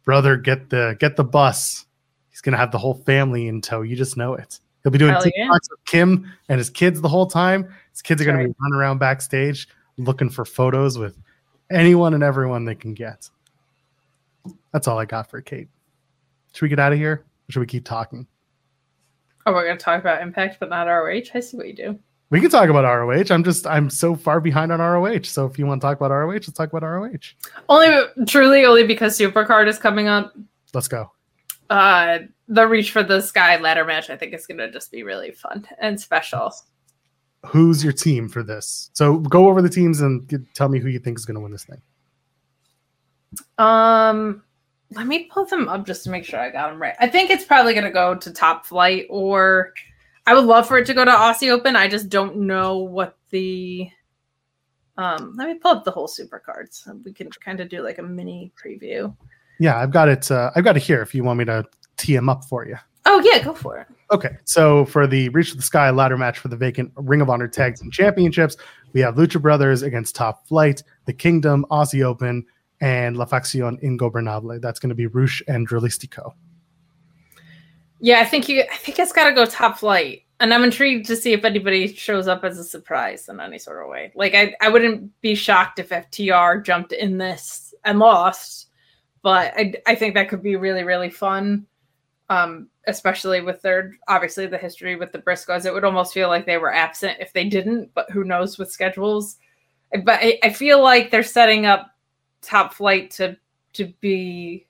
[0.03, 1.85] brother, get the get the bus.
[2.33, 3.83] He's going to have the whole family in tow.
[3.83, 4.59] You just know it.
[4.81, 5.49] He'll be doing TikToks yeah.
[5.51, 7.71] with Kim and his kids the whole time.
[7.91, 8.49] His kids are going to Right.
[8.49, 11.15] be running around backstage looking for photos with
[11.71, 13.29] anyone and everyone they can get.
[14.71, 15.69] That's all I got for Kate.
[16.53, 17.23] Should we get out of here?
[17.47, 18.27] Or should we keep talking?
[19.45, 21.29] Oh, we're gonna talk about Impact, but not ROH.
[21.33, 21.99] I see what you do.
[22.29, 23.25] We can talk about ROH.
[23.29, 25.23] I'm just I'm so far behind on ROH.
[25.23, 27.35] So if you want to talk about ROH, let's talk about ROH.
[27.69, 30.33] Only truly only because Supercard is coming up.
[30.73, 31.11] Let's go.
[31.69, 35.31] Uh, the Reach for the Sky ladder match, I think, is gonna just be really
[35.31, 36.53] fun and special.
[37.45, 38.89] Who's your team for this?
[38.93, 41.41] So go over the teams and get, tell me who you think is going to
[41.41, 41.81] win this thing.
[43.57, 44.43] Um,
[44.91, 46.95] let me pull them up just to make sure I got them right.
[46.99, 49.73] I think it's probably gonna go to Top Flight, or
[50.25, 51.75] I would love for it to go to Aussie Open.
[51.75, 53.89] I just don't know what the.
[54.97, 56.87] Um, let me pull up the whole super cards.
[57.03, 59.15] We can kind of do like a mini preview.
[59.63, 60.29] Yeah, I've got it.
[60.29, 61.01] Uh, I've got it here.
[61.01, 61.63] If you want me to
[61.95, 62.75] tee them up for you.
[63.05, 63.87] Oh yeah, go for it.
[64.11, 67.29] Okay, so for the Reach of the Sky ladder match for the vacant Ring of
[67.29, 68.57] Honor Tag Team Championships,
[68.91, 72.45] we have Lucha Brothers against Top Flight, The Kingdom, Aussie Open,
[72.81, 74.59] and La Facción Ingobernable.
[74.61, 76.33] That's going to be Rush and Dralístico.
[78.01, 78.63] Yeah, I think you.
[78.69, 81.87] I think it's got to go Top Flight, and I'm intrigued to see if anybody
[81.87, 84.11] shows up as a surprise in any sort of way.
[84.13, 88.67] Like I, I wouldn't be shocked if FTR jumped in this and lost,
[89.23, 91.65] but I, I think that could be really, really fun.
[92.29, 96.45] Um, especially with their obviously the history with the Briscoes, it would almost feel like
[96.45, 97.91] they were absent if they didn't.
[97.93, 99.37] But who knows with schedules?
[100.03, 101.91] But I, I feel like they're setting up
[102.41, 103.37] Top Flight to
[103.73, 104.67] to be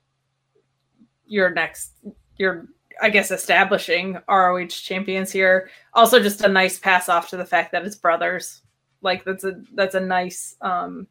[1.26, 1.92] your next
[2.36, 2.68] your
[3.02, 5.70] I guess establishing ROH champions here.
[5.94, 8.62] Also, just a nice pass off to the fact that it's brothers.
[9.02, 11.08] Like that's a that's a nice um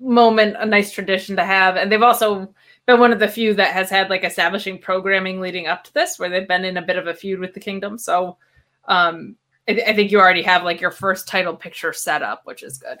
[0.00, 1.76] moment, a nice tradition to have.
[1.76, 2.52] And they've also
[2.86, 6.18] been one of the few that has had like establishing programming leading up to this,
[6.18, 7.98] where they've been in a bit of a feud with the kingdom.
[7.98, 8.36] So
[8.86, 9.36] um
[9.68, 12.78] I, I think you already have like your first title picture set up, which is
[12.78, 12.98] good.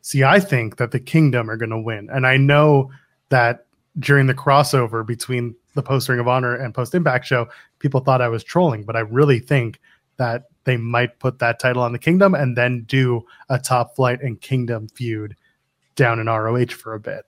[0.00, 2.90] See, I think that the Kingdom are going to win, and I know
[3.28, 3.66] that
[3.98, 7.48] during the crossover between the post Ring of Honor and post Impact show,
[7.80, 9.80] people thought I was trolling, but I really think
[10.16, 14.22] that they might put that title on the Kingdom and then do a Top Flight
[14.22, 15.36] and Kingdom feud
[15.94, 17.24] down in ROH for a bit.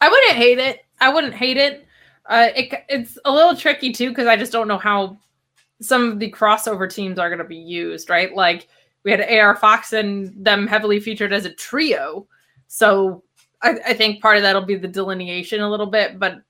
[0.00, 0.80] I wouldn't hate it.
[1.00, 1.86] I wouldn't hate it.
[2.26, 5.18] Uh, it it's a little tricky too because I just don't know how
[5.80, 8.08] some of the crossover teams are going to be used.
[8.08, 8.68] Right, like
[9.04, 12.26] we had AR Fox and them heavily featured as a trio,
[12.68, 13.24] so
[13.62, 16.18] I, I think part of that'll be the delineation a little bit.
[16.18, 16.42] But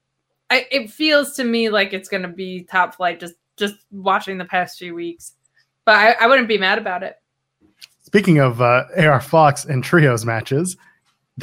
[0.50, 3.20] I, it feels to me like it's going to be top flight.
[3.20, 5.32] Just just watching the past few weeks,
[5.84, 7.16] but I, I wouldn't be mad about it.
[8.00, 10.76] Speaking of uh, AR Fox and trios matches,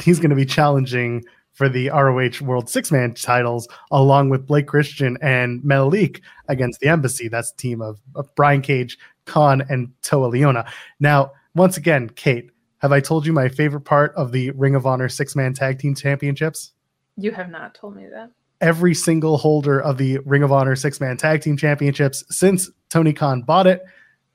[0.02, 4.66] he's going to be challenging for the ROH World Six Man titles, along with Blake
[4.66, 7.28] Christian and Metalik against the Embassy.
[7.28, 8.96] That's a team of, of Brian Cage,
[9.26, 10.70] Kaun, and Toa Liona.
[11.00, 14.86] Now, once again, Kate, have I told you my favorite part of the Ring of
[14.86, 16.72] Honor Six Man Tag Team Championships?
[17.16, 18.30] You have not told me that.
[18.60, 23.12] Every single holder of the Ring of Honor Six Man Tag Team Championships since Tony
[23.12, 23.82] Khan bought it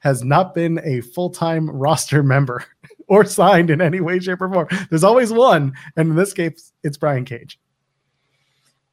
[0.06, 2.64] has not been a full time roster member
[3.08, 4.68] or signed in any way, shape, or form.
[4.92, 7.60] There's always one, and in this case, it's Brian Cage.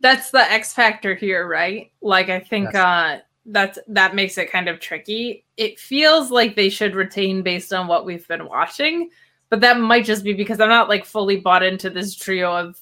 [0.00, 1.92] That's the X factor here, right?
[2.00, 2.74] Like I think Yes.
[2.74, 5.44] uh that's that makes it kind of tricky.
[5.58, 9.10] It feels like they should retain based on what we've been watching,
[9.50, 12.80] but that might just be because I'm not like fully bought into this trio of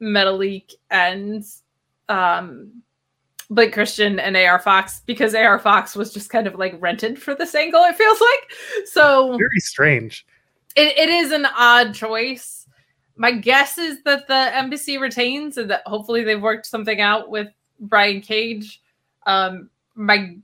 [0.00, 1.44] Metalik and
[2.08, 2.82] um
[3.50, 7.34] Blake Christian and AR Fox because AR Fox was just kind of like rented for
[7.34, 8.86] this angle, it feels like.
[8.86, 10.26] So Very strange.
[10.76, 12.66] it, it is an odd choice.
[13.16, 17.48] My guess is that the embassy retains and that hopefully they've worked something out with
[17.80, 18.82] Brian Cage.
[19.26, 20.36] Um, my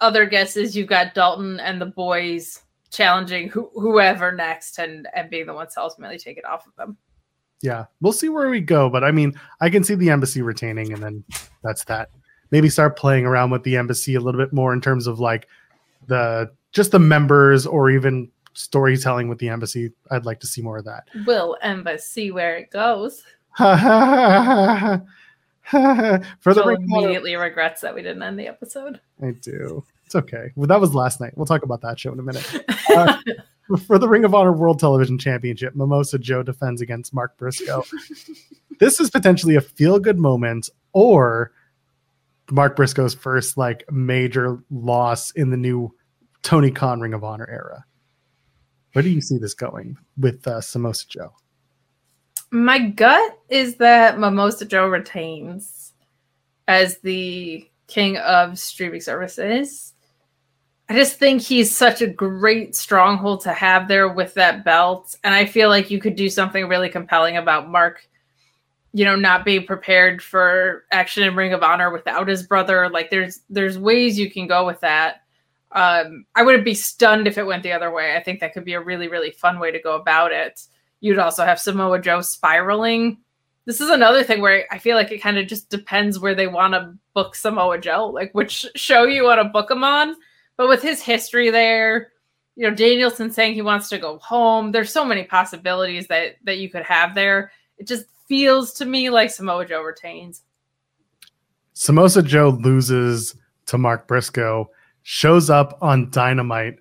[0.00, 5.28] other guess is you've got Dalton and the boys challenging who, whoever next and, and
[5.28, 6.96] being the ones to ultimately take it off of them.
[7.62, 10.92] Yeah, we'll see where we go, but I mean, I can see the embassy retaining,
[10.92, 11.24] and then
[11.62, 12.10] that's that.
[12.54, 15.48] Maybe start playing around with the embassy a little bit more in terms of like
[16.06, 19.90] the just the members or even storytelling with the embassy.
[20.12, 21.08] I'd like to see more of that.
[21.26, 23.24] We'll embassy where it goes?
[23.58, 23.66] For
[25.72, 29.00] the Joel of immediately regrets that we didn't end the episode.
[29.20, 29.82] I do.
[30.06, 30.52] It's okay.
[30.54, 31.36] Well, that was last night.
[31.36, 32.64] We'll talk about that show in a minute.
[32.94, 33.16] Uh,
[33.86, 37.82] for the Ring of Honor World Television Championship, Mimosa Joe defends against Mark Briscoe.
[38.78, 41.50] this is potentially a feel good moment or
[42.50, 45.94] Mark Briscoe's first like major loss in the new
[46.42, 47.84] Tony Khan Ring of Honor era.
[48.92, 51.34] Where do you see this going with uh, Samosa Joe?
[52.50, 55.92] My gut is that Mimosa Joe retains
[56.68, 59.94] as the king of streaming services.
[60.88, 65.16] I just think he's such a great stronghold to have there with that belt.
[65.24, 68.06] And I feel like you could do something really compelling about Mark,
[68.96, 72.88] you know, not being prepared for action in Ring of Honor without his brother.
[72.88, 75.22] Like there's there's ways you can go with that.
[75.72, 78.16] Um, I wouldn't be stunned if it went the other way.
[78.16, 80.60] I think that could be a really, really fun way to go about it.
[81.00, 83.18] You'd also have Samoa Joe spiraling.
[83.64, 86.46] This is another thing where I feel like it kind of just depends where they
[86.46, 90.14] want to book Samoa Joe, like which show you want to book him on.
[90.56, 92.12] But with his history there,
[92.54, 96.58] you know, Danielson saying he wants to go home, there's so many possibilities that that
[96.58, 97.50] you could have there.
[97.76, 100.42] It just feels to me like Samoa Joe retains.
[101.74, 103.34] Samosa Joe loses
[103.66, 104.70] to Mark Briscoe,
[105.02, 106.76] shows up on Dynamite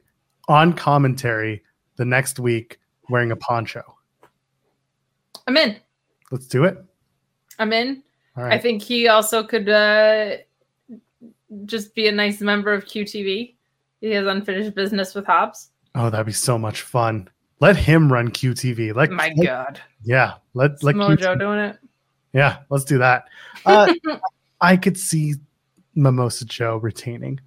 [0.47, 1.63] on commentary
[1.95, 2.79] the next week
[3.09, 3.81] wearing a poncho.
[5.47, 5.77] I'm in.
[6.31, 6.77] Let's do it.
[7.59, 8.03] I'm in.
[8.35, 10.37] I think he also could uh,
[11.65, 13.55] just be a nice member of QTV.
[14.01, 15.69] He has unfinished business with Hobbs.
[15.95, 17.29] oh, that'd be so much fun.
[17.59, 18.95] Let him run QTV.
[18.95, 20.35] Let, My let- God, Yeah.
[20.53, 21.77] let's let Samoa Joe doing it.
[22.33, 23.27] Yeah, let's do that.
[23.65, 23.93] Uh,
[24.61, 25.35] I could see
[25.95, 27.39] Mimosa Joe retaining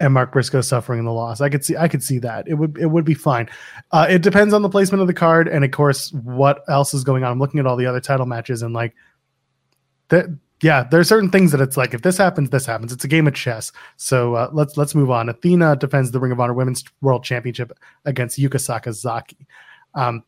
[0.00, 1.40] and Mark Briscoe suffering the loss.
[1.40, 2.48] I could see I could see that.
[2.48, 3.48] It would it would be fine.
[3.92, 7.04] Uh, it depends on the placement of the card and of course what else is
[7.04, 7.32] going on.
[7.32, 8.94] I'm looking at all the other title matches and like
[10.08, 10.26] that
[10.62, 12.92] yeah, there are certain things that it's like if this happens, this happens.
[12.92, 13.72] It's a game of chess.
[13.96, 15.28] So uh, let's let's move on.
[15.28, 17.72] Athena defends the Ring of Honor Women's World Championship
[18.04, 19.46] against Yuka Sakazaki.
[19.94, 20.22] Um,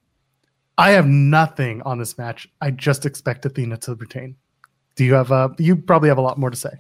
[0.78, 2.48] I have nothing on this match.
[2.60, 4.36] I just expect Athena to retain.
[4.94, 6.70] Do you have uh you probably have a lot more to say.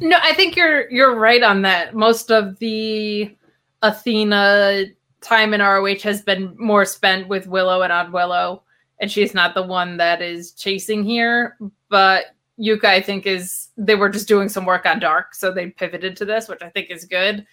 [0.00, 1.94] No, I think you're you're right on that.
[1.94, 3.34] Most of the
[3.82, 4.84] Athena
[5.20, 8.62] time in ROH has been more spent with Willow and on Willow,
[9.00, 11.56] and she's not the one that is chasing here.
[11.88, 12.26] But
[12.58, 16.16] Yuka, I think, is they were just doing some work on Dark, so they pivoted
[16.16, 17.46] to this, which I think is good.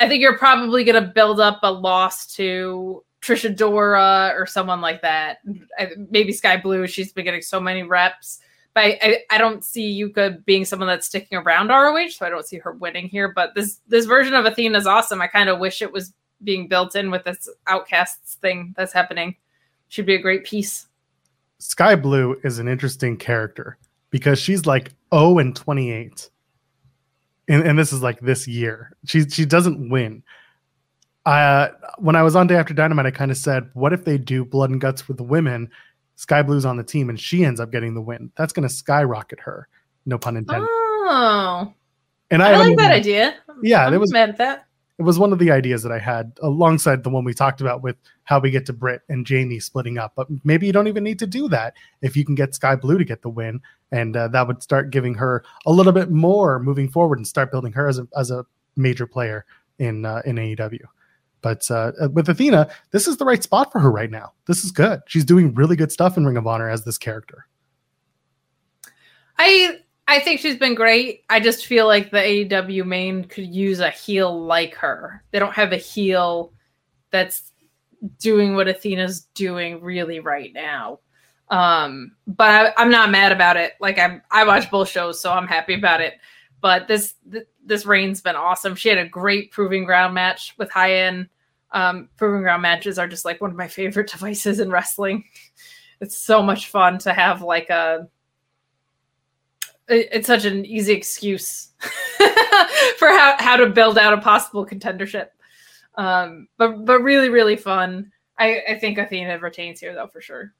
[0.00, 4.80] I think you're probably going to build up a loss to Trish Adora or someone
[4.80, 5.38] like that.
[5.78, 6.86] I, maybe Skye Blue.
[6.86, 8.40] She's been getting so many reps
[8.74, 12.28] but I, I, I don't see Yuka being someone that's sticking around ROH, so I
[12.28, 13.32] don't see her winning here.
[13.32, 15.22] But this this version of Athena is awesome.
[15.22, 19.36] I kind of wish it was being built in with this outcasts thing that's happening.
[19.88, 20.88] Should be a great piece.
[21.58, 23.78] Skye Blue is an interesting character
[24.10, 26.30] because she's like 0 and 28.
[27.46, 28.96] And, and this is like this year.
[29.04, 30.24] She she doesn't win.
[31.26, 31.68] Uh
[31.98, 34.44] when I was on Day After Dynamite, I kind of said, what if they do
[34.44, 35.70] blood and guts with the women?
[36.16, 38.30] Skye Blue's on the team and she ends up getting the win.
[38.36, 39.68] That's gonna skyrocket her.
[40.06, 40.68] No pun intended.
[40.70, 41.72] Oh,
[42.30, 43.36] and I, haven't like that idea.
[43.62, 44.66] Yeah, I'm there was mad at that.
[44.98, 47.82] It was one of the ideas that I had alongside the one we talked about
[47.82, 50.12] with how we get to Britt and Jamie splitting up.
[50.14, 52.96] But maybe you don't even need to do that if you can get Skye Blue
[52.96, 53.60] to get the win,
[53.90, 57.50] and uh, that would start giving her a little bit more moving forward and start
[57.50, 58.46] building her as a as a
[58.76, 59.44] major player
[59.78, 60.84] in uh, in AEW.
[61.44, 64.32] But uh, with Athena, this is the right spot for her right now.
[64.46, 65.02] This is good.
[65.06, 67.46] She's doing really good stuff in Ring of Honor as this character.
[69.38, 71.24] I I think she's been great.
[71.28, 75.22] I just feel like the AEW main could use a heel like her.
[75.32, 76.54] They don't have a heel
[77.10, 77.52] that's
[78.18, 81.00] doing what Athena's doing really right now.
[81.50, 83.74] Um, but I, am not mad about it.
[83.80, 86.14] Like I I watch both shows, so I'm happy about it.
[86.64, 88.74] But this th- this reign's been awesome.
[88.74, 91.26] She had a great proving ground match with high.
[91.72, 95.24] Um, proving ground matches are just like one of my favorite devices in wrestling.
[96.00, 98.08] It's so much fun to have like a
[99.88, 101.72] it's such an easy excuse
[102.96, 105.28] for how, how to build out a possible contendership.
[105.96, 108.10] Um, but but really really fun.
[108.38, 110.54] I, I think Athena retains here though for sure.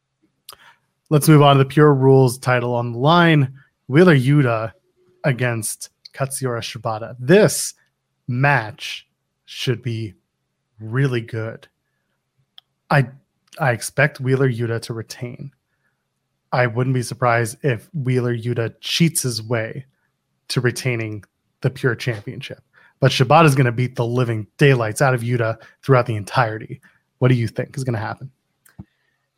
[1.09, 3.55] Let's move on to the Pure Rules title on the line.
[3.89, 4.75] Wheeler Yuta
[5.25, 7.17] against Katsuyori Shibata.
[7.19, 7.75] This
[8.29, 9.07] match
[9.45, 10.15] should be
[10.81, 11.69] really good.
[12.91, 13.09] I
[13.59, 15.53] I expect Wheeler Yuta to retain.
[16.53, 19.85] I wouldn't be surprised if Wheeler Yuta cheats his way
[20.49, 21.25] to retaining
[21.61, 22.63] the Pure Championship.
[23.01, 26.81] But Shibata is going to beat the living daylights out of Yuta throughout the entirety.
[27.19, 28.31] What do you think is going to happen?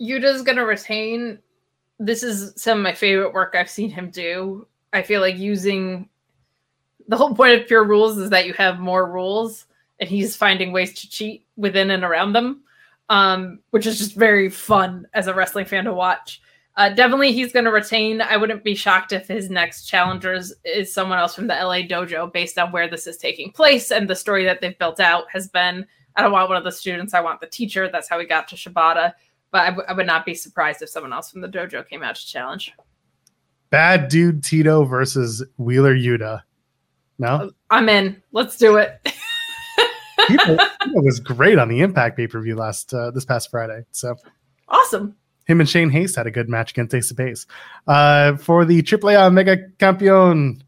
[0.01, 1.39] Yuta's going to retain.
[1.99, 4.67] This is some of my favorite work I've seen him do.
[4.93, 6.09] I feel like using
[7.09, 9.67] the whole point of Pure Rules is that you have more rules,
[10.01, 12.63] and he's finding ways to cheat within and around them,
[13.09, 16.41] um, which is just very fun as a wrestling fan to watch.
[16.77, 18.21] Uh, definitely, he's going to retain.
[18.21, 22.31] I wouldn't be shocked if his next challengers is someone else from the LA dojo,
[22.31, 25.49] based on where this is taking place and the story that they've built out has
[25.49, 25.87] been.
[26.17, 27.15] I don't want one of the students.
[27.15, 27.89] I want the teacher.
[27.91, 29.15] That's how we got to Shibata.
[29.53, 32.03] But I, w- I would not be surprised if someone else from the dojo came
[32.03, 32.73] out to challenge.
[33.71, 36.43] Bad dude Tito versus Wheeler Yuta.
[37.19, 38.23] No, I'm in.
[38.33, 39.01] Let's do it.
[40.29, 40.57] Tito
[40.95, 43.85] was great on the Impact pay per view last uh, this past Friday.
[43.93, 44.17] So
[44.69, 45.17] awesome
[45.47, 47.47] him and Shane Haste had a good match against Ace of Base.
[47.87, 50.63] Uh, for the AAA Mega Campeon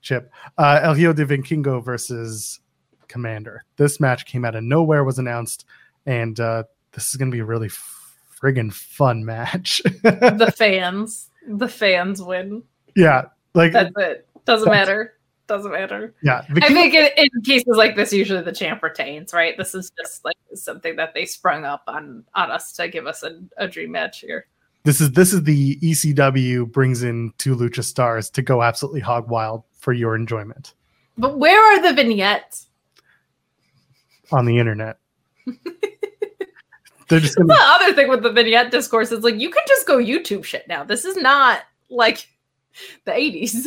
[0.00, 2.60] chip, uh, El Hijo de Vikingo versus
[3.08, 3.60] Komander.
[3.76, 5.66] This match came out of nowhere, was announced,
[6.06, 9.82] and uh, this is going to be a really friggin' fun match.
[10.02, 12.62] the fans, the fans win.
[12.96, 14.26] Yeah, like that's it.
[14.44, 15.14] Doesn't matter
[15.46, 16.14] doesn't matter.
[16.22, 19.56] Yeah, I think in, in, cases like this, usually the champ retains, right?
[19.56, 23.22] This is just like something that they sprung up on on us to give us
[23.22, 24.46] a, a dream match here.
[24.84, 29.28] This is this is the ECW brings in two lucha stars to go absolutely hog
[29.28, 30.74] wild for your enjoyment.
[31.16, 32.66] But where are the vignettes?
[34.32, 34.98] On the internet.
[37.08, 37.48] They're just gonna...
[37.54, 40.66] the other thing with the vignette discourse is like you can just go YouTube shit
[40.68, 40.84] now.
[40.84, 41.60] This is not
[41.90, 42.28] like
[43.04, 43.66] the 80s.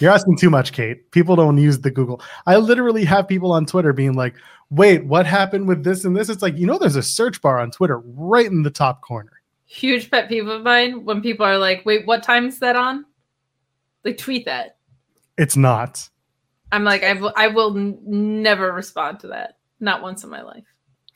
[0.00, 1.10] You're asking too much, Kate.
[1.10, 2.22] People don't use the Google.
[2.46, 4.34] I literally have people on Twitter being like,
[4.70, 6.28] wait, what happened with this and this?
[6.28, 9.42] It's like, you know, there's a search bar on Twitter right in the top corner.
[9.66, 13.04] Huge pet peeve of mine when people are like, wait, what time is that on?
[14.04, 14.78] Like, tweet that.
[15.36, 16.08] It's not.
[16.72, 19.58] I'm like, I, w- I will n- never respond to that.
[19.80, 20.64] Not once in my life.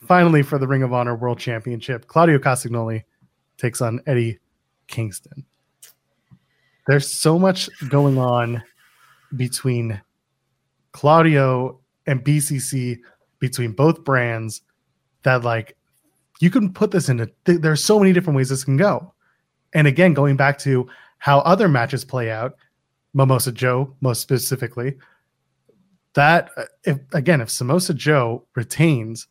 [0.06, 3.04] Finally, for the Ring of Honor World Championship, Claudio Castagnoli
[3.56, 4.38] takes on Eddie
[4.88, 5.44] Kingston.
[6.86, 8.62] There's so much going on
[9.36, 10.00] between
[10.92, 12.98] Claudio and BCC
[13.38, 14.62] between both brands
[15.22, 15.76] that like
[16.40, 19.12] you can put this into th- there's so many different ways this can go.
[19.72, 20.88] And again, going back to
[21.18, 22.54] how other matches play out,
[23.12, 24.96] Samoa Joe most specifically,
[26.14, 29.26] that uh, if again if Samoa Joe retains,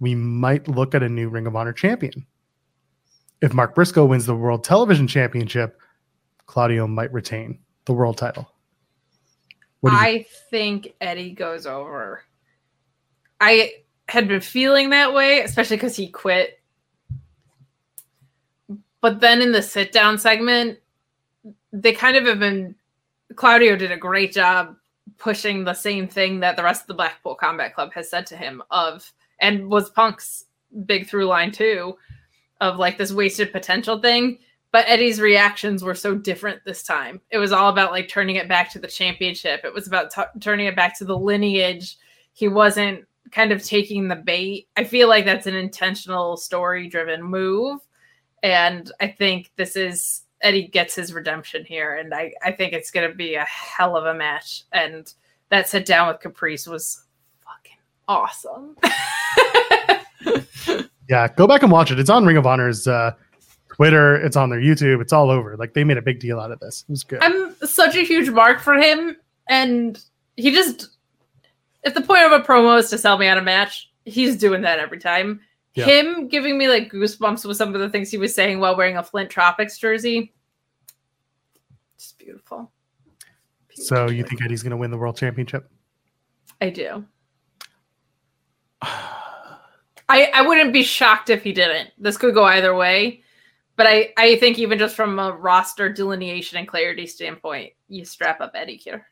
[0.00, 2.26] we might look at a new Ring of Honor champion.
[3.40, 5.80] If Mark Briscoe wins the World Television Championship,
[6.46, 8.50] Claudio might retain the world title.
[9.86, 12.22] I think Eddie goes over.
[13.40, 13.74] I
[14.08, 16.60] had been feeling that way, especially because he quit.
[19.00, 20.78] But then in the sit down segment,
[21.72, 22.74] they kind of have been.
[23.36, 24.74] Claudio did a great job
[25.18, 28.36] pushing the same thing that the rest of the Blackpool Combat Club has said to
[28.36, 30.46] him of, and was Punk's
[30.86, 31.96] big through line too,
[32.60, 34.38] of like this wasted potential thing
[34.72, 37.20] but Eddie's reactions were so different this time.
[37.30, 39.60] It was all about like turning it back to the championship.
[39.64, 41.96] It was about t- turning it back to the lineage.
[42.32, 44.68] He wasn't kind of taking the bait.
[44.76, 47.80] I feel like that's an intentional story driven move.
[48.42, 51.96] And I think this is Eddie gets his redemption here.
[51.96, 54.64] And I, I think it's going to be a hell of a match.
[54.72, 55.12] And
[55.48, 57.04] that sit down with Caprice was
[57.40, 58.76] fucking awesome.
[61.08, 61.98] Yeah, go back and watch it.
[61.98, 63.12] It's on Ring of Honor's uh,
[63.78, 64.16] Twitter.
[64.16, 65.00] It's on their YouTube.
[65.00, 65.56] It's all over.
[65.56, 66.84] Like they made a big deal out of this.
[66.88, 67.22] It was good.
[67.22, 69.16] I'm such a huge mark for him,
[69.48, 70.02] and
[70.36, 70.88] he just
[71.84, 74.62] if the point of a promo is to sell me on a match, he's doing
[74.62, 75.40] that every time.
[75.74, 75.84] Yeah.
[75.84, 78.96] Him giving me like goosebumps with some of the things he was saying while wearing
[78.96, 80.34] a Flint Tropics jersey.
[81.96, 82.72] Just beautiful.
[83.74, 85.70] so you think Eddie's going to win the world championship?
[86.60, 87.04] I do.
[88.82, 91.90] I I wouldn't be shocked if he didn't.
[91.96, 93.22] This could go either way,
[93.78, 98.42] but I I think even just from a roster delineation and clarity standpoint, you strap
[98.42, 99.06] up Eddie here.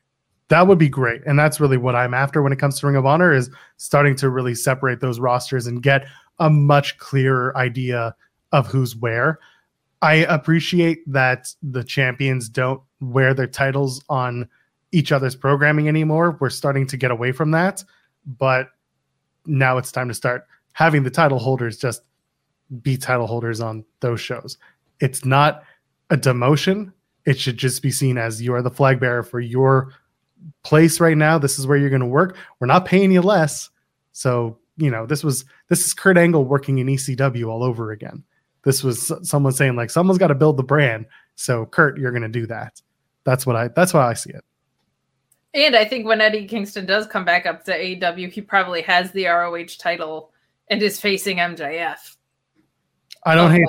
[0.48, 1.22] That would be great.
[1.24, 4.14] And that's really what I'm after when it comes to Ring of Honor is starting
[4.16, 6.06] to really separate those rosters and get
[6.38, 8.14] a much clearer idea
[8.52, 9.38] of who's where.
[10.02, 14.48] I appreciate that the champions don't wear their titles on
[14.92, 16.36] each other's programming anymore.
[16.40, 17.82] We're starting to get away from that,
[18.24, 18.68] but
[19.46, 22.02] now it's time to start having the title holders just
[22.82, 24.58] be title holders on those shows.
[25.00, 25.62] It's not
[26.10, 26.92] a demotion.
[27.24, 29.92] It should just be seen as you are the flag bearer for your
[30.62, 31.38] place right now.
[31.38, 32.36] This is where you're going to work.
[32.60, 33.70] We're not paying you less.
[34.12, 38.24] So, you know, this was this is Kurt Angle working in ECW all over again.
[38.64, 41.06] This was someone saying like someone's got to build the brand.
[41.34, 42.80] So, Kurt, you're going to do that.
[43.24, 44.44] That's what I that's why I see it.
[45.54, 49.10] And I think when Eddie Kingston does come back up to AEW, he probably has
[49.12, 50.30] the ROH title
[50.68, 52.15] and is facing MJF.
[53.26, 53.66] I don't hate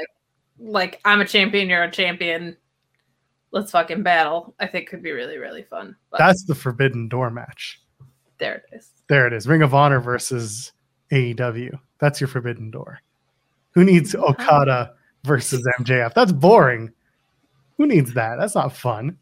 [0.59, 2.55] like, like I'm a champion, you're a champion.
[3.51, 4.53] Let's fucking battle.
[4.59, 5.95] I think could be really really fun.
[6.11, 7.81] But that's the forbidden door match.
[8.38, 8.91] there it is.
[9.09, 9.47] There it is.
[9.47, 10.73] Ring of Honor versus
[11.11, 11.79] AEW.
[11.99, 12.99] That's your forbidden door.
[13.71, 14.25] Who needs oh.
[14.29, 14.93] Okada
[15.23, 16.13] versus MJF?
[16.13, 16.91] That's boring.
[17.77, 18.38] Who needs that?
[18.38, 19.17] That's not fun.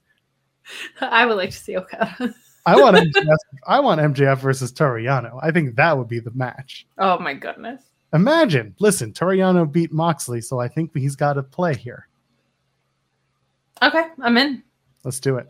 [1.01, 2.33] I would like to see Okada.
[2.65, 3.35] I want MJF,
[3.67, 5.39] I want MJF versus Toriano.
[5.41, 6.87] I think that would be the match.
[6.97, 7.81] oh my goodness.
[8.13, 12.07] Imagine, listen, Toriano beat Moxley, so I think he's got to play here.
[13.81, 14.63] Okay, I'm in.
[15.03, 15.47] Let's do it.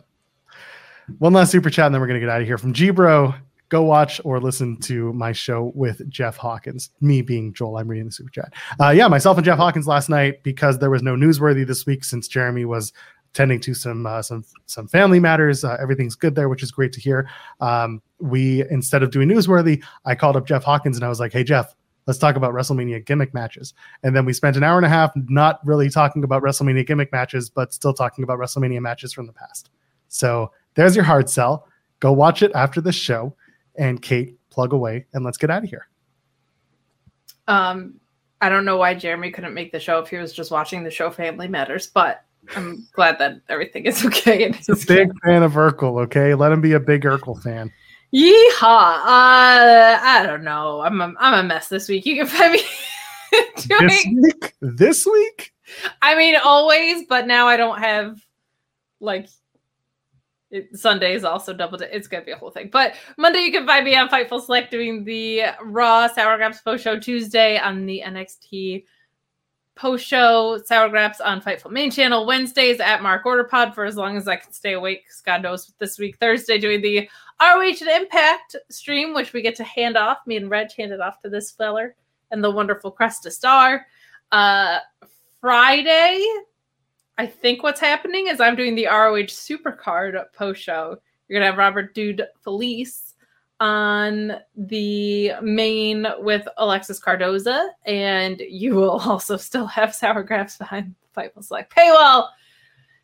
[1.18, 2.58] One last super chat, and then we're gonna get out of here.
[2.58, 3.38] From Gbro,
[3.68, 6.90] go watch or listen to my show with Jeff Hawkins.
[7.00, 8.52] Me being Joel, I'm reading the super chat.
[8.80, 12.04] Uh, yeah, myself and Jeff Hawkins last night because there was no newsworthy this week
[12.04, 12.92] since Jeremy was
[13.34, 15.62] tending to some uh, some some family matters.
[15.62, 17.28] Uh, everything's good there, which is great to hear.
[17.60, 21.32] Um, we instead of doing newsworthy, I called up Jeff Hawkins and I was like,
[21.32, 21.74] "Hey Jeff,
[22.06, 25.12] let's talk about WrestleMania gimmick matches." And then we spent an hour and a half
[25.14, 29.32] not really talking about WrestleMania gimmick matches, but still talking about WrestleMania matches from the
[29.32, 29.70] past.
[30.08, 31.66] So there's your hard sell.
[32.00, 33.34] Go watch it after the show.
[33.78, 35.86] And Kate, plug away and let's get out of here.
[37.46, 38.00] Um,
[38.40, 40.90] I don't know why Jeremy couldn't make the show if he was just watching the
[40.90, 42.24] show Family Matters, but
[42.54, 44.50] I'm glad that everything is okay.
[44.52, 46.34] He's a big fan of Urkel, okay?
[46.34, 47.70] Let him be a big Urkel fan.
[48.14, 48.62] Yeehaw!
[48.62, 50.80] Uh, I don't know.
[50.80, 52.06] I'm a, I'm a mess this week.
[52.06, 52.60] You can find me
[53.78, 54.54] This week?
[54.60, 55.52] This week?
[56.02, 58.20] I mean, always, but now I don't have
[59.00, 59.28] like
[60.50, 61.78] it, Sunday is also double.
[61.78, 61.88] Day.
[61.92, 62.68] It's gonna be a whole thing.
[62.72, 66.84] But Monday you can find me on Fightful Select doing the Raw Sour Graps post
[66.84, 66.98] show.
[66.98, 68.84] Tuesday on the NXT
[69.74, 72.26] post show Sour Graps on Fightful main channel.
[72.26, 75.04] Wednesdays at Mark Order Pod for as long as I can stay awake.
[75.24, 76.16] God knows this week.
[76.18, 77.08] Thursday doing the
[77.40, 80.18] ROH and Impact stream, which we get to hand off.
[80.26, 81.94] Me and Reg handed off to this feller
[82.30, 83.86] and the wonderful Cresta Star.
[84.32, 84.78] Uh,
[85.40, 86.24] Friday,
[87.18, 90.98] I think what's happening is I'm doing the ROH Supercard post show.
[91.28, 93.14] You're gonna have Robert Dude Felice
[93.58, 100.94] on the main with Alexis Cardoza, and you will also still have Sour Graps behind
[101.02, 102.28] the Fightful Select paywall.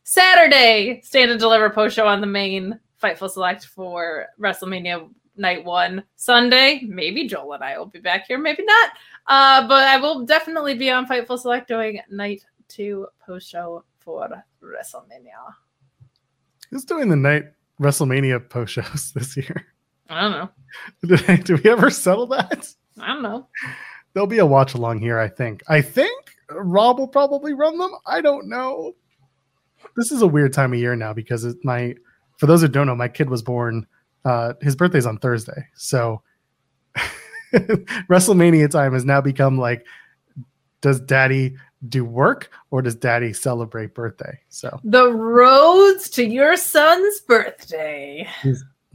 [0.04, 6.04] Saturday, stand and deliver post show on the main Fightful Select for WrestleMania Night One.
[6.16, 8.90] Sunday, maybe Joel and I will be back here, maybe not.
[9.26, 14.28] Uh, but I will definitely be on Fightful Select doing Night Two post show for
[14.62, 15.54] WrestleMania.
[16.70, 17.44] Who's doing the night
[17.80, 19.66] WrestleMania post shows this year?
[20.08, 20.50] I don't know.
[21.16, 22.66] Did, did we ever settle that?
[23.00, 23.48] I don't know.
[24.12, 25.62] There'll be a watch along here, I think.
[25.68, 27.92] I think Rob will probably run them.
[28.06, 28.94] I don't know.
[29.96, 31.94] This is a weird time of year now because it, my,
[32.42, 33.86] for those who don't know, my kid was born.
[34.24, 36.22] Uh, his birthday's on Thursday, so
[37.54, 39.86] WrestleMania time has now become like,
[40.80, 41.54] does Daddy
[41.88, 44.40] do work or does Daddy celebrate birthday?
[44.48, 48.26] So The roads to your son's birthday.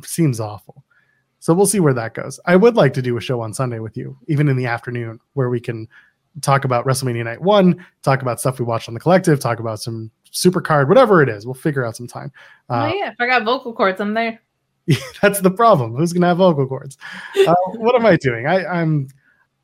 [0.04, 0.84] seems awful.
[1.40, 2.42] So we'll see where that goes.
[2.46, 5.22] I would like to do a show on Sunday with you, even in the afternoon,
[5.36, 5.88] where we can
[6.42, 9.80] talk about WrestleMania Night One, talk about stuff we watched on the collective, talk about
[9.80, 11.46] some super card, whatever it is.
[11.46, 12.32] We'll figure out some time.
[12.70, 14.40] Uh, oh yeah, if I got vocal cords, I'm there.
[15.22, 15.96] That's the problem.
[15.96, 16.98] Who's gonna have vocal cords?
[17.48, 18.48] Uh, what am I doing?
[18.48, 19.08] I, I'm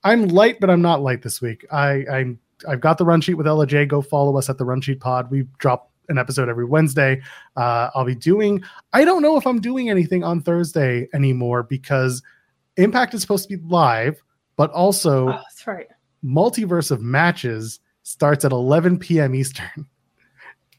[0.03, 1.65] I'm light, but I'm not light this week.
[1.71, 3.85] I I'm I've got the run sheet with Ella J.
[3.85, 5.29] Go follow us at the Run Sheet Pod.
[5.31, 7.21] We drop an episode every Wednesday.
[7.55, 8.63] Uh, I'll be doing.
[8.91, 12.21] I don't know if I'm doing anything on Thursday anymore because
[12.77, 14.21] Impact is supposed to be live,
[14.55, 15.87] but also Oh, that's right.
[16.23, 19.35] Multiverse of Matches starts at 11 p.m.
[19.35, 19.87] Eastern.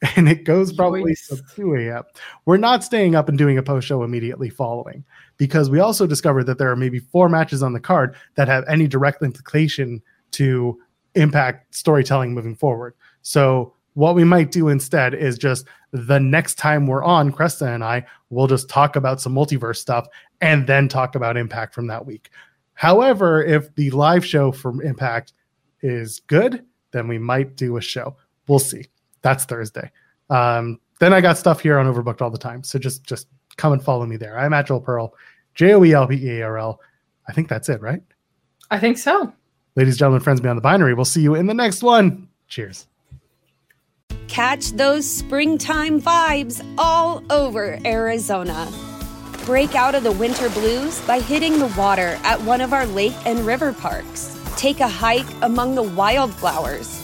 [0.16, 2.02] And it goes probably till 2 a.m.
[2.44, 5.04] We're not staying up and doing a post show immediately following
[5.38, 8.64] because we also discovered that there are maybe four matches on the card that have
[8.68, 10.02] any direct implication
[10.32, 10.78] to
[11.14, 12.94] impact storytelling moving forward.
[13.22, 17.82] So what we might do instead is just the next time we're on, Cresta and
[17.82, 20.06] I will just talk about some multiverse stuff
[20.40, 22.30] and then talk about impact from that week.
[22.74, 25.32] However, if the live show from Impact
[25.80, 28.16] is good, then we might do a show.
[28.48, 28.86] We'll see.
[29.24, 29.90] That's Thursday.
[30.28, 32.62] Um, then I got stuff here on Overbooked all the time.
[32.62, 33.26] So just just
[33.56, 34.38] come and follow me there.
[34.38, 35.14] I'm at Joel Pearl,
[35.54, 36.80] J O E L P E A R L.
[37.26, 38.02] I think that's it, right?
[38.70, 39.32] I think so.
[39.76, 42.28] Ladies, gentlemen, friends beyond the binary, we'll see you in the next one.
[42.48, 42.86] Cheers.
[44.28, 48.70] Catch those springtime vibes all over Arizona.
[49.46, 53.14] Break out of the winter blues by hitting the water at one of our lake
[53.24, 54.38] and river parks.
[54.56, 57.03] Take a hike among the wildflowers.